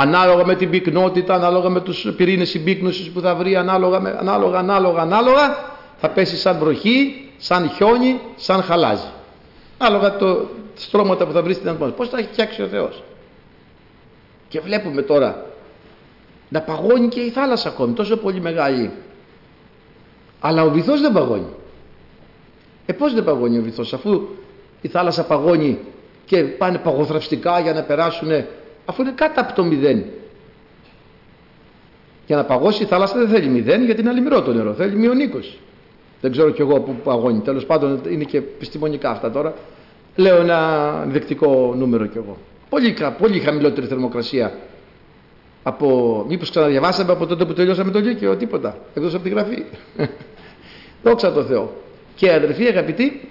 ανάλογα 0.00 0.46
με 0.46 0.54
την 0.54 0.70
πυκνότητα, 0.70 1.34
ανάλογα 1.34 1.68
με 1.68 1.80
τους 1.80 2.12
πυρήνες 2.16 2.48
συμπίκνωσης 2.48 3.10
που 3.10 3.20
θα 3.20 3.34
βρει, 3.34 3.56
ανάλογα, 3.56 4.00
με, 4.00 4.16
ανάλογα, 4.18 4.58
ανάλογα, 4.58 5.02
ανάλογα, 5.02 5.56
θα 5.96 6.08
πέσει 6.08 6.36
σαν 6.36 6.58
βροχή, 6.58 7.28
σαν 7.36 7.70
χιόνι, 7.70 8.20
σαν 8.36 8.62
χαλάζι. 8.62 9.08
Ανάλογα 9.82 10.16
το 10.16 10.48
στρώματα 10.74 11.26
που 11.26 11.32
θα 11.32 11.42
βρεις 11.42 11.56
στην 11.56 11.68
ατμόσφαιρα. 11.68 11.96
Πώς 11.96 12.08
θα 12.08 12.18
έχει 12.18 12.28
φτιάξει 12.28 12.62
ο 12.62 12.66
Θεός. 12.66 13.02
Και 14.48 14.60
βλέπουμε 14.60 15.02
τώρα 15.02 15.46
να 16.48 16.60
παγώνει 16.60 17.08
και 17.08 17.20
η 17.20 17.30
θάλασσα 17.30 17.68
ακόμη, 17.68 17.92
τόσο 17.92 18.16
πολύ 18.16 18.40
μεγάλη. 18.40 18.90
Αλλά 20.40 20.62
ο 20.62 20.70
βυθός 20.70 21.00
δεν 21.00 21.12
παγώνει. 21.12 21.48
Ε 22.86 22.92
πώς 22.92 23.14
δεν 23.14 23.24
παγώνει 23.24 23.58
ο 23.58 23.62
βυθός, 23.62 23.92
αφού 23.92 24.28
η 24.80 24.88
θάλασσα 24.88 25.24
παγώνει 25.24 25.78
και 26.24 26.42
πάνε 26.42 26.78
παγοθραυστικά 26.78 27.60
για 27.60 27.72
να 27.72 27.82
περάσουν 27.82 28.30
αφού 28.84 29.02
είναι 29.02 29.12
κάτω 29.14 29.40
από 29.40 29.52
το 29.54 29.64
μηδέν. 29.64 30.04
Για 32.26 32.36
να 32.36 32.44
παγώσει 32.44 32.82
η 32.82 32.86
θάλασσα 32.86 33.18
δεν 33.18 33.28
θέλει 33.28 33.48
μηδέν 33.48 33.84
γιατί 33.84 34.00
είναι 34.00 34.10
αλημυρό 34.10 34.42
το 34.42 34.52
νερό, 34.52 34.74
θέλει 34.74 34.96
μείον 34.96 35.16
20. 35.18 35.58
Δεν 36.20 36.30
ξέρω 36.30 36.50
κι 36.50 36.60
εγώ 36.60 36.80
που 36.80 36.94
παγώνει. 37.04 37.40
Τέλος 37.40 37.66
πάντων 37.66 38.00
είναι 38.10 38.24
και 38.24 38.36
επιστημονικά 38.36 39.10
αυτά 39.10 39.30
τώρα. 39.30 39.54
Λέω 40.16 40.36
ένα 40.36 40.90
δεκτικό 41.08 41.74
νούμερο 41.76 42.06
κι 42.06 42.18
εγώ. 42.18 42.36
Πολύ, 42.68 42.96
πολύ 43.18 43.38
χαμηλότερη 43.38 43.86
θερμοκρασία 43.86 44.52
από. 45.62 46.24
Μήπως 46.28 46.50
ξαναδιαβάσαμε 46.50 47.12
από 47.12 47.26
τότε 47.26 47.44
που 47.44 47.52
τελειώσαμε 47.52 47.90
το 47.90 47.98
Λύκειο, 47.98 48.36
τίποτα. 48.36 48.76
Εκτός 48.94 49.14
από 49.14 49.22
τη 49.22 49.28
γραφή. 49.28 49.64
Δόξα 51.02 51.32
τω 51.32 51.42
Θεώ. 51.42 51.72
Και 52.14 52.32
αδερφοί 52.32 52.66
αγαπητοί, 52.66 53.28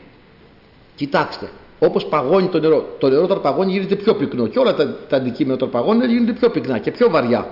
κοιτάξτε, 0.96 1.50
όπως 1.80 2.06
παγώνει 2.06 2.48
το 2.48 2.60
νερό. 2.60 2.96
Το 3.00 3.10
νερό 3.10 3.24
όταν 3.24 3.42
παγώνει 3.42 3.72
γίνεται 3.72 3.96
πιο 3.96 4.16
πυκνό 4.16 4.48
και 4.48 4.60
όλα 4.60 4.74
τα, 4.74 4.98
τα 5.10 5.18
αντικείμενα 5.18 5.54
όταν 5.54 5.70
παγώνουν 5.70 6.10
γίνονται 6.10 6.32
πιο 6.32 6.50
πυκνά 6.50 6.78
και 6.78 6.92
πιο 6.92 7.10
βαριά. 7.10 7.48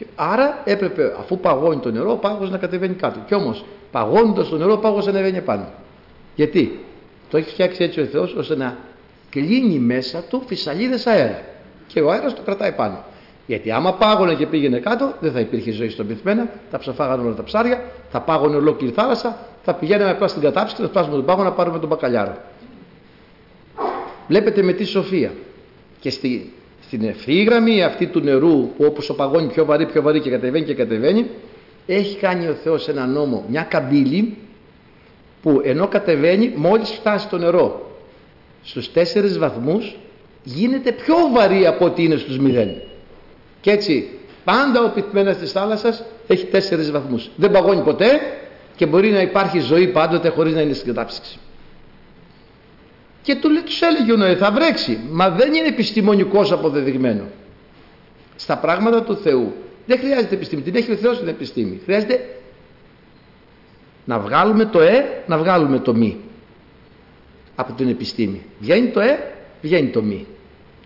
Και 0.00 0.06
άρα 0.16 0.62
έπρεπε 0.64 1.14
αφού 1.18 1.38
παγώνει 1.38 1.80
το 1.80 1.90
νερό 1.90 2.12
ο 2.12 2.16
πάγος 2.16 2.50
να 2.50 2.58
κατεβαίνει 2.58 2.94
κάτω. 2.94 3.18
Και 3.26 3.34
όμως 3.34 3.64
παγώνοντας 3.90 4.48
το 4.48 4.56
νερό 4.56 4.72
ο 4.72 4.78
πάγος 4.78 5.06
ανεβαίνει 5.06 5.40
πάνω. 5.40 5.66
Γιατί; 6.34 6.84
Το 7.30 7.36
έχει 7.36 7.50
φτιάξει 7.50 7.82
έτσι 7.82 8.00
ο 8.00 8.04
Θεός 8.04 8.34
ώστε 8.34 8.56
να 8.56 8.76
κλείνει 9.30 9.78
μέσα 9.78 10.22
του 10.30 10.42
φυσαλίδες 10.46 11.06
αέρα 11.06 11.42
και 11.86 12.00
ο 12.00 12.10
αέρας 12.10 12.34
το 12.34 12.42
κρατάει 12.42 12.72
πάνω. 12.72 13.04
Γιατί 13.46 13.70
άμα 13.70 13.94
πάγωνε 13.94 14.34
και 14.34 14.46
πήγαινε 14.46 14.78
κάτω, 14.78 15.14
δεν 15.20 15.32
θα 15.32 15.40
υπήρχε 15.40 15.70
ζωή 15.70 15.88
στον 15.88 16.06
πυθμένα, 16.06 16.50
θα 16.70 16.78
ψαφάγανε 16.78 17.22
όλα 17.22 17.34
τα 17.34 17.42
ψάρια, 17.42 17.82
θα 18.10 18.20
πάγωνε 18.20 18.56
ολόκληρη 18.56 18.92
θάλασσα, 18.92 19.38
θα 19.62 19.74
πηγαίναμε 19.74 20.10
απλά 20.10 20.28
στην 20.28 20.42
κατάψη 20.42 20.74
και 20.74 20.82
θα 20.82 20.88
φτάσουμε 20.88 21.16
τον 21.16 21.24
πάγο 21.24 21.42
να 21.42 21.52
πάρουμε 21.52 21.78
τον 21.78 21.88
μπακαλιάρο. 21.88 22.36
Βλέπετε 24.28 24.62
με 24.62 24.72
τι 24.72 24.84
σοφία. 24.84 25.32
Και 26.00 26.10
στη 26.10 26.52
στην 26.90 27.08
ευθύγραμμη 27.08 27.82
αυτή 27.82 28.06
του 28.06 28.20
νερού 28.20 28.68
που 28.76 28.84
όπως 28.84 29.10
ο 29.10 29.14
παγώνει 29.14 29.46
πιο 29.46 29.64
βαρύ 29.64 29.86
πιο 29.86 30.02
βαρύ 30.02 30.20
και 30.20 30.30
κατεβαίνει 30.30 30.64
και 30.64 30.74
κατεβαίνει 30.74 31.26
έχει 31.86 32.16
κάνει 32.16 32.46
ο 32.46 32.54
Θεός 32.54 32.88
ένα 32.88 33.06
νόμο, 33.06 33.44
μια 33.48 33.62
καμπύλη 33.62 34.36
που 35.42 35.60
ενώ 35.64 35.88
κατεβαίνει 35.88 36.52
μόλις 36.56 36.90
φτάσει 36.90 37.28
το 37.28 37.38
νερό 37.38 37.90
στους 38.62 38.92
τέσσερις 38.92 39.38
βαθμούς 39.38 39.96
γίνεται 40.44 40.92
πιο 40.92 41.14
βαρύ 41.32 41.66
από 41.66 41.84
ό,τι 41.84 42.04
είναι 42.04 42.16
στους 42.16 42.38
μηδέν. 42.38 42.82
Και 43.60 43.70
έτσι 43.70 44.08
πάντα 44.44 44.84
ο 44.84 44.88
πυθμένας 44.88 45.36
της 45.36 45.52
θάλασσας 45.52 46.04
έχει 46.26 46.46
τέσσερις 46.46 46.90
βαθμούς. 46.90 47.30
Δεν 47.36 47.50
παγώνει 47.50 47.82
ποτέ 47.82 48.20
και 48.76 48.86
μπορεί 48.86 49.10
να 49.10 49.20
υπάρχει 49.20 49.58
ζωή 49.58 49.86
πάντοτε 49.86 50.28
χωρίς 50.28 50.54
να 50.54 50.60
είναι 50.60 50.72
στην 50.72 50.94
κατάψυξη. 50.94 51.38
Και 53.22 53.34
του, 53.34 53.48
τους 53.64 53.80
έλεγε 53.80 54.12
ο 54.12 54.16
Νοέ 54.16 54.36
θα 54.36 54.52
βρέξει. 54.52 55.00
Μα 55.10 55.30
δεν 55.30 55.54
είναι 55.54 55.66
επιστημονικός 55.66 56.52
αποδεδειγμένο. 56.52 57.24
Στα 58.36 58.58
πράγματα 58.58 59.02
του 59.02 59.16
Θεού 59.16 59.54
δεν 59.86 59.98
χρειάζεται 59.98 60.34
επιστήμη. 60.34 60.62
Την 60.62 60.74
έχει 60.74 60.92
ο 60.92 60.96
Θεός 60.96 61.18
την 61.18 61.28
επιστήμη. 61.28 61.80
Χρειάζεται 61.84 62.40
να 64.04 64.18
βγάλουμε 64.18 64.64
το 64.64 64.80
ε, 64.80 65.22
να 65.26 65.38
βγάλουμε 65.38 65.78
το 65.78 65.94
μη 65.94 66.16
από 67.54 67.72
την 67.72 67.88
επιστήμη. 67.88 68.42
Βγαίνει 68.60 68.88
το 68.88 69.00
ε, 69.00 69.32
βγαίνει 69.62 69.88
το 69.88 70.02
μη. 70.02 70.26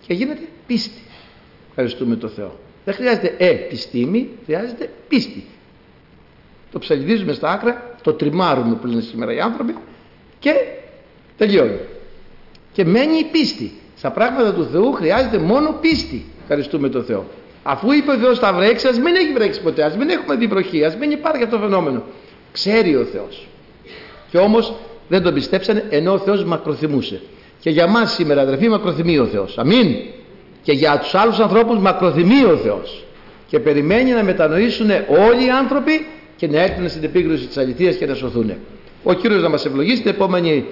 Και 0.07 0.15
γίνεται 0.15 0.43
πίστη. 0.67 1.01
Ευχαριστούμε 1.69 2.17
το 2.17 2.29
Θεό. 2.29 2.59
Δεν 2.85 2.95
χρειάζεται 2.95 3.35
επιστήμη, 3.39 4.31
χρειάζεται 4.45 4.91
πίστη. 5.09 5.45
Το 6.73 6.79
ψαλιδίζουμε 6.79 7.33
στα 7.33 7.51
άκρα, 7.51 7.97
το 8.03 8.13
τριμάρουμε 8.13 8.75
που 8.75 8.87
λένε 8.87 9.01
σήμερα 9.01 9.35
οι 9.35 9.41
άνθρωποι 9.41 9.75
και 10.39 10.55
τελειώνει. 11.37 11.79
Και 12.75 12.85
μένει 12.85 13.19
η 13.19 13.25
πίστη. 13.25 13.73
Στα 13.97 14.11
πράγματα 14.11 14.55
του 14.55 14.69
Θεού 14.73 14.93
χρειάζεται 14.93 15.39
μόνο 15.39 15.79
πίστη. 15.81 16.25
Ευχαριστούμε 16.43 16.89
τον 16.89 17.05
Θεό. 17.05 17.25
Αφού 17.63 17.93
είπε 17.93 18.11
ο 18.11 18.17
Θεός 18.17 18.39
θα 18.39 18.53
βρέξεις, 18.53 18.91
ας 18.91 18.99
μην 18.99 19.15
έχει 19.15 19.33
βρέξει 19.33 19.61
ποτέ, 19.61 19.83
ας 19.83 19.97
μην 19.97 20.11
έχουμε 20.11 20.35
δει 20.35 20.47
βροχή, 20.47 20.85
ας 20.85 20.97
μην 20.97 21.11
υπάρχει 21.11 21.43
αυτό 21.43 21.57
το 21.57 21.63
φαινόμενο. 21.63 22.03
Ξέρει 22.53 22.97
ο 22.97 23.05
Θεός. 23.05 23.49
Και 24.31 24.39
όμως 24.39 24.75
δεν 25.09 25.23
τον 25.23 25.35
πιστέψανε 25.35 25.85
ενώ 25.91 26.13
ο 26.13 26.19
Θεός 26.19 26.45
μακροθυμούσε. 26.45 27.21
Και 27.61 27.71
για 27.71 27.87
μας 27.87 28.13
σήμερα 28.13 28.41
αδερφοί 28.41 28.69
μακροθυμεί 28.69 29.19
ο 29.19 29.27
Θεός. 29.27 29.59
Αμήν. 29.59 29.95
Και 30.63 30.73
για 30.73 30.99
τους 30.99 31.15
άλλους 31.15 31.39
ανθρώπους 31.39 31.79
μακροθυμεί 31.79 32.45
ο 32.45 32.57
Θεός. 32.57 33.05
Και 33.47 33.59
περιμένει 33.59 34.11
να 34.11 34.23
μετανοήσουν 34.23 34.91
όλοι 35.29 35.47
οι 35.47 35.51
άνθρωποι 35.51 36.07
και 36.37 36.49
να 36.49 36.61
έρθουν 36.61 36.89
στην 36.89 37.05
επίγνωση 37.05 37.47
της 37.47 37.57
αληθείας 37.57 37.97
και 37.97 38.07
να 38.07 38.15
σωθούν. 38.15 38.53
Ο 39.03 39.13
Κύριος 39.13 39.43
να 39.43 39.49
μας 39.49 39.65
ευλογήσει 39.65 40.03
την 40.03 40.11
επόμενη 40.11 40.65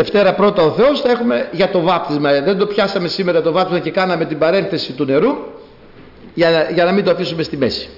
Δευτέρα 0.00 0.34
πρώτα 0.34 0.62
ο 0.62 0.70
Θεός 0.70 1.00
θα 1.00 1.10
έχουμε 1.10 1.48
για 1.52 1.70
το 1.70 1.80
βάπτισμα. 1.80 2.40
Δεν 2.40 2.58
το 2.58 2.66
πιάσαμε 2.66 3.08
σήμερα 3.08 3.42
το 3.42 3.52
βάπτισμα 3.52 3.78
και 3.78 3.90
κάναμε 3.90 4.24
την 4.24 4.38
παρένθεση 4.38 4.92
του 4.92 5.04
νερού 5.04 5.30
για, 6.34 6.70
για 6.70 6.84
να 6.84 6.92
μην 6.92 7.04
το 7.04 7.10
αφήσουμε 7.10 7.42
στη 7.42 7.56
μέση. 7.56 7.88